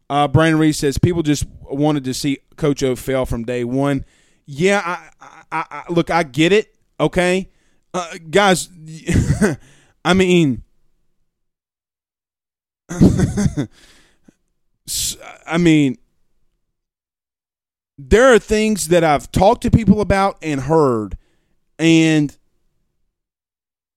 Uh, 0.10 0.28
Brandon 0.28 0.60
Reed 0.60 0.76
says 0.76 0.98
people 0.98 1.24
just 1.24 1.46
wanted 1.64 2.04
to 2.04 2.14
see 2.14 2.40
Coach 2.58 2.84
O 2.84 2.96
fail 2.96 3.26
from 3.26 3.44
day 3.44 3.64
one. 3.64 4.06
Yeah, 4.46 4.82
I, 4.86 5.10
I, 5.52 5.66
I 5.72 5.84
look, 5.92 6.10
I 6.10 6.24
get 6.24 6.52
it. 6.52 6.76
Okay, 7.00 7.50
uh, 7.94 8.18
guys. 8.30 8.70
I 10.06 10.14
mean, 10.14 10.64
I 15.48 15.58
mean, 15.58 15.98
there 18.10 18.34
are 18.34 18.40
things 18.40 18.88
that 18.88 19.04
I've 19.04 19.32
talked 19.32 19.62
to 19.64 19.72
people 19.72 20.02
about 20.02 20.38
and 20.42 20.62
heard, 20.62 21.18
and 21.78 22.36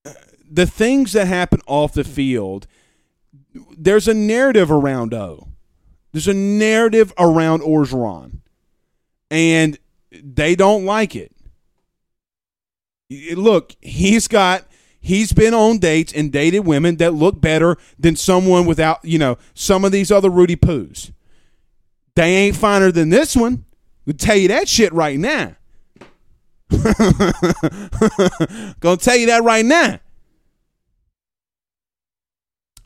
uh, 0.04 0.12
the 0.50 0.66
things 0.66 1.12
that 1.12 1.26
happen 1.26 1.60
off 1.66 1.94
the 1.94 2.04
field, 2.04 2.66
there's 3.76 4.06
a 4.06 4.14
narrative 4.14 4.70
around 4.70 5.14
O. 5.14 5.48
There's 6.12 6.28
a 6.28 6.34
narrative 6.34 7.12
around 7.18 7.62
Orgeron, 7.62 8.40
and 9.30 9.78
they 10.12 10.54
don't 10.54 10.84
like 10.84 11.16
it. 11.16 11.32
Look, 13.10 13.74
he's 13.80 14.28
got 14.28 14.66
he's 15.00 15.32
been 15.32 15.54
on 15.54 15.78
dates 15.78 16.12
and 16.12 16.30
dated 16.30 16.66
women 16.66 16.96
that 16.96 17.14
look 17.14 17.40
better 17.40 17.76
than 17.98 18.16
someone 18.16 18.66
without, 18.66 19.04
you 19.04 19.18
know, 19.18 19.38
some 19.54 19.84
of 19.84 19.92
these 19.92 20.10
other 20.12 20.30
Rudy 20.30 20.56
Poos. 20.56 21.12
They 22.14 22.34
ain't 22.34 22.56
finer 22.56 22.92
than 22.92 23.08
this 23.08 23.34
one. 23.34 23.64
I'll 24.06 24.14
tell 24.14 24.36
you 24.36 24.48
that 24.48 24.68
shit 24.68 24.92
right 24.92 25.18
now. 25.18 25.56
Gonna 28.80 28.96
tell 28.96 29.16
you 29.16 29.26
that 29.26 29.42
right 29.42 29.64
now. 29.64 30.00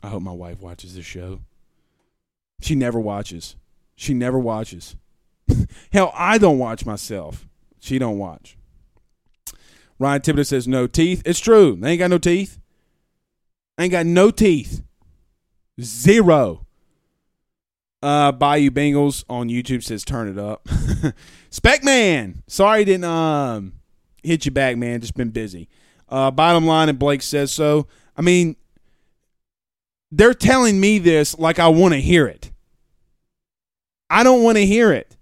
I 0.01 0.07
hope 0.07 0.21
my 0.21 0.31
wife 0.31 0.61
watches 0.61 0.95
this 0.95 1.05
show. 1.05 1.41
She 2.61 2.75
never 2.75 2.99
watches. 2.99 3.55
She 3.95 4.13
never 4.13 4.39
watches. 4.39 4.95
Hell, 5.91 6.11
I 6.15 6.37
don't 6.37 6.59
watch 6.59 6.85
myself. 6.85 7.47
She 7.79 7.99
don't 7.99 8.17
watch. 8.17 8.57
Ryan 9.97 10.21
Thibodeau 10.21 10.45
says 10.45 10.67
no 10.67 10.87
teeth. 10.87 11.21
It's 11.25 11.39
true. 11.39 11.75
They 11.75 11.91
ain't 11.91 11.99
got 11.99 12.09
no 12.09 12.17
teeth. 12.17 12.59
ain't 13.77 13.91
got 13.91 14.05
no 14.05 14.31
teeth. 14.31 14.83
Zero. 15.81 16.65
Uh, 18.01 18.31
Bayou 18.31 18.71
Bengals 18.71 19.25
on 19.29 19.49
YouTube 19.49 19.83
says 19.83 20.05
turn 20.05 20.29
it 20.29 20.37
up. 20.37 20.67
Spec 21.49 21.83
Man, 21.83 22.43
sorry 22.47 22.85
didn't 22.85 23.05
um 23.05 23.73
hit 24.23 24.45
you 24.45 24.51
back, 24.51 24.77
man. 24.77 25.01
Just 25.01 25.15
been 25.15 25.31
busy. 25.31 25.67
Uh, 26.07 26.31
bottom 26.31 26.65
line, 26.65 26.89
and 26.89 26.97
Blake 26.97 27.21
says 27.21 27.51
so. 27.51 27.87
I 28.17 28.21
mean, 28.21 28.55
they're 30.11 30.33
telling 30.33 30.79
me 30.79 30.99
this 30.99 31.37
like 31.37 31.59
I 31.59 31.67
want 31.67 31.93
to 31.93 32.01
hear 32.01 32.25
it. 32.27 32.51
I 34.09 34.23
don't 34.23 34.43
want 34.43 34.57
to 34.57 34.65
hear 34.65 34.91
it. 34.91 35.17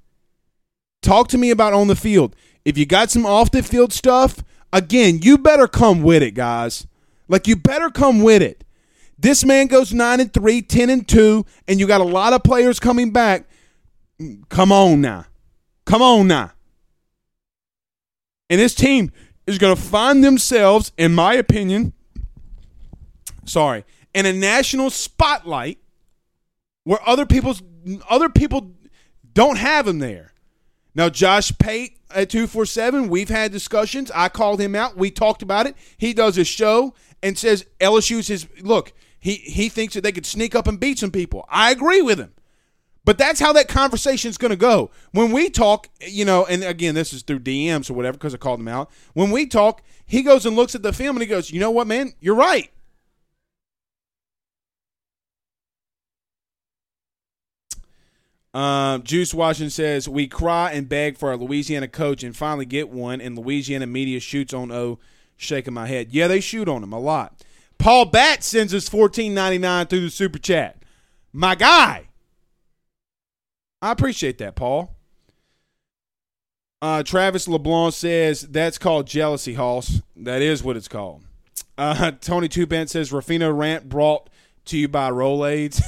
Talk 1.01 1.27
to 1.29 1.37
me 1.37 1.51
about 1.51 1.73
on 1.73 1.87
the 1.87 1.95
field. 1.95 2.35
If 2.63 2.77
you 2.77 2.85
got 2.85 3.09
some 3.09 3.25
off 3.25 3.51
the 3.51 3.63
field 3.63 3.91
stuff, 3.91 4.43
again, 4.71 5.19
you 5.21 5.37
better 5.37 5.67
come 5.67 6.03
with 6.03 6.21
it, 6.21 6.31
guys. 6.31 6.87
Like 7.27 7.47
you 7.47 7.55
better 7.55 7.89
come 7.89 8.21
with 8.21 8.41
it. 8.41 8.63
This 9.19 9.43
man 9.43 9.67
goes 9.67 9.93
9 9.93 10.19
and 10.19 10.31
3, 10.31 10.61
10 10.61 10.89
and 10.89 11.07
2, 11.07 11.45
and 11.67 11.79
you 11.79 11.87
got 11.87 12.01
a 12.01 12.05
lot 12.05 12.33
of 12.33 12.43
players 12.43 12.79
coming 12.79 13.11
back. 13.11 13.49
Come 14.49 14.71
on 14.71 15.01
now. 15.01 15.25
Come 15.85 16.01
on 16.01 16.27
now. 16.27 16.51
And 18.49 18.59
this 18.59 18.75
team 18.75 19.11
is 19.47 19.57
going 19.57 19.75
to 19.75 19.81
find 19.81 20.23
themselves, 20.23 20.91
in 20.97 21.15
my 21.15 21.33
opinion, 21.33 21.93
sorry, 23.45 23.85
in 24.13 24.25
a 24.25 24.33
national 24.33 24.89
spotlight 24.89 25.79
where 26.83 26.99
other 27.07 27.25
people's 27.25 27.61
other 28.09 28.29
people 28.29 28.71
don't 29.33 29.57
have 29.57 29.85
them 29.85 29.99
there. 29.99 30.33
Now, 30.93 31.09
Josh 31.09 31.57
Pate 31.57 31.99
at 32.09 32.29
247, 32.29 33.07
we've 33.07 33.29
had 33.29 33.51
discussions. 33.51 34.11
I 34.13 34.29
called 34.29 34.59
him 34.59 34.75
out. 34.75 34.97
We 34.97 35.11
talked 35.11 35.41
about 35.41 35.67
it. 35.67 35.75
He 35.97 36.13
does 36.13 36.37
a 36.37 36.43
show 36.43 36.93
and 37.21 37.37
says 37.37 37.65
LSU's 37.79 38.27
his 38.27 38.47
look– 38.61 38.93
he 39.19 39.35
he 39.35 39.69
thinks 39.69 39.93
that 39.93 40.01
they 40.01 40.11
could 40.11 40.25
sneak 40.25 40.55
up 40.55 40.67
and 40.67 40.79
beat 40.79 40.99
some 40.99 41.11
people. 41.11 41.45
I 41.49 41.71
agree 41.71 42.01
with 42.01 42.19
him. 42.19 42.33
But 43.07 43.17
that's 43.17 43.39
how 43.39 43.53
that 43.53 43.69
conversation 43.69 44.29
is 44.29 44.37
going 44.37 44.49
to 44.51 44.57
go. 44.57 44.91
When 45.11 45.31
we 45.31 45.49
talk, 45.49 45.87
you 46.01 46.25
know, 46.25 46.45
and 46.45 46.61
again, 46.61 46.93
this 46.93 47.13
is 47.13 47.21
through 47.21 47.39
DMs 47.39 47.89
or 47.89 47.93
whatever 47.93 48.17
because 48.17 48.33
I 48.33 48.37
called 48.37 48.59
him 48.59 48.67
out. 48.67 48.91
When 49.13 49.31
we 49.31 49.45
talk, 49.45 49.81
he 50.05 50.21
goes 50.23 50.45
and 50.45 50.57
looks 50.57 50.75
at 50.75 50.83
the 50.83 50.91
film 50.91 51.15
and 51.15 51.21
he 51.21 51.27
goes, 51.27 51.49
"You 51.49 51.61
know 51.61 51.71
what, 51.71 51.87
man? 51.87 52.13
You're 52.19 52.35
right." 52.35 52.69
Uh, 58.53 58.97
Juice 58.97 59.33
Washington 59.33 59.69
says 59.69 60.09
we 60.09 60.27
cry 60.27 60.71
and 60.71 60.89
beg 60.89 61.17
for 61.17 61.31
a 61.31 61.37
Louisiana 61.37 61.87
coach 61.87 62.23
and 62.23 62.35
finally 62.35 62.65
get 62.65 62.89
one, 62.89 63.21
and 63.21 63.37
Louisiana 63.37 63.87
media 63.87 64.19
shoots 64.19 64.53
on 64.53 64.71
O. 64.71 64.99
Shaking 65.37 65.75
my 65.75 65.85
head. 65.85 66.11
Yeah, 66.11 66.27
they 66.27 66.39
shoot 66.39 66.67
on 66.67 66.83
him 66.83 66.91
a 66.91 66.99
lot. 66.99 67.36
Paul 67.77 68.05
Bat 68.05 68.43
sends 68.43 68.73
us 68.73 68.89
fourteen 68.89 69.33
ninety 69.33 69.57
nine 69.57 69.87
through 69.87 70.01
the 70.01 70.09
super 70.09 70.39
chat. 70.39 70.83
My 71.31 71.55
guy. 71.55 72.09
I 73.81 73.91
appreciate 73.91 74.39
that, 74.39 74.55
Paul. 74.55 74.95
Uh, 76.81 77.03
Travis 77.03 77.47
LeBlanc 77.47 77.93
says 77.93 78.41
that's 78.41 78.77
called 78.77 79.07
jealousy, 79.07 79.53
Hoss. 79.53 80.01
That 80.15 80.41
is 80.41 80.63
what 80.63 80.77
it's 80.77 80.87
called. 80.87 81.23
Uh, 81.77 82.11
Tony 82.21 82.47
Two 82.47 82.67
says 82.87 83.11
Ruffino 83.11 83.51
rant 83.51 83.89
brought 83.89 84.29
to 84.65 84.77
you 84.77 84.87
by 84.87 85.09
Rolaids. 85.09 85.81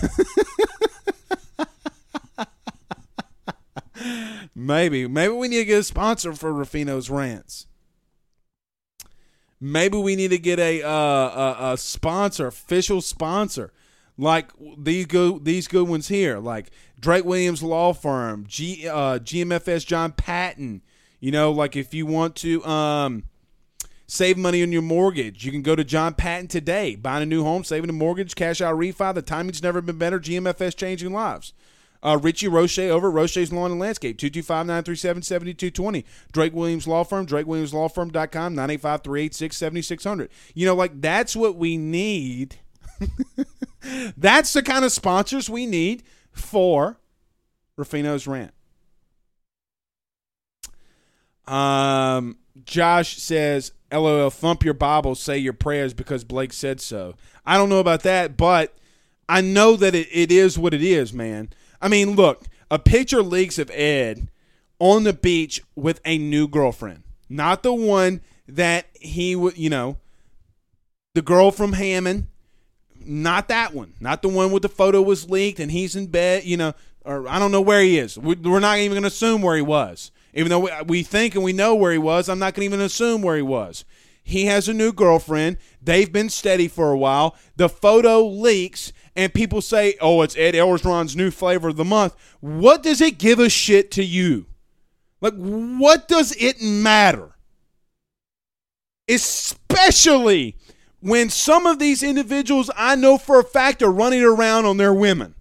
maybe, 4.56 5.08
maybe 5.08 5.34
we 5.34 5.48
need 5.48 5.58
to 5.60 5.66
get 5.66 5.80
a 5.80 5.84
sponsor 5.84 6.34
for 6.34 6.54
Ruffino's 6.54 7.10
rants. 7.10 7.68
Maybe 9.62 9.98
we 9.98 10.16
need 10.16 10.30
to 10.30 10.38
get 10.38 10.60
a 10.60 10.84
uh, 10.84 10.90
a, 10.92 11.74
a 11.74 11.78
sponsor, 11.78 12.48
official 12.48 13.02
sponsor, 13.02 13.74
like 14.18 14.52
these 14.78 15.06
good 15.06 15.44
these 15.44 15.68
good 15.68 15.88
ones 15.88 16.08
here, 16.08 16.40
like 16.40 16.72
Drake 17.00 17.26
Williams 17.26 17.62
Law 17.62 17.94
Firm, 17.94 18.46
G 18.48 18.88
uh, 18.88 19.20
GMFS 19.20 19.86
John 19.86 20.14
Patton. 20.14 20.82
You 21.20 21.32
know, 21.32 21.52
like 21.52 21.76
if 21.76 21.94
you 21.94 22.06
want 22.06 22.38
to 22.38 22.64
um, 22.66 23.24
save 24.08 24.38
money 24.38 24.64
on 24.64 24.72
your 24.72 24.82
mortgage, 24.82 25.46
you 25.46 25.52
can 25.52 25.62
go 25.62 25.76
to 25.76 25.84
John 25.84 26.14
Patton 26.14 26.48
today, 26.48 26.96
buying 26.96 27.24
a 27.24 27.26
new 27.26 27.44
home, 27.44 27.66
saving 27.66 27.90
a 27.90 27.94
mortgage, 27.94 28.36
cash 28.36 28.62
out 28.62 28.78
refi. 28.78 29.14
The 29.14 29.22
timing's 29.22 29.62
never 29.62 29.82
been 29.82 29.98
better. 29.98 30.20
GMFS 30.20 30.76
changing 30.78 31.12
lives. 31.12 31.54
Uh, 32.02 32.18
Richie 32.22 32.48
Roche 32.48 32.80
over 32.80 33.12
Roche's 33.12 33.52
Lawn 33.52 33.72
and 33.72 33.80
Landscape, 33.80 34.18
225-937-7220. 34.18 36.06
Drake 36.32 36.54
Williams 36.54 36.88
Law 36.88 37.04
Firm, 37.04 37.26
drakewilliamslawfirm.com, 37.26 38.56
985-386-7600. 38.56 40.30
You 40.54 40.66
know, 40.66 40.76
like, 40.76 41.02
that's 41.02 41.36
what 41.36 41.58
we 41.58 41.78
need. 41.78 42.56
that's 44.18 44.54
the 44.54 44.64
kind 44.64 44.86
of 44.86 44.92
sponsors 44.94 45.50
we 45.50 45.66
need 45.66 46.04
for 46.32 46.98
Ruffino's 47.78 48.28
Rant. 48.28 48.54
Um, 51.48 52.38
Josh 52.64 53.18
says, 53.18 53.72
"LOL, 53.92 54.30
thump 54.30 54.64
your 54.64 54.74
Bible, 54.76 55.16
say 55.16 55.38
your 55.38 55.54
prayers 55.54 55.94
because 55.94 56.24
Blake 56.24 56.54
said 56.54 56.80
so." 56.80 57.16
I 57.46 57.58
don't 57.58 57.70
know 57.70 57.80
about 57.80 58.04
that, 58.04 58.38
but 58.38 58.78
I 59.28 59.42
know 59.42 59.76
that 59.76 59.96
it, 59.96 60.08
it 60.12 60.32
is 60.32 60.60
what 60.60 60.74
it 60.74 60.84
is, 60.84 61.12
man. 61.12 61.50
I 61.82 61.88
mean, 61.88 62.16
look, 62.16 62.46
a 62.70 62.80
picture 62.80 63.24
leaks 63.24 63.58
of 63.58 63.72
Ed 63.72 64.30
on 64.80 65.04
the 65.04 65.14
beach 65.14 65.62
with 65.76 66.00
a 66.06 66.18
new 66.18 66.48
girlfriend, 66.48 67.04
not 67.30 67.64
the 67.64 67.74
one 67.74 68.22
that 68.48 68.88
he 68.94 69.36
would, 69.36 69.58
you 69.58 69.70
know, 69.70 69.98
the 71.16 71.22
girl 71.22 71.52
from 71.52 71.74
Hammond, 71.74 72.28
not 72.96 73.48
that 73.48 73.74
one, 73.74 73.94
not 74.00 74.22
the 74.22 74.30
one 74.30 74.52
with 74.52 74.62
the 74.62 74.70
photo 74.70 75.02
was 75.02 75.30
leaked 75.30 75.60
and 75.60 75.72
he's 75.72 75.96
in 75.96 76.08
bed, 76.08 76.44
you 76.44 76.58
know, 76.58 76.74
or 77.06 77.28
I 77.28 77.40
don't 77.40 77.52
know 77.52 77.62
where 77.62 77.82
he 77.82 77.98
is. 77.98 78.18
We're 78.18 78.60
not 78.60 78.78
even 78.78 78.92
going 78.92 79.04
to 79.04 79.08
assume 79.08 79.42
where 79.42 79.56
he 79.56 79.62
was. 79.62 80.12
Even 80.34 80.50
though 80.50 80.84
we 80.84 81.02
think 81.02 81.34
and 81.34 81.44
we 81.44 81.54
know 81.54 81.74
where 81.74 81.92
he 81.92 81.98
was, 81.98 82.30
I'm 82.30 82.40
not 82.40 82.54
going 82.54 82.70
to 82.70 82.76
even 82.76 82.86
assume 82.86 83.22
where 83.22 83.36
he 83.36 83.42
was. 83.42 83.84
He 84.22 84.46
has 84.46 84.70
a 84.70 84.74
new 84.74 84.94
girlfriend. 84.94 85.58
They've 85.82 86.12
been 86.12 86.30
steady 86.30 86.68
for 86.68 86.92
a 86.92 86.98
while. 86.98 87.36
The 87.56 87.68
photo 87.68 88.24
leaks, 88.28 88.94
and 89.20 89.34
people 89.34 89.62
say, 89.62 89.96
oh, 90.00 90.22
it's 90.22 90.38
Ed 90.38 90.54
Orgeron's 90.54 91.14
new 91.14 91.30
flavor 91.30 91.68
of 91.68 91.76
the 91.76 91.84
month. 91.84 92.16
What 92.40 92.82
does 92.82 93.02
it 93.02 93.18
give 93.18 93.38
a 93.38 93.50
shit 93.50 93.92
to 93.92 94.04
you? 94.04 94.46
Like, 95.20 95.34
what 95.34 96.08
does 96.08 96.34
it 96.40 96.62
matter? 96.62 97.36
Especially 99.10 100.56
when 101.02 101.30
some 101.30 101.66
of 101.66 101.80
these 101.80 102.02
individuals 102.02 102.72
I 102.78 102.96
know 102.96 103.18
for 103.18 103.42
a 103.42 103.44
fact 103.44 103.84
are 103.84 103.92
running 103.92 104.24
around 104.24 104.64
on 104.64 104.78
their 104.78 104.94
women. 104.94 105.36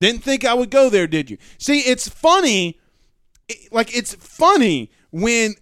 Didn't 0.00 0.24
think 0.24 0.44
I 0.44 0.54
would 0.54 0.70
go 0.70 0.90
there, 0.90 1.06
did 1.06 1.30
you? 1.30 1.38
See, 1.58 1.78
it's 1.78 2.08
funny. 2.08 2.80
Like, 3.70 3.96
it's 3.96 4.14
funny 4.14 4.90
when, 5.12 5.54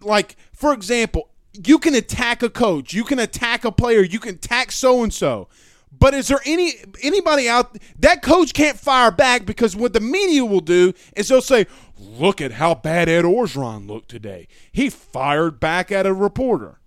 like, 0.00 0.36
for 0.52 0.72
example, 0.72 1.28
you 1.62 1.78
can 1.78 1.94
attack 1.94 2.42
a 2.42 2.50
coach, 2.50 2.92
you 2.92 3.04
can 3.04 3.18
attack 3.18 3.64
a 3.64 3.72
player, 3.72 4.02
you 4.02 4.18
can 4.18 4.34
attack 4.34 4.72
so 4.72 5.02
and 5.02 5.12
so. 5.12 5.48
But 5.96 6.14
is 6.14 6.28
there 6.28 6.40
any 6.44 6.72
anybody 7.02 7.48
out 7.48 7.78
that 8.00 8.22
coach 8.22 8.52
can't 8.52 8.78
fire 8.78 9.10
back 9.10 9.46
because 9.46 9.76
what 9.76 9.92
the 9.92 10.00
media 10.00 10.44
will 10.44 10.60
do 10.60 10.92
is 11.14 11.28
they'll 11.28 11.40
say, 11.40 11.66
"Look 11.98 12.40
at 12.40 12.52
how 12.52 12.74
bad 12.74 13.08
Ed 13.08 13.24
Orgeron 13.24 13.86
looked 13.86 14.08
today. 14.08 14.48
He 14.72 14.90
fired 14.90 15.60
back 15.60 15.92
at 15.92 16.06
a 16.06 16.12
reporter." 16.12 16.80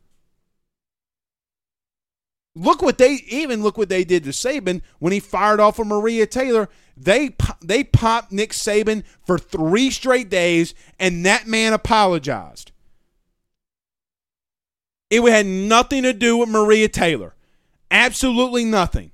Look 2.53 2.81
what 2.81 2.97
they 2.97 3.21
even 3.29 3.61
look 3.61 3.77
what 3.77 3.87
they 3.87 4.03
did 4.03 4.23
to 4.23 4.31
Saban 4.31 4.81
when 4.97 5.13
he 5.13 5.19
fired 5.19 5.59
off 5.59 5.77
of 5.79 5.87
Maria 5.87 6.25
Taylor. 6.25 6.69
They 6.97 7.35
they 7.61 7.83
popped 7.83 8.31
Nick 8.31 8.51
Saban 8.51 9.03
for 9.25 9.37
three 9.37 9.91
straight 9.91 10.29
days, 10.29 10.73
and 10.99 11.25
that 11.25 11.47
man 11.47 11.73
apologized. 11.73 12.71
It 15.09 15.21
had 15.21 15.45
nothing 15.45 16.03
to 16.03 16.13
do 16.13 16.37
with 16.37 16.49
Maria 16.49 16.89
Taylor, 16.89 17.35
absolutely 17.89 18.65
nothing. 18.65 19.11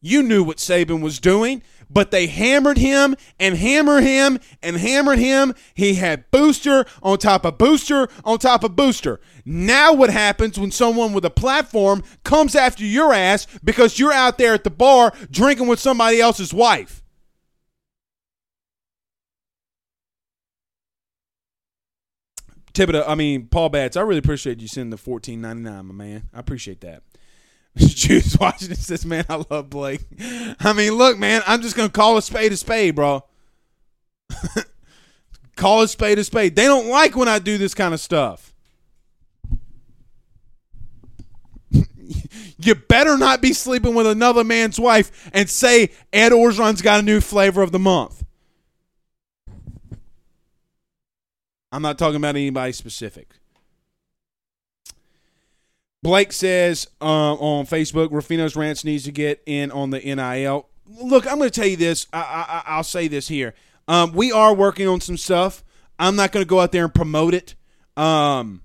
You 0.00 0.22
knew 0.22 0.44
what 0.44 0.58
Saban 0.58 1.00
was 1.00 1.18
doing 1.18 1.62
but 1.94 2.10
they 2.10 2.26
hammered 2.26 2.76
him 2.76 3.16
and 3.38 3.56
hammered 3.56 4.02
him 4.02 4.38
and 4.62 4.76
hammered 4.76 5.18
him. 5.18 5.54
He 5.74 5.94
had 5.94 6.30
booster 6.30 6.84
on 7.02 7.18
top 7.18 7.44
of 7.44 7.56
booster 7.56 8.08
on 8.24 8.38
top 8.38 8.64
of 8.64 8.76
booster. 8.76 9.20
Now, 9.44 9.92
what 9.92 10.10
happens 10.10 10.58
when 10.58 10.72
someone 10.72 11.12
with 11.12 11.24
a 11.24 11.30
platform 11.30 12.02
comes 12.24 12.54
after 12.54 12.84
your 12.84 13.12
ass 13.12 13.46
because 13.62 13.98
you're 13.98 14.12
out 14.12 14.38
there 14.38 14.54
at 14.54 14.64
the 14.64 14.70
bar 14.70 15.12
drinking 15.30 15.68
with 15.68 15.80
somebody 15.80 16.20
else's 16.20 16.52
wife? 16.52 17.02
Thibodeau, 22.74 23.04
I 23.06 23.14
mean 23.14 23.46
Paul 23.46 23.68
Batts, 23.68 23.96
I 23.96 24.00
really 24.02 24.18
appreciate 24.18 24.60
you 24.60 24.68
sending 24.68 24.90
the 24.90 24.96
fourteen 24.96 25.40
ninety 25.40 25.62
nine, 25.62 25.86
my 25.86 25.94
man. 25.94 26.28
I 26.34 26.40
appreciate 26.40 26.80
that. 26.82 27.02
Juice 27.76 28.36
watching 28.38 28.68
this 28.68 28.86
says, 28.86 29.04
man, 29.04 29.24
I 29.28 29.42
love 29.50 29.70
Blake. 29.70 30.00
I 30.60 30.72
mean, 30.72 30.92
look, 30.92 31.18
man, 31.18 31.42
I'm 31.46 31.62
just 31.62 31.76
gonna 31.76 31.88
call 31.88 32.16
a 32.16 32.22
spade 32.22 32.52
a 32.52 32.56
spade, 32.56 32.94
bro. 32.96 33.24
call 35.56 35.82
a 35.82 35.88
spade 35.88 36.18
a 36.18 36.24
spade. 36.24 36.56
They 36.56 36.64
don't 36.64 36.88
like 36.88 37.16
when 37.16 37.28
I 37.28 37.38
do 37.38 37.58
this 37.58 37.74
kind 37.74 37.94
of 37.94 38.00
stuff. 38.00 38.52
you 42.58 42.74
better 42.74 43.16
not 43.16 43.40
be 43.40 43.52
sleeping 43.52 43.94
with 43.94 44.06
another 44.06 44.42
man's 44.42 44.80
wife 44.80 45.30
and 45.32 45.48
say 45.48 45.90
Ed 46.12 46.32
Orgeron's 46.32 46.82
got 46.82 47.00
a 47.00 47.02
new 47.02 47.20
flavor 47.20 47.62
of 47.62 47.70
the 47.72 47.78
month. 47.78 48.23
I'm 51.74 51.82
not 51.82 51.98
talking 51.98 52.14
about 52.14 52.36
anybody 52.36 52.70
specific. 52.70 53.30
Blake 56.04 56.32
says 56.32 56.86
uh, 57.00 57.34
on 57.34 57.66
Facebook, 57.66 58.10
Ruffino's 58.10 58.54
Rant 58.54 58.84
needs 58.84 59.02
to 59.04 59.12
get 59.12 59.42
in 59.44 59.72
on 59.72 59.90
the 59.90 59.98
NIL. 59.98 60.68
Look, 60.86 61.26
I'm 61.26 61.38
going 61.38 61.50
to 61.50 61.60
tell 61.60 61.66
you 61.66 61.76
this. 61.76 62.06
I, 62.12 62.62
I, 62.64 62.76
will 62.76 62.84
say 62.84 63.08
this 63.08 63.26
here. 63.26 63.54
Um, 63.88 64.12
we 64.12 64.30
are 64.30 64.54
working 64.54 64.86
on 64.86 65.00
some 65.00 65.16
stuff. 65.16 65.64
I'm 65.98 66.14
not 66.14 66.30
going 66.30 66.44
to 66.44 66.48
go 66.48 66.60
out 66.60 66.70
there 66.70 66.84
and 66.84 66.94
promote 66.94 67.34
it. 67.34 67.56
Um, 67.96 68.62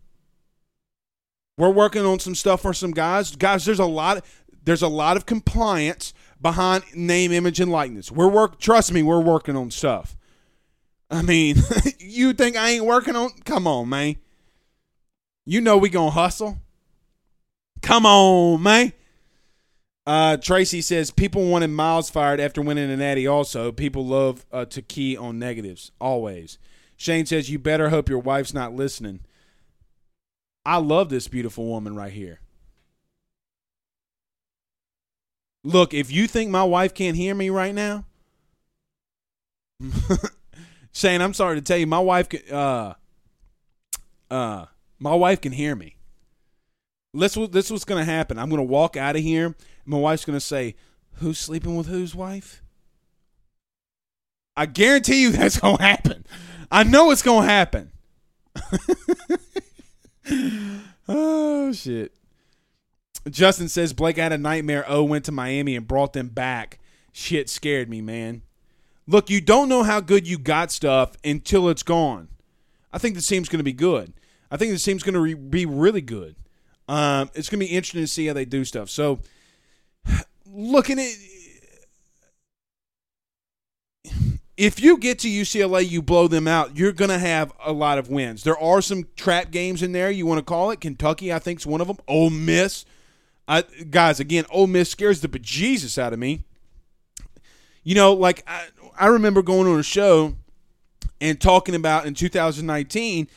we're 1.58 1.72
working 1.72 2.06
on 2.06 2.20
some 2.20 2.36
stuff 2.36 2.62
for 2.62 2.76
some 2.76 2.92
guys. 2.92 3.36
Guys, 3.36 3.66
there's 3.66 3.80
a 3.80 3.86
lot. 3.86 4.24
There's 4.64 4.84
a 4.84 4.88
lot 4.88 5.18
of 5.18 5.26
compliance 5.26 6.14
behind 6.40 6.84
name, 6.94 7.32
image, 7.32 7.60
and 7.60 7.72
likeness. 7.72 8.12
We're 8.12 8.28
work. 8.28 8.60
Trust 8.60 8.92
me, 8.92 9.02
we're 9.02 9.20
working 9.20 9.56
on 9.56 9.72
stuff. 9.72 10.16
I 11.10 11.22
mean, 11.22 11.58
you 12.00 12.34
think 12.34 12.56
I 12.56 12.72
ain't 12.72 12.86
working 12.86 13.16
on? 13.16 13.32
Come 13.46 13.68
on, 13.68 13.90
man. 13.90 14.16
You 15.46 15.62
know 15.62 15.78
we 15.78 15.90
gonna 15.90 16.12
hustle. 16.12 16.60
Come 17.82 18.06
on, 18.06 18.62
man. 18.62 18.94
Uh, 20.06 20.38
Tracy 20.38 20.82
says 20.82 21.12
people 21.12 21.46
wanted 21.50 21.70
Miles 21.70 22.10
fired 22.10 22.40
after 22.40 22.62
winning 22.62 22.90
an 22.92 23.00
Natty. 23.00 23.28
Also, 23.28 23.72
people 23.72 24.06
love 24.06 24.46
uh, 24.52 24.66
to 24.66 24.82
key 24.82 25.16
on 25.16 25.40
negatives 25.40 25.92
always. 26.00 26.58
Shane 26.98 27.26
says 27.26 27.50
you 27.50 27.60
better 27.60 27.90
hope 27.90 28.10
your 28.10 28.20
wife's 28.20 28.54
not 28.54 28.74
listening. 28.74 29.22
I 30.66 30.78
love 30.78 31.10
this 31.10 31.28
beautiful 31.28 31.66
woman 31.66 31.96
right 31.96 32.12
here. 32.12 32.40
Look, 35.64 35.94
if 35.94 36.12
you 36.12 36.28
think 36.28 36.52
my 36.52 36.64
wife 36.64 36.94
can't 36.94 37.18
hear 37.18 37.36
me 37.36 37.50
right 37.50 37.76
now, 37.76 38.06
Shane, 41.00 41.22
I'm 41.22 41.34
sorry 41.34 41.56
to 41.56 41.62
tell 41.62 41.78
you, 41.78 41.88
my 41.88 42.00
wife 42.00 42.28
can. 42.28 42.42
Uh, 42.54 42.94
uh, 44.30 44.66
my 45.00 45.16
wife 45.16 45.40
can 45.40 45.54
hear 45.54 45.74
me. 45.74 45.96
This 47.14 47.38
was 47.38 47.52
this 47.52 47.72
was 47.72 47.86
to 48.06 48.12
happen. 48.12 48.38
I'm 48.38 48.50
to 48.58 48.64
walk 48.64 48.98
out 48.98 49.16
of 49.16 49.22
here. 49.22 49.56
my 49.86 49.98
wife's 49.98 50.26
to 50.36 50.46
say, 50.46 50.76
"Who's 51.14 51.40
sleeping 51.40 51.78
with 51.78 51.88
whose 51.88 52.14
wife?" 52.14 52.62
I 54.58 54.66
guarantee 54.66 55.22
you 55.22 55.32
that's 55.32 55.62
to 55.78 55.82
happen. 55.82 56.26
I 56.70 56.84
know 56.84 57.12
it's 57.12 57.22
to 57.44 57.48
happen. 57.48 57.94
oh 61.08 61.72
shit. 61.72 62.14
Justin 63.30 63.70
says 63.70 63.94
Blake 63.94 64.18
had 64.18 64.34
a 64.34 64.38
nightmare. 64.38 64.84
Oh, 64.86 65.06
went 65.06 65.24
to 65.26 65.32
Miami 65.32 65.78
and 65.78 65.88
brought 65.88 66.12
them 66.12 66.28
back. 66.28 66.78
Shit 67.14 67.50
scared 67.50 67.90
me, 67.90 68.02
man. 68.02 68.42
Look, 69.10 69.32
you 69.32 69.42
don't 69.42 69.70
know 69.70 69.82
how 69.82 70.02
good 70.02 70.28
you 70.28 70.38
got 70.38 70.72
stuff 70.72 71.14
until 71.24 71.68
it's 71.68 71.82
gone. 71.82 72.28
I 72.94 73.00
think 73.00 73.16
the 73.16 73.22
team's 73.22 73.50
going 73.50 73.58
to 73.58 73.64
be 73.64 73.74
good. 73.74 74.14
I 74.52 74.58
think 74.58 74.72
the 74.72 74.78
team's 74.78 75.02
going 75.02 75.16
to 75.16 75.20
re- 75.20 75.34
be 75.34 75.66
really 75.66 76.02
good. 76.02 76.36
Um, 76.88 77.32
it's 77.34 77.50
going 77.50 77.60
to 77.60 77.66
be 77.66 77.72
interesting 77.72 78.02
to 78.02 78.08
see 78.08 78.28
how 78.28 78.34
they 78.34 78.46
do 78.46 78.64
stuff. 78.64 78.88
So, 78.88 79.20
looking 80.46 81.00
at 81.00 81.12
if 84.58 84.80
you 84.80 84.98
get 84.98 85.18
to 85.20 85.28
UCLA, 85.28 85.90
you 85.90 86.04
blow 86.04 86.28
them 86.28 86.48
out, 86.48 86.78
you're 86.78 86.92
going 86.92 87.10
to 87.10 87.18
have 87.18 87.52
a 87.66 87.72
lot 87.72 87.98
of 87.98 88.10
wins. 88.10 88.44
There 88.44 88.60
are 88.60 88.80
some 88.80 89.08
trap 89.16 89.50
games 89.50 89.82
in 89.82 89.92
there, 89.92 90.12
you 90.12 90.28
want 90.28 90.38
to 90.38 90.46
call 90.46 90.70
it. 90.70 90.82
Kentucky, 90.82 91.34
I 91.34 91.40
think, 91.40 91.62
is 91.62 91.66
one 91.66 91.82
of 91.82 91.88
them. 91.88 91.98
Ole 92.08 92.30
Miss. 92.30 92.86
I, 93.48 93.64
guys, 93.90 94.20
again, 94.20 94.46
Ole 94.52 94.68
Miss 94.68 94.92
scares 94.92 95.22
the 95.22 95.28
bejesus 95.28 95.98
out 95.98 96.14
of 96.14 96.20
me. 96.20 96.44
You 97.84 97.96
know, 97.96 98.14
like 98.14 98.44
I, 98.46 98.68
I 99.00 99.08
remember 99.08 99.42
going 99.42 99.68
on 99.68 99.80
a 99.80 99.84
show 99.84 100.36
and 101.22 101.40
talking 101.40 101.74
about 101.74 102.06
in 102.06 102.14
2019 102.14 103.30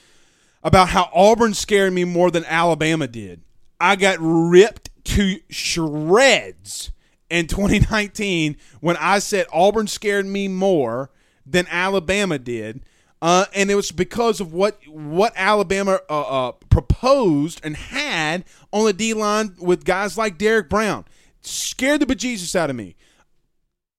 about 0.65 0.89
how 0.89 1.09
Auburn 1.15 1.55
scared 1.55 1.93
me 1.93 2.05
more 2.05 2.31
than 2.31 2.45
Alabama 2.45 3.07
did. 3.07 3.43
I 3.81 3.97
got 3.97 4.19
ripped 4.21 4.91
to 5.05 5.39
shreds 5.51 6.91
in 7.31 7.47
2019 7.47 8.57
when 8.81 8.97
I 8.97 9.21
said 9.21 9.47
Auburn 9.53 9.87
scared 9.87 10.27
me 10.27 10.49
more 10.49 11.11
than 11.47 11.67
Alabama 11.69 12.39
did. 12.39 12.83
Uh, 13.21 13.47
and 13.55 13.71
it 13.71 13.77
was 13.77 13.93
because 13.93 14.41
of 14.41 14.53
what 14.53 14.81
what 14.89 15.33
Alabama 15.37 16.01
uh, 16.11 16.49
uh, 16.49 16.53
proposed 16.71 17.61
and 17.63 17.77
had 17.77 18.45
on 18.73 18.85
the 18.85 18.93
D 18.93 19.15
line 19.15 19.55
with 19.61 19.85
guys 19.85 20.19
like 20.19 20.39
Derrick 20.39 20.69
Brown. 20.69 21.05
Scared 21.41 22.01
the 22.01 22.07
bejesus 22.07 22.57
out 22.57 22.69
of 22.69 22.75
me. 22.75 22.97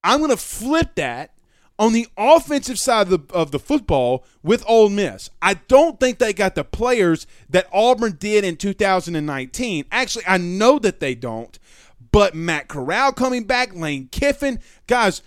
I'm 0.04 0.20
going 0.20 0.32
to 0.32 0.38
flip 0.38 0.96
that 0.96 1.33
on 1.84 1.92
the 1.92 2.08
offensive 2.18 2.80
side 2.80 3.12
of 3.12 3.28
the, 3.28 3.34
of 3.36 3.52
the 3.52 3.60
football 3.60 4.24
with 4.42 4.64
Ole 4.70 4.88
Miss. 4.88 5.30
I 5.42 5.56
don't 5.56 6.00
think 6.00 6.18
they 6.18 6.32
got 6.32 6.56
the 6.56 6.64
players 6.64 7.28
that 7.50 7.68
Auburn 7.74 8.16
did 8.18 8.46
in 8.46 8.56
2019. 8.56 9.86
Actually, 9.92 10.24
I 10.26 10.38
know 10.38 10.80
that 10.80 11.02
they 11.02 11.14
don't. 11.14 11.60
But 12.14 12.36
Matt 12.36 12.70
Corral 12.70 13.12
coming 13.12 13.44
back, 13.44 13.76
Lane 13.76 14.08
Kiffin, 14.12 14.62
guys. 14.88 15.22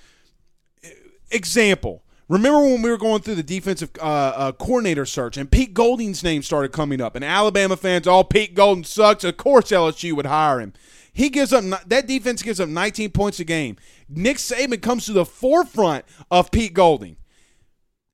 Example. 1.31 2.03
Remember 2.29 2.61
when 2.61 2.81
we 2.81 2.89
were 2.91 2.97
going 2.97 3.21
through 3.21 3.35
the 3.35 3.43
defensive 3.43 3.91
uh, 4.01 4.03
uh, 4.03 4.53
coordinator 4.53 5.05
search 5.05 5.37
and 5.37 5.51
Pete 5.51 5.75
Golding's 5.75 6.25
name 6.25 6.43
started 6.43 6.73
coming 6.73 7.01
up, 7.01 7.15
and 7.17 7.25
Alabama 7.25 7.77
fans, 7.77 8.07
all 8.07 8.21
oh, 8.21 8.25
Pete 8.25 8.55
Golding 8.55 8.85
sucks. 8.85 9.25
Of 9.25 9.37
course, 9.37 9.71
LSU 9.71 10.15
would 10.15 10.27
hire 10.27 10.61
him. 10.61 10.73
He 11.17 11.31
gives 11.31 11.51
up 11.51 11.65
that 11.87 12.07
defense 12.07 12.43
gives 12.43 12.61
up 12.61 12.69
19 12.69 13.11
points 13.11 13.41
a 13.41 13.45
game. 13.45 13.77
Nick 14.07 14.37
Saban 14.37 14.83
comes 14.83 15.07
to 15.07 15.15
the 15.15 15.25
forefront 15.25 16.05
of 16.31 16.51
Pete 16.51 16.75
Golding. 16.75 17.17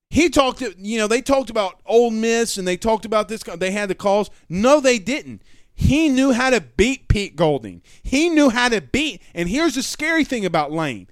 He 0.08 0.28
talked 0.28 0.60
you 0.78 0.98
know 0.98 1.08
they 1.08 1.20
talked 1.20 1.50
about 1.50 1.80
Ole 1.84 2.12
Miss 2.12 2.58
and 2.58 2.68
they 2.68 2.76
talked 2.76 3.04
about 3.04 3.28
this. 3.28 3.42
They 3.42 3.72
had 3.72 3.90
the 3.90 3.96
calls. 3.96 4.30
No, 4.48 4.78
they 4.78 5.00
didn't. 5.00 5.42
He 5.74 6.08
knew 6.10 6.30
how 6.30 6.50
to 6.50 6.60
beat 6.60 7.08
Pete 7.08 7.34
Golding. 7.34 7.82
He 8.04 8.28
knew 8.28 8.50
how 8.50 8.68
to 8.68 8.80
beat. 8.80 9.20
And 9.34 9.48
here's 9.48 9.74
the 9.74 9.82
scary 9.82 10.22
thing 10.22 10.46
about 10.46 10.70
Lane. 10.70 11.08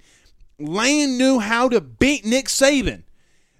Lane 0.59 1.17
knew 1.17 1.39
how 1.39 1.67
to 1.67 1.81
beat 1.81 2.23
Nick 2.23 2.45
Saban. 2.45 3.03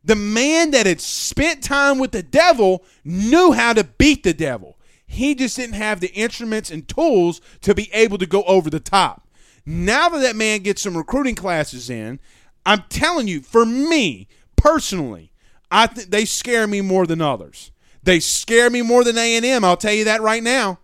The 0.05 0.15
man 0.15 0.71
that 0.71 0.85
had 0.85 1.01
spent 1.01 1.65
time 1.65 1.99
with 1.99 2.13
the 2.13 2.23
devil 2.23 2.85
knew 3.03 3.51
how 3.51 3.73
to 3.73 3.83
beat 3.83 4.23
the 4.23 4.33
devil. 4.33 4.77
He 5.11 5.35
just 5.35 5.57
didn't 5.57 5.75
have 5.75 5.99
the 5.99 6.13
instruments 6.13 6.71
and 6.71 6.87
tools 6.87 7.41
to 7.63 7.75
be 7.75 7.89
able 7.91 8.17
to 8.17 8.25
go 8.25 8.43
over 8.43 8.69
the 8.69 8.79
top. 8.79 9.27
Now 9.65 10.07
that 10.07 10.21
that 10.21 10.37
man 10.37 10.61
gets 10.61 10.81
some 10.81 10.95
recruiting 10.95 11.35
classes 11.35 11.89
in, 11.89 12.21
I'm 12.65 12.85
telling 12.87 13.27
you, 13.27 13.41
for 13.41 13.65
me 13.65 14.29
personally, 14.55 15.33
I 15.69 15.87
think 15.87 16.11
they 16.11 16.23
scare 16.23 16.65
me 16.65 16.79
more 16.79 17.05
than 17.05 17.21
others. 17.21 17.71
They 18.01 18.21
scare 18.21 18.69
me 18.69 18.81
more 18.81 19.03
than 19.03 19.17
A&M. 19.17 19.65
I'll 19.65 19.75
tell 19.75 19.91
you 19.91 20.05
that 20.05 20.21
right 20.21 20.41
now. 20.41 20.79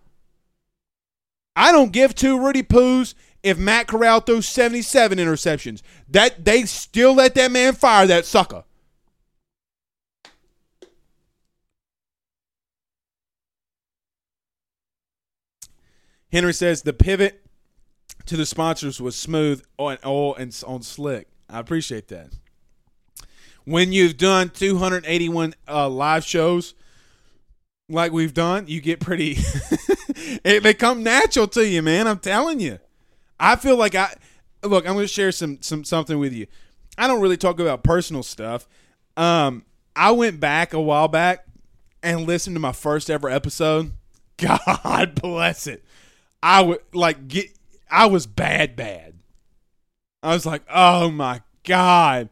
I 1.55 1.71
don't 1.71 1.93
give 1.93 2.13
two 2.13 2.37
Rudy 2.37 2.63
Poos 2.63 3.13
if 3.43 3.57
Matt 3.57 3.87
Corral 3.87 4.19
throws 4.19 4.45
77 4.45 5.17
interceptions. 5.19 5.81
That 6.09 6.43
they 6.43 6.65
still 6.65 7.13
let 7.13 7.33
that 7.35 7.53
man 7.53 7.75
fire 7.75 8.05
that 8.07 8.25
sucker. 8.25 8.65
Henry 16.31 16.53
says 16.53 16.81
the 16.81 16.93
pivot 16.93 17.45
to 18.25 18.37
the 18.37 18.45
sponsors 18.45 18.99
was 18.99 19.15
smooth 19.15 19.63
on 19.77 19.97
all 20.03 20.35
and 20.35 20.55
on 20.67 20.81
slick. 20.81 21.27
I 21.49 21.59
appreciate 21.59 22.09
that. 22.09 22.29
When 23.63 23.91
you've 23.91 24.17
done 24.17 24.49
281 24.49 25.55
uh, 25.67 25.89
live 25.89 26.23
shows 26.23 26.73
like 27.89 28.11
we've 28.11 28.33
done, 28.33 28.65
you 28.67 28.81
get 28.81 28.99
pretty. 28.99 29.37
it, 30.43 30.63
they 30.63 30.73
come 30.73 31.03
natural 31.03 31.47
to 31.49 31.67
you, 31.67 31.81
man. 31.81 32.07
I'm 32.07 32.19
telling 32.19 32.59
you. 32.59 32.79
I 33.39 33.55
feel 33.55 33.77
like 33.77 33.95
I 33.95 34.13
look. 34.63 34.87
I'm 34.87 34.93
going 34.93 35.05
to 35.05 35.13
share 35.13 35.31
some 35.31 35.61
some 35.61 35.83
something 35.83 36.17
with 36.17 36.33
you. 36.33 36.47
I 36.97 37.07
don't 37.07 37.21
really 37.21 37.37
talk 37.37 37.59
about 37.59 37.83
personal 37.83 38.23
stuff. 38.23 38.67
Um, 39.15 39.65
I 39.95 40.11
went 40.11 40.39
back 40.39 40.73
a 40.73 40.81
while 40.81 41.07
back 41.07 41.45
and 42.01 42.25
listened 42.25 42.55
to 42.55 42.59
my 42.59 42.71
first 42.71 43.09
ever 43.09 43.29
episode. 43.29 43.93
God 44.37 45.15
bless 45.21 45.67
it. 45.67 45.83
I 46.41 46.61
would 46.61 46.79
like 46.93 47.27
get 47.27 47.57
I 47.89 48.05
was 48.07 48.27
bad 48.27 48.75
bad. 48.75 49.15
I 50.23 50.33
was 50.33 50.45
like, 50.45 50.63
"Oh 50.71 51.09
my 51.11 51.41
god. 51.63 52.29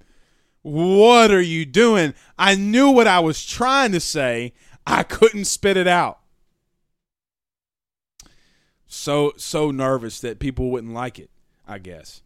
What 0.62 1.32
are 1.32 1.42
you 1.42 1.66
doing?" 1.66 2.14
I 2.38 2.56
knew 2.56 2.90
what 2.90 3.08
I 3.08 3.20
was 3.20 3.46
trying 3.46 3.92
to 3.94 4.00
say. 4.00 4.54
I 4.86 5.04
couldn't 5.04 5.46
spit 5.46 5.78
it 5.78 5.88
out. 5.88 6.20
So 8.88 9.34
so 9.38 9.72
nervous 9.72 10.20
that 10.22 10.40
people 10.40 10.72
wouldn't 10.72 10.94
like 10.94 11.20
it, 11.20 11.30
I 11.68 11.80
guess. 11.80 12.22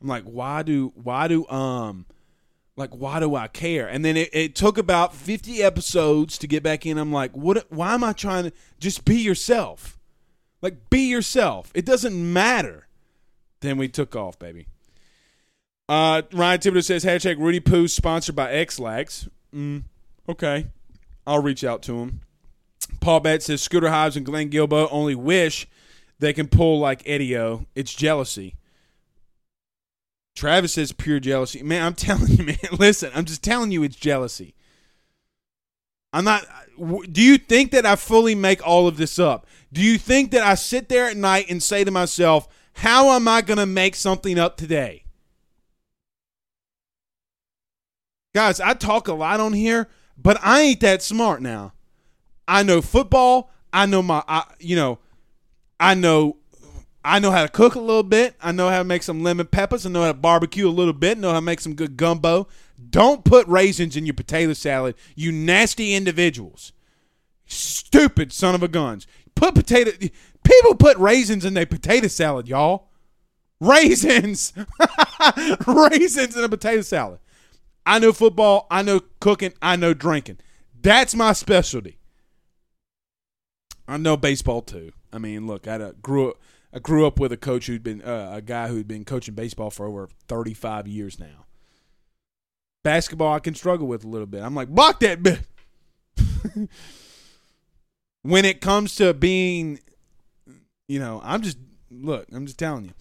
I'm 0.00 0.08
like, 0.08 0.24
"Why 0.24 0.62
do 0.62 0.92
why 0.94 1.28
do 1.28 1.46
um 1.48 2.06
like 2.78 2.90
why 2.90 3.20
do 3.20 3.34
I 3.34 3.48
care? 3.48 3.88
And 3.88 4.04
then 4.04 4.16
it, 4.16 4.30
it, 4.32 4.54
took 4.54 4.78
about 4.78 5.12
50 5.12 5.62
episodes 5.62 6.38
to 6.38 6.46
get 6.46 6.62
back 6.62 6.86
in. 6.86 6.96
I'm 6.96 7.12
like, 7.12 7.36
what 7.36 7.66
why 7.70 7.92
am 7.92 8.04
I 8.04 8.12
trying 8.12 8.44
to 8.44 8.52
just 8.78 9.04
be 9.04 9.16
yourself? 9.16 9.97
Like, 10.60 10.90
be 10.90 11.08
yourself. 11.08 11.70
It 11.74 11.84
doesn't 11.84 12.32
matter. 12.32 12.88
Then 13.60 13.78
we 13.78 13.88
took 13.88 14.16
off, 14.16 14.38
baby. 14.38 14.66
Uh, 15.88 16.22
Ryan 16.32 16.60
Thibodeau 16.60 16.84
says, 16.84 17.04
hashtag 17.04 17.38
Rudy 17.38 17.60
Poo 17.60 17.88
sponsored 17.88 18.36
by 18.36 18.52
Ex-Lax. 18.52 19.28
Mm, 19.54 19.84
okay. 20.28 20.66
I'll 21.26 21.42
reach 21.42 21.64
out 21.64 21.82
to 21.84 21.98
him. 21.98 22.20
Paul 23.00 23.20
Betts 23.20 23.46
says, 23.46 23.62
Scooter 23.62 23.88
Hobbs 23.88 24.16
and 24.16 24.26
Glenn 24.26 24.50
Guilbeau 24.50 24.88
only 24.90 25.14
wish 25.14 25.66
they 26.18 26.32
can 26.32 26.48
pull 26.48 26.78
like 26.78 27.02
Eddie-O. 27.06 27.66
It's 27.74 27.94
jealousy. 27.94 28.56
Travis 30.34 30.74
says 30.74 30.92
pure 30.92 31.20
jealousy. 31.20 31.62
Man, 31.62 31.84
I'm 31.84 31.94
telling 31.94 32.28
you, 32.28 32.44
man. 32.44 32.56
Listen, 32.78 33.10
I'm 33.14 33.24
just 33.24 33.42
telling 33.42 33.70
you 33.70 33.82
it's 33.82 33.96
jealousy. 33.96 34.54
I'm 36.12 36.24
not. 36.24 36.44
Do 37.10 37.22
you 37.22 37.38
think 37.38 37.72
that 37.72 37.84
I 37.84 37.96
fully 37.96 38.34
make 38.34 38.66
all 38.66 38.86
of 38.86 38.96
this 38.96 39.18
up? 39.18 39.46
Do 39.72 39.82
you 39.82 39.98
think 39.98 40.30
that 40.30 40.42
I 40.42 40.54
sit 40.54 40.88
there 40.88 41.06
at 41.06 41.16
night 41.16 41.46
and 41.50 41.62
say 41.62 41.84
to 41.84 41.90
myself, 41.90 42.48
how 42.74 43.10
am 43.10 43.26
I 43.26 43.42
going 43.42 43.58
to 43.58 43.66
make 43.66 43.96
something 43.96 44.38
up 44.38 44.56
today? 44.56 45.04
Guys, 48.34 48.60
I 48.60 48.74
talk 48.74 49.08
a 49.08 49.12
lot 49.12 49.40
on 49.40 49.52
here, 49.52 49.88
but 50.16 50.38
I 50.42 50.60
ain't 50.60 50.80
that 50.80 51.02
smart 51.02 51.42
now. 51.42 51.72
I 52.46 52.62
know 52.62 52.80
football. 52.80 53.50
I 53.72 53.86
know 53.86 54.02
my, 54.02 54.22
I, 54.28 54.44
you 54.60 54.76
know, 54.76 55.00
I 55.80 55.94
know, 55.94 56.36
I 57.04 57.18
know 57.18 57.30
how 57.30 57.42
to 57.42 57.48
cook 57.48 57.74
a 57.74 57.80
little 57.80 58.02
bit. 58.02 58.36
I 58.40 58.52
know 58.52 58.68
how 58.68 58.78
to 58.78 58.84
make 58.84 59.02
some 59.02 59.22
lemon 59.22 59.46
peppers. 59.46 59.84
I 59.84 59.90
know 59.90 60.02
how 60.02 60.08
to 60.08 60.14
barbecue 60.14 60.68
a 60.68 60.70
little 60.70 60.92
bit. 60.92 61.18
I 61.18 61.20
Know 61.20 61.30
how 61.30 61.36
to 61.36 61.42
make 61.42 61.60
some 61.60 61.74
good 61.74 61.96
gumbo. 61.96 62.48
Don't 62.88 63.24
put 63.24 63.46
raisins 63.48 63.96
in 63.96 64.06
your 64.06 64.14
potato 64.14 64.52
salad, 64.52 64.94
you 65.14 65.32
nasty 65.32 65.94
individuals. 65.94 66.72
Stupid 67.46 68.32
son 68.32 68.54
of 68.54 68.62
a 68.62 68.68
guns. 68.68 69.06
Put 69.34 69.54
potato. 69.54 69.92
People 70.44 70.74
put 70.74 70.96
raisins 70.98 71.44
in 71.44 71.54
their 71.54 71.66
potato 71.66 72.08
salad, 72.08 72.48
y'all. 72.48 72.88
Raisins, 73.60 74.52
raisins 75.66 76.36
in 76.36 76.44
a 76.44 76.48
potato 76.48 76.82
salad. 76.82 77.18
I 77.84 77.98
know 77.98 78.12
football. 78.12 78.66
I 78.70 78.82
know 78.82 79.00
cooking. 79.20 79.54
I 79.60 79.76
know 79.76 79.94
drinking. 79.94 80.38
That's 80.80 81.14
my 81.14 81.32
specialty. 81.32 81.98
I 83.88 83.96
know 83.96 84.16
baseball 84.16 84.62
too. 84.62 84.92
I 85.12 85.18
mean, 85.18 85.46
look, 85.46 85.66
I 85.66 85.92
grew 86.02 86.30
up. 86.30 86.36
I 86.70 86.78
grew 86.80 87.06
up 87.06 87.18
with 87.18 87.32
a 87.32 87.38
coach 87.38 87.66
who'd 87.66 87.82
been 87.82 88.02
uh, 88.02 88.32
a 88.34 88.42
guy 88.42 88.68
who'd 88.68 88.86
been 88.86 89.06
coaching 89.06 89.34
baseball 89.34 89.70
for 89.70 89.86
over 89.86 90.08
35 90.28 90.86
years 90.86 91.18
now. 91.18 91.46
Basketball, 92.84 93.34
I 93.34 93.40
can 93.40 93.54
struggle 93.54 93.86
with 93.86 94.04
a 94.04 94.08
little 94.08 94.26
bit. 94.26 94.42
I'm 94.42 94.54
like, 94.54 94.68
block 94.68 95.00
that 95.00 95.22
bit. 95.22 95.40
when 98.22 98.44
it 98.44 98.60
comes 98.60 98.94
to 98.96 99.14
being, 99.14 99.80
you 100.88 100.98
know, 100.98 101.20
I'm 101.24 101.42
just 101.42 101.58
look, 101.90 102.26
I'm 102.32 102.46
just 102.46 102.58
telling 102.58 102.84
you. 102.86 102.92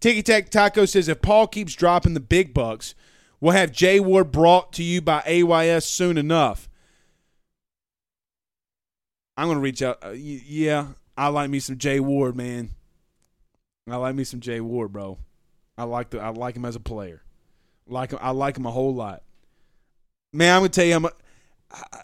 Tiki 0.00 0.22
Tac 0.22 0.50
Taco 0.50 0.84
says 0.84 1.08
if 1.08 1.22
Paul 1.22 1.46
keeps 1.46 1.74
dropping 1.74 2.14
the 2.14 2.20
big 2.20 2.52
bucks, 2.52 2.94
we'll 3.40 3.52
have 3.52 3.72
Jay 3.72 4.00
Ward 4.00 4.30
brought 4.30 4.72
to 4.74 4.82
you 4.82 5.00
by 5.00 5.22
AYS 5.26 5.86
soon 5.86 6.18
enough. 6.18 6.68
I'm 9.36 9.48
gonna 9.48 9.60
reach 9.60 9.82
out. 9.82 9.98
Uh, 10.04 10.10
yeah, 10.10 10.88
I 11.16 11.28
like 11.28 11.50
me 11.50 11.58
some 11.58 11.78
Jay 11.78 12.00
Ward, 12.00 12.36
man. 12.36 12.70
I 13.90 13.96
like 13.96 14.14
me 14.14 14.24
some 14.24 14.40
Jay 14.40 14.60
Ward, 14.60 14.92
bro. 14.92 15.18
I 15.76 15.84
like 15.84 16.10
the 16.10 16.20
I 16.20 16.28
like 16.28 16.56
him 16.56 16.64
as 16.64 16.76
a 16.76 16.80
player. 16.80 17.23
Like 17.86 18.12
I 18.20 18.30
like 18.30 18.56
him 18.56 18.66
a 18.66 18.70
whole 18.70 18.94
lot. 18.94 19.22
Man, 20.32 20.54
I'm 20.54 20.60
gonna 20.60 20.68
tell 20.70 20.84
you, 20.84 20.96
I'm, 20.96 21.04
a, 21.04 21.12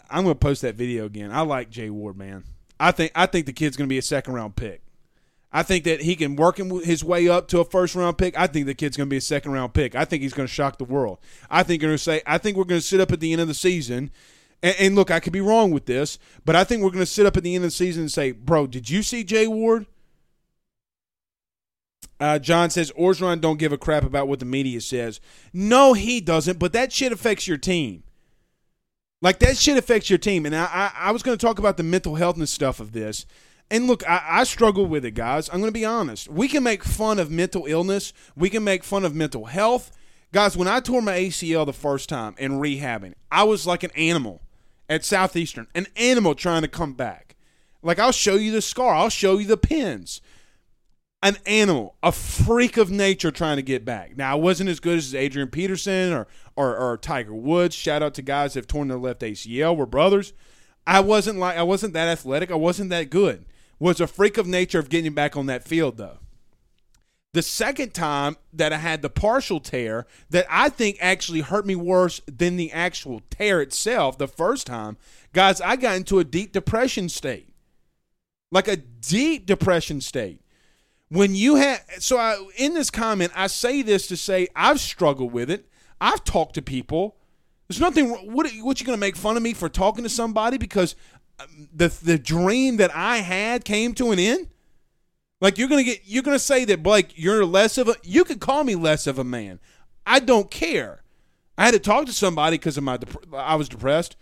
I'm 0.09 0.23
gonna 0.23 0.35
post 0.35 0.61
that 0.61 0.75
video 0.75 1.05
again. 1.05 1.31
I 1.31 1.41
like 1.41 1.69
Jay 1.69 1.89
Ward, 1.89 2.17
man. 2.17 2.43
I 2.79 2.91
think 2.91 3.11
I 3.15 3.25
think 3.25 3.45
the 3.45 3.53
kid's 3.53 3.77
to 3.77 3.87
be 3.87 3.97
a 3.97 4.01
second 4.01 4.33
round 4.33 4.55
pick. 4.55 4.81
I 5.53 5.63
think 5.63 5.83
that 5.83 6.01
he 6.01 6.15
can 6.15 6.35
work 6.35 6.57
him 6.57 6.69
his 6.81 7.03
way 7.03 7.27
up 7.27 7.47
to 7.49 7.59
a 7.59 7.65
first 7.65 7.93
round 7.93 8.17
pick. 8.17 8.37
I 8.39 8.47
think 8.47 8.65
the 8.65 8.73
kid's 8.73 8.95
going 8.95 9.07
to 9.07 9.11
be 9.11 9.17
a 9.17 9.21
second 9.21 9.51
round 9.51 9.73
pick. 9.73 9.95
I 9.95 10.05
think 10.05 10.23
he's 10.23 10.33
going 10.33 10.47
to 10.47 10.53
shock 10.53 10.77
the 10.77 10.85
world. 10.85 11.19
I 11.49 11.63
think 11.63 11.81
going 11.81 11.93
to 11.93 11.97
say. 11.97 12.21
I 12.25 12.37
think 12.37 12.55
we're 12.55 12.63
going 12.63 12.79
to 12.79 12.85
sit 12.85 13.01
up 13.01 13.11
at 13.11 13.19
the 13.19 13.33
end 13.33 13.41
of 13.41 13.49
the 13.49 13.53
season, 13.53 14.11
and, 14.63 14.75
and, 14.79 14.95
look, 14.95 15.11
I 15.11 15.19
could 15.19 15.33
be 15.33 15.41
wrong 15.41 15.71
with 15.71 15.85
this, 15.85 16.17
but 16.45 16.55
I 16.55 16.63
think 16.63 16.83
we're 16.83 16.91
going 16.91 16.99
to 16.99 17.05
sit 17.05 17.25
up 17.25 17.35
at 17.35 17.43
the 17.43 17.53
end 17.53 17.65
of 17.65 17.71
the 17.71 17.75
season 17.75 18.03
and 18.03 18.11
say, 18.11 18.31
"Bro, 18.31 18.67
did 18.67 18.89
you 18.89 19.03
see 19.03 19.23
Jay 19.23 19.47
Ward?" 19.47 19.87
Uh, 22.21 22.37
John 22.37 22.69
says 22.69 22.91
Orgeron 22.91 23.41
don't 23.41 23.57
give 23.57 23.73
a 23.73 23.79
crap 23.79 24.03
about 24.03 24.27
what 24.27 24.37
the 24.37 24.45
media 24.45 24.79
says. 24.79 25.19
No, 25.51 25.93
he 25.93 26.21
doesn't. 26.21 26.59
But 26.59 26.71
that 26.73 26.93
shit 26.93 27.11
affects 27.11 27.47
your 27.47 27.57
team. 27.57 28.03
Like 29.23 29.39
that 29.39 29.57
shit 29.57 29.75
affects 29.75 30.07
your 30.07 30.19
team. 30.19 30.45
And 30.45 30.55
I, 30.55 30.65
I, 30.65 30.91
I 30.95 31.11
was 31.11 31.23
going 31.23 31.35
to 31.35 31.43
talk 31.43 31.57
about 31.57 31.77
the 31.77 31.83
mental 31.83 32.15
health 32.15 32.37
and 32.37 32.47
stuff 32.47 32.79
of 32.79 32.91
this. 32.91 33.25
And 33.71 33.87
look, 33.87 34.07
I, 34.07 34.23
I 34.29 34.43
struggle 34.43 34.85
with 34.85 35.03
it, 35.03 35.15
guys. 35.15 35.49
I'm 35.49 35.61
going 35.61 35.73
to 35.73 35.79
be 35.79 35.83
honest. 35.83 36.29
We 36.29 36.47
can 36.47 36.61
make 36.61 36.83
fun 36.83 37.17
of 37.17 37.31
mental 37.31 37.65
illness. 37.65 38.13
We 38.35 38.51
can 38.51 38.63
make 38.63 38.83
fun 38.83 39.03
of 39.03 39.15
mental 39.15 39.45
health. 39.45 39.91
Guys, 40.31 40.55
when 40.55 40.67
I 40.67 40.79
tore 40.79 41.01
my 41.01 41.13
ACL 41.13 41.65
the 41.65 41.73
first 41.73 42.07
time 42.07 42.35
and 42.37 42.61
rehabbing, 42.61 43.15
I 43.31 43.45
was 43.45 43.65
like 43.65 43.81
an 43.81 43.91
animal 43.95 44.41
at 44.87 45.03
Southeastern, 45.03 45.67
an 45.73 45.87
animal 45.95 46.35
trying 46.35 46.61
to 46.61 46.67
come 46.67 46.93
back. 46.93 47.35
Like 47.81 47.97
I'll 47.97 48.11
show 48.11 48.35
you 48.35 48.51
the 48.51 48.61
scar, 48.61 48.93
I'll 48.93 49.09
show 49.09 49.39
you 49.39 49.47
the 49.47 49.57
pins. 49.57 50.21
An 51.23 51.37
animal, 51.45 51.95
a 52.01 52.11
freak 52.11 52.77
of 52.77 52.89
nature 52.89 53.29
trying 53.29 53.57
to 53.57 53.61
get 53.61 53.85
back. 53.85 54.17
Now 54.17 54.31
I 54.31 54.35
wasn't 54.35 54.69
as 54.69 54.79
good 54.79 54.97
as 54.97 55.13
Adrian 55.13 55.49
Peterson 55.49 56.13
or 56.13 56.27
or, 56.55 56.75
or 56.75 56.97
Tiger 56.97 57.35
Woods. 57.35 57.75
Shout 57.75 58.01
out 58.01 58.15
to 58.15 58.21
guys 58.21 58.53
that 58.53 58.61
have 58.61 58.67
torn 58.67 58.87
their 58.87 58.97
left 58.97 59.21
ACL. 59.21 59.75
We're 59.75 59.85
brothers. 59.85 60.33
I 60.87 60.99
wasn't 60.99 61.37
like 61.37 61.57
I 61.57 61.63
wasn't 61.63 61.93
that 61.93 62.07
athletic. 62.07 62.49
I 62.49 62.55
wasn't 62.55 62.89
that 62.89 63.09
good. 63.09 63.45
Was 63.77 64.01
a 64.01 64.07
freak 64.07 64.37
of 64.37 64.47
nature 64.47 64.79
of 64.79 64.89
getting 64.89 65.13
back 65.13 65.37
on 65.37 65.45
that 65.45 65.63
field 65.63 65.97
though. 65.97 66.17
The 67.33 67.41
second 67.41 67.93
time 67.93 68.35
that 68.51 68.73
I 68.73 68.77
had 68.77 69.01
the 69.01 69.09
partial 69.09 69.61
tear 69.61 70.05
that 70.31 70.45
I 70.49 70.67
think 70.67 70.97
actually 70.99 71.41
hurt 71.41 71.65
me 71.65 71.75
worse 71.75 72.19
than 72.27 72.57
the 72.57 72.71
actual 72.73 73.21
tear 73.29 73.61
itself, 73.61 74.17
the 74.17 74.27
first 74.27 74.67
time, 74.67 74.97
guys, 75.31 75.61
I 75.61 75.77
got 75.77 75.95
into 75.95 76.19
a 76.19 76.25
deep 76.25 76.51
depression 76.51 77.07
state. 77.07 77.53
Like 78.51 78.67
a 78.67 78.75
deep 78.75 79.45
depression 79.45 80.01
state. 80.01 80.41
When 81.11 81.35
you 81.35 81.55
had, 81.55 81.81
so 81.99 82.17
I, 82.17 82.41
in 82.55 82.73
this 82.73 82.89
comment, 82.89 83.33
I 83.35 83.47
say 83.47 83.81
this 83.81 84.07
to 84.07 84.15
say 84.15 84.47
I've 84.55 84.79
struggled 84.79 85.33
with 85.33 85.51
it. 85.51 85.67
I've 85.99 86.23
talked 86.23 86.55
to 86.55 86.61
people. 86.61 87.17
There's 87.67 87.81
nothing, 87.81 88.09
what, 88.09 88.49
what 88.61 88.79
you 88.79 88.85
going 88.85 88.97
to 88.97 88.99
make 88.99 89.17
fun 89.17 89.35
of 89.35 89.43
me 89.43 89.53
for 89.53 89.67
talking 89.67 90.03
to 90.03 90.09
somebody 90.09 90.57
because 90.57 90.95
um, 91.39 91.67
the, 91.73 91.89
the 92.01 92.17
dream 92.17 92.77
that 92.77 92.95
I 92.95 93.17
had 93.17 93.65
came 93.65 93.93
to 93.95 94.11
an 94.11 94.19
end? 94.19 94.47
Like 95.41 95.57
you're 95.57 95.67
gonna 95.67 95.83
get 95.83 96.01
you're 96.05 96.21
gonna 96.21 96.37
say 96.37 96.65
that 96.65 96.83
Blake, 96.83 97.13
you're 97.15 97.43
less 97.43 97.79
of 97.79 97.87
a 97.87 97.95
you 98.03 98.23
could 98.23 98.39
call 98.39 98.63
me 98.63 98.75
less 98.75 99.07
of 99.07 99.17
a 99.17 99.23
man. 99.23 99.59
I 100.05 100.19
don't 100.19 100.51
care. 100.51 101.01
I 101.57 101.65
had 101.65 101.73
to 101.73 101.79
talk 101.79 102.05
to 102.05 102.13
somebody 102.13 102.57
because 102.57 102.77
of 102.77 102.83
my 102.83 102.97
dep- 102.97 103.33
I 103.33 103.55
was 103.55 103.67
depressed 103.67 104.15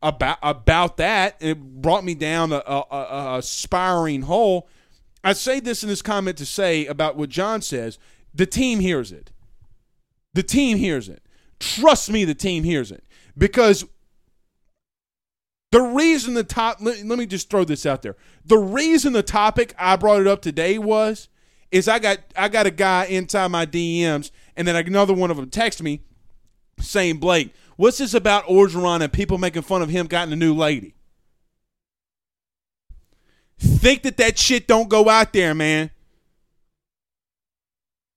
about 0.00 0.38
about 0.42 0.96
that. 0.98 1.36
It 1.40 1.60
brought 1.60 2.04
me 2.04 2.14
down 2.14 2.52
a, 2.52 2.62
a, 2.64 2.84
a, 2.90 3.38
a 3.38 3.42
spiraling 3.42 4.22
hole. 4.22 4.68
I 5.22 5.32
say 5.34 5.60
this 5.60 5.82
in 5.82 5.88
this 5.88 6.02
comment 6.02 6.38
to 6.38 6.46
say 6.46 6.86
about 6.86 7.16
what 7.16 7.28
John 7.28 7.62
says. 7.62 7.98
The 8.34 8.46
team 8.46 8.80
hears 8.80 9.12
it. 9.12 9.32
The 10.32 10.42
team 10.42 10.78
hears 10.78 11.08
it. 11.08 11.22
Trust 11.58 12.10
me, 12.10 12.24
the 12.24 12.34
team 12.34 12.64
hears 12.64 12.90
it 12.90 13.04
because 13.36 13.84
the 15.72 15.80
reason 15.80 16.34
the 16.34 16.44
top, 16.44 16.78
let, 16.80 17.04
let 17.04 17.18
me 17.18 17.26
just 17.26 17.50
throw 17.50 17.64
this 17.64 17.86
out 17.86 18.02
there. 18.02 18.16
The 18.44 18.58
reason 18.58 19.12
the 19.12 19.22
topic 19.22 19.74
I 19.78 19.96
brought 19.96 20.20
it 20.20 20.26
up 20.26 20.42
today 20.42 20.78
was, 20.78 21.28
is 21.70 21.86
I 21.86 21.98
got 21.98 22.18
I 22.34 22.48
got 22.48 22.66
a 22.66 22.70
guy 22.70 23.04
inside 23.04 23.48
my 23.48 23.64
DMs, 23.64 24.30
and 24.56 24.66
then 24.66 24.74
another 24.74 25.14
one 25.14 25.30
of 25.30 25.36
them 25.36 25.48
texted 25.50 25.82
me 25.82 26.02
saying, 26.80 27.18
Blake, 27.18 27.54
what's 27.76 27.98
this 27.98 28.14
about 28.14 28.46
Orgeron 28.46 29.02
and 29.02 29.12
people 29.12 29.38
making 29.38 29.62
fun 29.62 29.82
of 29.82 29.88
him 29.88 30.06
getting 30.06 30.32
a 30.32 30.36
new 30.36 30.54
lady? 30.54 30.94
Think 33.60 34.02
that 34.02 34.16
that 34.16 34.38
shit 34.38 34.66
don't 34.66 34.88
go 34.88 35.08
out 35.08 35.32
there, 35.32 35.54
man. 35.54 35.90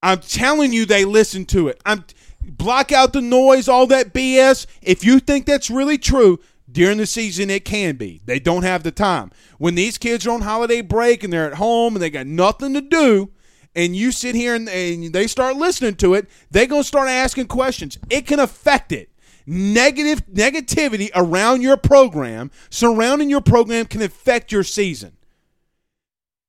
I'm 0.02 0.20
telling 0.20 0.74
you, 0.74 0.86
they 0.86 1.06
listen 1.06 1.46
to 1.48 1.68
it. 1.68 1.82
I'm 1.86 2.06
block 2.42 2.92
out 2.92 3.14
the 3.14 3.22
noise, 3.22 3.68
all 3.68 3.88
that 3.88 4.14
BS. 4.14 4.66
If 4.82 5.06
you 5.06 5.20
think 5.20 5.46
that's 5.46 5.70
really 5.70 5.98
true, 5.98 6.40
during 6.72 6.98
the 6.98 7.06
season, 7.06 7.50
it 7.50 7.66
can 7.66 7.96
be. 7.96 8.22
They 8.26 8.40
don't 8.40 8.64
have 8.64 8.84
the 8.84 8.92
time. 8.92 9.32
When 9.58 9.76
these 9.76 9.98
kids 9.98 10.26
are 10.26 10.32
on 10.32 10.42
holiday 10.42 10.82
break 10.82 11.24
and 11.24 11.32
they're 11.32 11.48
at 11.48 11.56
home 11.58 11.96
and 11.96 12.02
they 12.02 12.10
got 12.10 12.26
nothing 12.26 12.74
to 12.74 12.82
do, 12.82 13.32
and 13.76 13.96
you 13.96 14.12
sit 14.12 14.36
here 14.36 14.56
and, 14.56 14.70
and 14.70 15.14
they 15.14 15.28
start 15.28 15.56
listening 15.56 15.96
to 15.96 16.14
it, 16.14 16.30
they're 16.52 16.68
going 16.68 16.82
to 16.82 16.88
start 16.88 17.10
asking 17.10 17.48
questions. 17.48 17.98
It 18.10 18.26
can 18.28 18.40
affect 18.40 18.92
it. 18.92 19.10
Negative 19.46 20.26
negativity 20.28 21.10
around 21.14 21.62
your 21.62 21.76
program, 21.76 22.50
surrounding 22.70 23.30
your 23.30 23.42
program, 23.42 23.86
can 23.86 24.02
affect 24.02 24.52
your 24.52 24.64
season. 24.64 25.18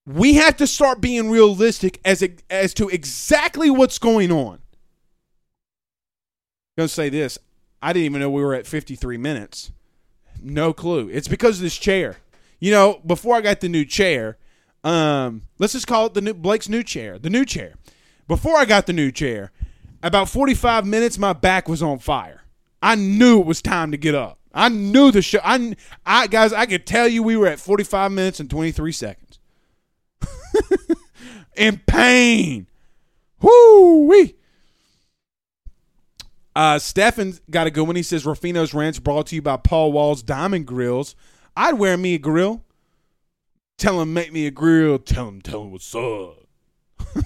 We 0.06 0.34
have 0.34 0.56
to 0.58 0.66
start 0.66 1.00
being 1.00 1.30
realistic 1.30 2.00
as 2.04 2.22
as 2.50 2.74
to 2.74 2.88
exactly 2.88 3.70
what's 3.70 3.98
going 3.98 4.30
on. 4.30 4.58
I'm 6.76 6.84
to 6.84 6.88
say 6.88 7.08
this. 7.08 7.38
I 7.80 7.92
didn't 7.92 8.06
even 8.06 8.20
know 8.20 8.30
we 8.30 8.42
were 8.42 8.54
at 8.54 8.66
53 8.66 9.16
minutes. 9.16 9.70
No 10.42 10.72
clue. 10.72 11.08
It's 11.08 11.28
because 11.28 11.58
of 11.58 11.62
this 11.62 11.76
chair. 11.76 12.16
You 12.58 12.72
know, 12.72 13.00
before 13.06 13.36
I 13.36 13.40
got 13.40 13.60
the 13.60 13.68
new 13.68 13.84
chair, 13.84 14.38
um, 14.82 15.42
let's 15.58 15.74
just 15.74 15.86
call 15.86 16.06
it 16.06 16.14
the 16.14 16.20
new 16.20 16.34
Blake's 16.34 16.68
new 16.68 16.82
chair, 16.82 17.18
the 17.18 17.30
new 17.30 17.44
chair. 17.44 17.74
Before 18.26 18.56
I 18.56 18.64
got 18.64 18.86
the 18.86 18.92
new 18.92 19.12
chair, 19.12 19.52
about 20.02 20.28
45 20.28 20.86
minutes, 20.86 21.18
my 21.18 21.32
back 21.32 21.68
was 21.68 21.82
on 21.82 21.98
fire. 21.98 22.42
I 22.82 22.94
knew 22.94 23.40
it 23.40 23.46
was 23.46 23.62
time 23.62 23.90
to 23.92 23.96
get 23.96 24.14
up. 24.14 24.38
I 24.52 24.68
knew 24.68 25.10
the 25.10 25.22
show. 25.22 25.40
I, 25.44 25.76
I 26.06 26.26
guys, 26.26 26.52
I 26.52 26.66
could 26.66 26.86
tell 26.86 27.08
you 27.08 27.22
we 27.22 27.36
were 27.36 27.46
at 27.46 27.60
45 27.60 28.12
minutes 28.12 28.40
and 28.40 28.48
23 28.48 28.92
seconds. 28.92 29.38
In 31.56 31.80
pain. 31.86 32.66
Whoo 33.40 34.06
wee. 34.06 34.34
Uh, 36.56 36.78
Stefan 36.78 37.34
got 37.50 37.66
a 37.66 37.70
good 37.70 37.86
one. 37.86 37.96
He 37.96 38.02
says 38.02 38.24
Ruffino's 38.24 38.72
Rant 38.74 39.02
brought 39.02 39.26
to 39.28 39.34
you 39.34 39.42
by 39.42 39.56
Paul 39.56 39.92
Wall's 39.92 40.22
Diamond 40.22 40.66
Grills. 40.66 41.16
I'd 41.56 41.74
wear 41.74 41.96
me 41.96 42.14
a 42.14 42.18
grill. 42.18 42.62
Tell 43.76 44.00
him 44.00 44.14
make 44.14 44.32
me 44.32 44.46
a 44.46 44.50
grill. 44.50 44.98
Tell 44.98 45.28
him 45.28 45.40
tell 45.40 45.62
him 45.62 45.72
what's 45.72 45.94
up. 45.94 46.46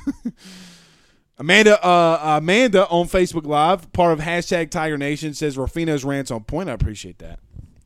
Amanda 1.39 1.85
uh, 1.85 2.39
Amanda 2.39 2.89
on 2.89 3.07
Facebook 3.07 3.47
Live, 3.47 3.93
part 3.93 4.12
of 4.12 4.24
hashtag 4.24 4.70
Tiger 4.70 4.99
Nation, 4.99 5.35
says 5.35 5.57
Ruffino's 5.57 6.05
Rant 6.05 6.31
on 6.31 6.45
point. 6.45 6.68
I 6.68 6.72
appreciate 6.72 7.18
that. 7.18 7.39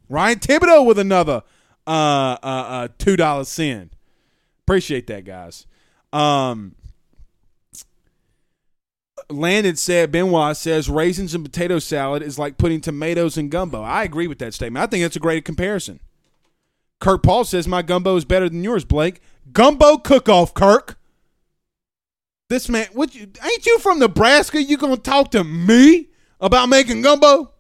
Ryan 0.09 0.39
Thibodeau 0.39 0.87
with 0.87 0.99
another 0.99 1.43
uh, 1.87 2.37
uh, 2.43 2.47
uh, 2.47 2.89
two 2.99 3.17
dollar 3.17 3.45
sin. 3.45 3.91
Appreciate 4.73 5.07
that, 5.09 5.27
guys. 5.27 5.67
Um, 6.15 6.75
Landon 9.29 9.77
said, 9.77 10.11
Benoit 10.11 10.57
says, 10.57 10.89
raisins 10.89 11.35
and 11.35 11.45
potato 11.45 11.79
salad 11.79 12.23
is 12.23 12.39
like 12.39 12.57
putting 12.57 12.81
tomatoes 12.81 13.37
in 13.37 13.51
gumbo. 13.51 13.83
I 13.83 14.03
agree 14.03 14.27
with 14.27 14.39
that 14.39 14.55
statement. 14.55 14.83
I 14.83 14.87
think 14.87 15.03
that's 15.03 15.15
a 15.15 15.21
great 15.21 15.45
comparison. 15.45 16.01
Kirk 17.01 17.23
Paul 17.23 17.45
says, 17.45 17.69
my 17.69 17.83
gumbo 17.83 18.17
is 18.17 18.25
better 18.25 18.49
than 18.49 18.65
yours, 18.65 18.87
Blake. 18.87 19.21
Gumbo 19.53 19.99
cook 19.99 20.31
off, 20.31 20.55
Kirk. 20.55 20.99
This 22.49 22.71
man, 22.71 22.87
what 22.95 23.15
you, 23.15 23.29
ain't 23.45 23.67
you 23.67 23.79
from 23.79 23.99
Nebraska? 23.99 24.63
You 24.63 24.79
gonna 24.79 24.97
talk 24.97 25.33
to 25.33 25.45
me 25.45 26.09
about 26.41 26.71
making 26.71 27.03
gumbo? 27.03 27.53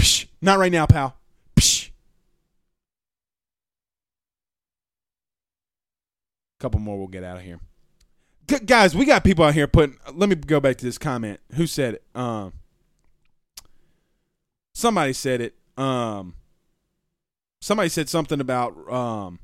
Psh, 0.00 0.28
not 0.40 0.60
right 0.60 0.70
now, 0.70 0.86
pal. 0.86 1.16
Psh. 1.56 1.90
Couple 6.64 6.80
more, 6.80 6.96
we'll 6.96 7.08
get 7.08 7.24
out 7.24 7.36
of 7.36 7.42
here 7.42 7.60
guys, 8.64 8.94
we 8.94 9.04
got 9.04 9.24
people 9.24 9.44
out 9.44 9.54
here 9.54 9.66
putting. 9.66 9.96
Let 10.12 10.28
me 10.28 10.36
go 10.36 10.60
back 10.60 10.76
to 10.76 10.84
this 10.84 10.98
comment. 10.98 11.40
Who 11.54 11.66
said 11.66 11.94
it? 11.94 12.04
Um, 12.14 12.52
somebody 14.74 15.12
said 15.12 15.40
it. 15.40 15.54
Um, 15.76 16.34
somebody 17.60 17.88
said 17.88 18.08
something 18.08 18.40
about. 18.40 18.76
Um, 18.92 19.38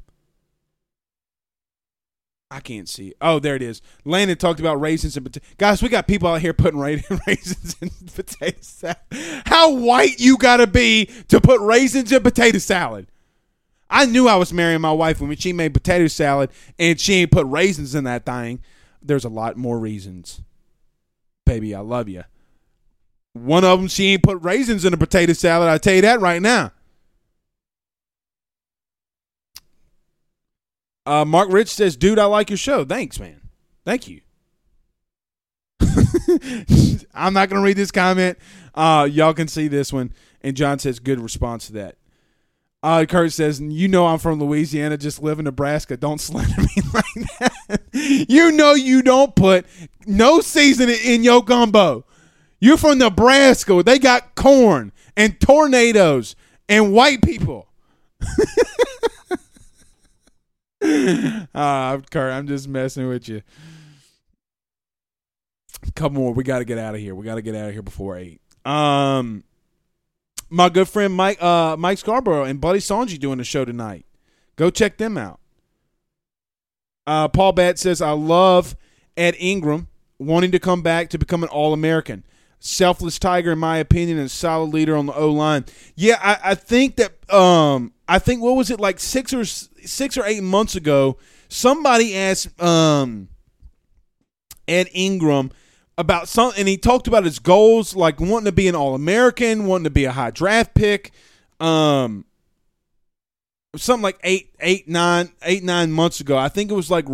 I 2.53 2.59
can't 2.59 2.89
see. 2.89 3.15
Oh, 3.21 3.39
there 3.39 3.55
it 3.55 3.63
is. 3.63 3.81
Landon 4.05 4.37
talked 4.37 4.59
about 4.59 4.81
raisins 4.81 5.17
and 5.17 5.25
potatoes. 5.25 5.49
Guys, 5.57 5.83
we 5.83 5.89
got 5.89 6.09
people 6.09 6.29
out 6.29 6.41
here 6.41 6.53
putting 6.53 6.81
raisins 7.27 7.77
and 7.81 7.93
potato 8.13 8.59
salad. 8.61 8.97
How 9.47 9.73
white 9.73 10.19
you 10.19 10.37
got 10.37 10.57
to 10.57 10.67
be 10.67 11.09
to 11.29 11.41
put 11.41 11.61
raisins 11.61 12.11
in 12.11 12.23
potato 12.25 12.59
salad? 12.59 13.07
I 13.91 14.07
knew 14.07 14.29
I 14.29 14.37
was 14.37 14.53
marrying 14.53 14.81
my 14.81 14.93
wife 14.93 15.21
when 15.21 15.37
she 15.37 15.53
made 15.53 15.75
potato 15.75 16.07
salad 16.07 16.51
and 16.79 16.99
she 16.99 17.15
ain't 17.15 17.33
put 17.33 17.47
raisins 17.47 17.95
in 17.95 18.05
that 18.05 18.25
thing 18.25 18.61
there's 19.03 19.25
a 19.25 19.29
lot 19.29 19.57
more 19.57 19.79
reasons. 19.79 20.43
Baby, 21.47 21.75
I 21.75 21.81
love 21.81 22.09
you. 22.09 22.25
One 23.33 23.65
of 23.65 23.79
them, 23.79 23.89
she 23.89 24.13
ain't 24.13 24.23
put 24.23 24.43
raisins 24.43 24.85
in 24.85 24.93
a 24.93 24.97
potato 24.97 25.33
salad. 25.33 25.69
I 25.69 25.79
tell 25.79 25.95
you 25.95 26.03
that 26.03 26.21
right 26.21 26.43
now. 26.43 26.73
Uh, 31.07 31.25
Mark 31.25 31.51
Rich 31.51 31.69
says, 31.69 31.97
"Dude, 31.97 32.19
I 32.19 32.25
like 32.27 32.51
your 32.51 32.57
show. 32.57 32.85
Thanks, 32.85 33.19
man. 33.19 33.41
Thank 33.85 34.07
you." 34.09 34.21
I'm 37.15 37.33
not 37.33 37.49
gonna 37.49 37.63
read 37.63 37.77
this 37.77 37.91
comment. 37.91 38.39
Uh, 38.75 39.09
y'all 39.11 39.35
can 39.35 39.49
see 39.49 39.69
this 39.69 39.93
one. 39.93 40.13
And 40.43 40.57
John 40.57 40.79
says, 40.79 40.99
"Good 40.99 41.21
response 41.21 41.67
to 41.69 41.73
that." 41.75 41.97
Uh, 42.83 43.05
Kurt 43.07 43.33
says, 43.33 43.61
"You 43.61 43.89
know 43.89 44.07
I'm 44.07 44.19
from 44.19 44.41
Louisiana. 44.41 44.97
Just 44.97 45.23
live 45.23 45.39
in 45.39 45.45
Nebraska. 45.45 45.97
Don't 45.97 46.21
slander 46.21 46.63
me 46.63 46.83
like 46.95 47.29
that. 47.39 47.83
you 47.93 48.53
know 48.53 48.73
you 48.75 49.03
don't 49.03 49.35
put 49.37 49.67
no 50.07 50.41
seasoning 50.41 50.97
in 51.05 51.23
your 51.23 51.45
gumbo. 51.45 52.05
You're 52.59 52.79
from 52.79 52.99
Nebraska. 52.99 53.83
They 53.83 53.99
got 53.99 54.35
corn 54.35 54.93
and 55.17 55.39
tornadoes 55.41 56.37
and 56.69 56.93
white 56.93 57.23
people." 57.23 57.69
Uh, 60.83 61.99
Kurt, 62.11 62.33
I'm 62.33 62.47
just 62.47 62.67
messing 62.69 63.09
with 63.09 63.29
you. 63.29 63.43
couple 65.95 66.19
more. 66.21 66.33
We 66.33 66.45
got 66.45 66.61
to 66.61 66.65
get 66.65 66.79
out 66.79 66.95
of 66.95 67.01
here. 67.01 67.15
We 67.15 67.25
got 67.25 67.35
to 67.35 67.43
get 67.43 67.55
out 67.55 67.69
of 67.69 67.73
here 67.73 67.83
before 67.83 68.17
eight. 68.17 68.41
Um, 68.65 69.45
my 70.51 70.69
good 70.69 70.89
friend 70.89 71.15
Mike 71.15 71.41
uh 71.43 71.77
Mike 71.79 71.99
Scarborough 71.99 72.45
and 72.45 72.61
Buddy 72.61 72.81
Sonji 72.81 73.19
doing 73.19 73.39
the 73.39 73.45
show 73.45 73.65
tonight. 73.65 74.05
Go 74.57 74.69
check 74.71 74.99
them 74.99 75.17
out. 75.17 75.41
Uh, 77.07 77.29
Paul 77.29 77.53
Bat 77.53 77.79
says 77.79 78.03
I 78.03 78.11
love 78.11 78.77
Ed 79.17 79.35
Ingram 79.39 79.89
wanting 80.19 80.51
to 80.53 80.59
come 80.59 80.83
back 80.83 81.09
to 81.11 81.19
become 81.19 81.43
an 81.43 81.49
All 81.49 81.73
American. 81.73 82.25
Selfless 82.63 83.19
Tiger, 83.19 83.53
in 83.53 83.59
my 83.59 83.79
opinion, 83.79 84.19
and 84.19 84.31
solid 84.31 84.75
leader 84.75 84.95
on 84.95 85.07
the 85.07 85.15
O 85.15 85.31
line. 85.31 85.65
Yeah, 85.95 86.19
I, 86.21 86.51
I 86.51 86.55
think 86.55 86.97
that 86.97 87.33
um 87.33 87.95
I 88.07 88.19
think 88.19 88.43
what 88.43 88.57
was 88.57 88.71
it 88.71 88.79
like 88.79 89.01
six 89.01 89.33
or 89.33 89.45
six 89.45 90.19
or 90.19 90.27
eight 90.27 90.43
months 90.43 90.77
ago, 90.77 91.17
somebody 91.49 92.15
asked 92.15 92.61
um 92.61 93.29
Ed 94.69 94.89
Ingram 94.93 95.53
about 96.01 96.29
something, 96.29 96.59
and 96.59 96.67
he 96.69 96.79
talked 96.79 97.07
about 97.07 97.25
his 97.25 97.39
goals, 97.39 97.95
like 97.95 98.19
wanting 98.19 98.47
to 98.47 98.53
be 98.53 98.69
an 98.69 98.75
All 98.75 98.95
American, 98.95 99.67
wanting 99.67 99.85
to 99.85 99.91
be 99.91 100.07
a 100.07 100.13
high 100.13 100.31
draft 100.31 100.75
pick, 100.75 101.13
um, 101.61 102.25
something 103.77 104.03
like 104.03 104.19
eight, 104.25 104.55
eight, 104.61 104.89
nine, 104.89 105.31
eight, 105.43 105.63
nine 105.63 105.93
months 105.93 106.19
ago. 106.21 106.39
I 106.39 106.49
think 106.49 106.71
it 106.71 106.75
was 106.75 106.91
like, 106.91 107.07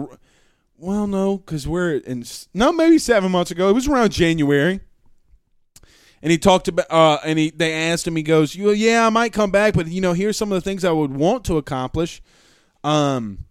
well, 0.78 1.07
no, 1.09 1.39
because 1.39 1.66
we're 1.66 1.97
in 1.97 2.24
no, 2.55 2.72
maybe 2.72 2.99
seven 2.99 3.32
months 3.32 3.51
ago. 3.51 3.68
It 3.68 3.72
was 3.72 3.89
around 3.89 4.12
January. 4.12 4.80
And 6.22 6.30
he 6.30 6.39
talked 6.39 6.68
about, 6.68 6.87
uh, 6.91 7.18
and 7.24 7.39
he 7.39 7.51
they 7.51 7.72
asked 7.72 8.07
him. 8.07 8.16
He 8.16 8.22
goes, 8.22 8.55
"You, 8.55 8.70
yeah, 8.70 9.07
I 9.07 9.11
might 9.11 9.32
come 9.32 9.51
back, 9.51 9.74
but 9.74 9.87
you 9.87 10.01
know, 10.01 10.12
here's 10.12 10.37
some 10.37 10.51
of 10.51 10.57
the 10.57 10.61
things 10.62 10.84
I 10.84 10.91
would 10.91 11.12
want 11.12 11.45
to 11.45 11.59
accomplish." 11.59 12.22
Um, 12.82 13.45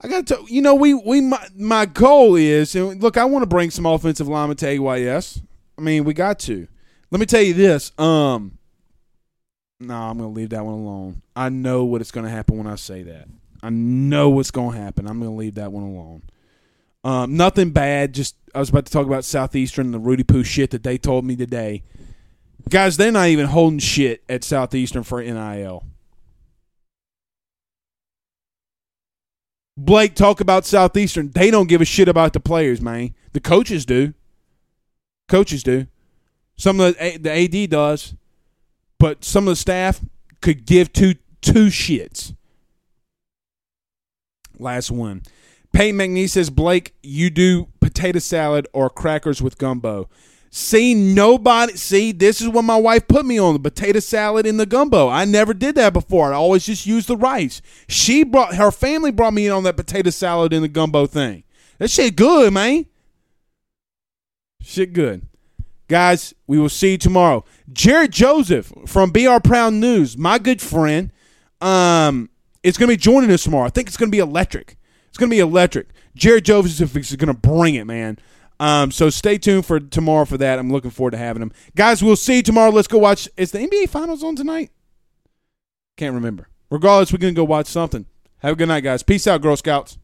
I 0.00 0.08
got 0.08 0.26
to, 0.28 0.44
you 0.48 0.60
know, 0.60 0.74
we 0.74 0.92
we 0.94 1.20
my, 1.22 1.46
my 1.56 1.86
goal 1.86 2.36
is, 2.36 2.74
and 2.74 3.02
look, 3.02 3.16
I 3.16 3.24
want 3.24 3.42
to 3.42 3.46
bring 3.46 3.70
some 3.70 3.86
offensive 3.86 4.28
linemen 4.28 4.56
to 4.58 4.66
AYS. 4.66 5.42
I 5.78 5.80
mean, 5.80 6.04
we 6.04 6.14
got 6.14 6.38
to. 6.40 6.68
Let 7.10 7.20
me 7.20 7.26
tell 7.26 7.40
you 7.40 7.54
this. 7.54 7.92
Um, 7.98 8.58
no, 9.80 9.94
I'm 9.94 10.18
going 10.18 10.32
to 10.32 10.36
leave 10.36 10.50
that 10.50 10.64
one 10.64 10.74
alone. 10.74 11.22
I 11.34 11.48
know 11.48 11.84
what 11.84 12.00
it's 12.00 12.10
going 12.10 12.24
to 12.24 12.30
happen 12.30 12.58
when 12.58 12.66
I 12.66 12.76
say 12.76 13.02
that. 13.04 13.28
I 13.62 13.70
know 13.70 14.28
what's 14.30 14.50
going 14.50 14.76
to 14.76 14.82
happen. 14.82 15.06
I'm 15.06 15.18
going 15.18 15.32
to 15.32 15.36
leave 15.36 15.54
that 15.54 15.72
one 15.72 15.84
alone. 15.84 16.22
Um, 17.04 17.36
nothing 17.36 17.70
bad. 17.70 18.14
Just 18.14 18.36
I 18.54 18.58
was 18.58 18.70
about 18.70 18.86
to 18.86 18.92
talk 18.92 19.06
about 19.06 19.24
Southeastern 19.24 19.86
and 19.86 19.94
the 19.94 19.98
Rudy 19.98 20.24
Poo 20.24 20.42
shit 20.42 20.70
that 20.70 20.82
they 20.82 20.98
told 20.98 21.24
me 21.24 21.36
today. 21.36 21.84
Guys, 22.68 22.96
they're 22.96 23.12
not 23.12 23.28
even 23.28 23.46
holding 23.46 23.78
shit 23.78 24.24
at 24.28 24.42
Southeastern 24.42 25.04
for 25.04 25.22
NIL. 25.22 25.84
Blake 29.76 30.14
talk 30.14 30.40
about 30.40 30.64
Southeastern. 30.64 31.30
They 31.30 31.50
don't 31.50 31.68
give 31.68 31.80
a 31.80 31.84
shit 31.84 32.08
about 32.08 32.32
the 32.32 32.40
players, 32.40 32.80
man. 32.80 33.14
The 33.32 33.40
coaches 33.40 33.84
do. 33.84 34.14
Coaches 35.28 35.62
do. 35.62 35.86
Some 36.56 36.80
of 36.80 36.96
the 36.96 37.18
the 37.18 37.32
AD 37.64 37.70
does, 37.70 38.14
but 38.98 39.24
some 39.24 39.46
of 39.46 39.52
the 39.52 39.56
staff 39.56 40.00
could 40.40 40.64
give 40.64 40.92
two 40.92 41.14
two 41.42 41.66
shits. 41.66 42.34
Last 44.58 44.90
one. 44.90 45.22
Peyton 45.72 45.98
McNeese 45.98 46.30
says, 46.30 46.48
Blake, 46.48 46.94
you 47.02 47.28
do 47.28 47.68
potato 47.80 48.18
salad 48.18 48.66
or 48.72 48.88
crackers 48.88 49.42
with 49.42 49.58
gumbo. 49.58 50.08
See, 50.50 50.94
nobody. 50.94 51.74
See, 51.74 52.12
this 52.12 52.40
is 52.40 52.48
what 52.48 52.62
my 52.62 52.76
wife 52.76 53.06
put 53.08 53.26
me 53.26 53.38
on 53.38 53.54
the 53.54 53.60
potato 53.60 54.00
salad 54.00 54.46
in 54.46 54.56
the 54.56 54.66
gumbo. 54.66 55.08
I 55.08 55.24
never 55.24 55.52
did 55.52 55.74
that 55.74 55.92
before. 55.92 56.32
I 56.32 56.36
always 56.36 56.64
just 56.64 56.86
used 56.86 57.08
the 57.08 57.16
rice. 57.16 57.60
She 57.88 58.24
brought 58.24 58.54
her 58.54 58.70
family 58.70 59.10
brought 59.10 59.34
me 59.34 59.46
in 59.46 59.52
on 59.52 59.64
that 59.64 59.76
potato 59.76 60.10
salad 60.10 60.52
in 60.52 60.62
the 60.62 60.68
gumbo 60.68 61.06
thing. 61.06 61.44
That 61.78 61.90
shit 61.90 62.16
good, 62.16 62.52
man. 62.52 62.86
Shit 64.62 64.92
good. 64.92 65.26
Guys, 65.88 66.34
we 66.46 66.58
will 66.58 66.68
see 66.68 66.92
you 66.92 66.98
tomorrow. 66.98 67.44
Jared 67.72 68.12
Joseph 68.12 68.72
from 68.86 69.10
BR 69.10 69.38
Proud 69.44 69.74
News, 69.74 70.18
my 70.18 70.38
good 70.38 70.60
friend, 70.60 71.12
um, 71.60 72.28
is 72.62 72.76
going 72.76 72.88
to 72.88 72.94
be 72.94 72.96
joining 72.96 73.30
us 73.30 73.44
tomorrow. 73.44 73.66
I 73.66 73.70
think 73.70 73.86
it's 73.86 73.96
going 73.96 74.10
to 74.10 74.16
be 74.16 74.18
electric. 74.18 74.76
It's 75.08 75.18
going 75.18 75.30
to 75.30 75.34
be 75.34 75.40
electric. 75.40 75.88
Jared 76.16 76.44
Joseph 76.44 76.96
is 76.96 77.14
going 77.14 77.32
to 77.32 77.34
bring 77.34 77.76
it, 77.76 77.84
man. 77.84 78.18
Um, 78.58 78.90
so 78.90 79.10
stay 79.10 79.38
tuned 79.38 79.66
for 79.66 79.80
tomorrow 79.80 80.24
for 80.24 80.38
that. 80.38 80.58
I'm 80.58 80.72
looking 80.72 80.90
forward 80.90 81.10
to 81.12 81.18
having 81.18 81.42
him. 81.42 81.52
Guys, 81.74 82.02
we'll 82.02 82.16
see 82.16 82.42
tomorrow. 82.42 82.70
Let's 82.70 82.88
go 82.88 82.98
watch. 82.98 83.28
Is 83.36 83.52
the 83.52 83.58
NBA 83.58 83.88
Finals 83.88 84.22
on 84.24 84.36
tonight? 84.36 84.70
Can't 85.96 86.14
remember. 86.14 86.48
Regardless, 86.70 87.12
we're 87.12 87.18
going 87.18 87.34
to 87.34 87.38
go 87.38 87.44
watch 87.44 87.66
something. 87.66 88.06
Have 88.38 88.52
a 88.52 88.56
good 88.56 88.68
night, 88.68 88.80
guys. 88.80 89.02
Peace 89.02 89.26
out, 89.26 89.40
Girl 89.40 89.56
Scouts. 89.56 89.98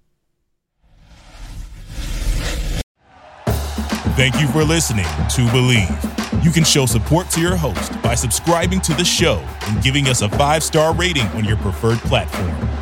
Thank 4.15 4.39
you 4.41 4.47
for 4.49 4.63
listening 4.63 5.05
to 5.05 5.47
Bleav. 5.51 6.45
You 6.45 6.51
can 6.51 6.65
show 6.65 6.87
support 6.87 7.31
to 7.31 7.41
your 7.41 7.57
host 7.57 8.01
by 8.03 8.15
subscribing 8.15 8.81
to 8.83 8.95
the 8.95 9.05
show 9.05 9.43
and 9.69 9.83
giving 9.83 10.07
us 10.09 10.23
a 10.23 10.29
five 10.29 10.63
star 10.63 10.95
rating 10.95 11.27
on 11.29 11.45
your 11.45 11.57
preferred 11.57 11.99
platform. 12.01 12.82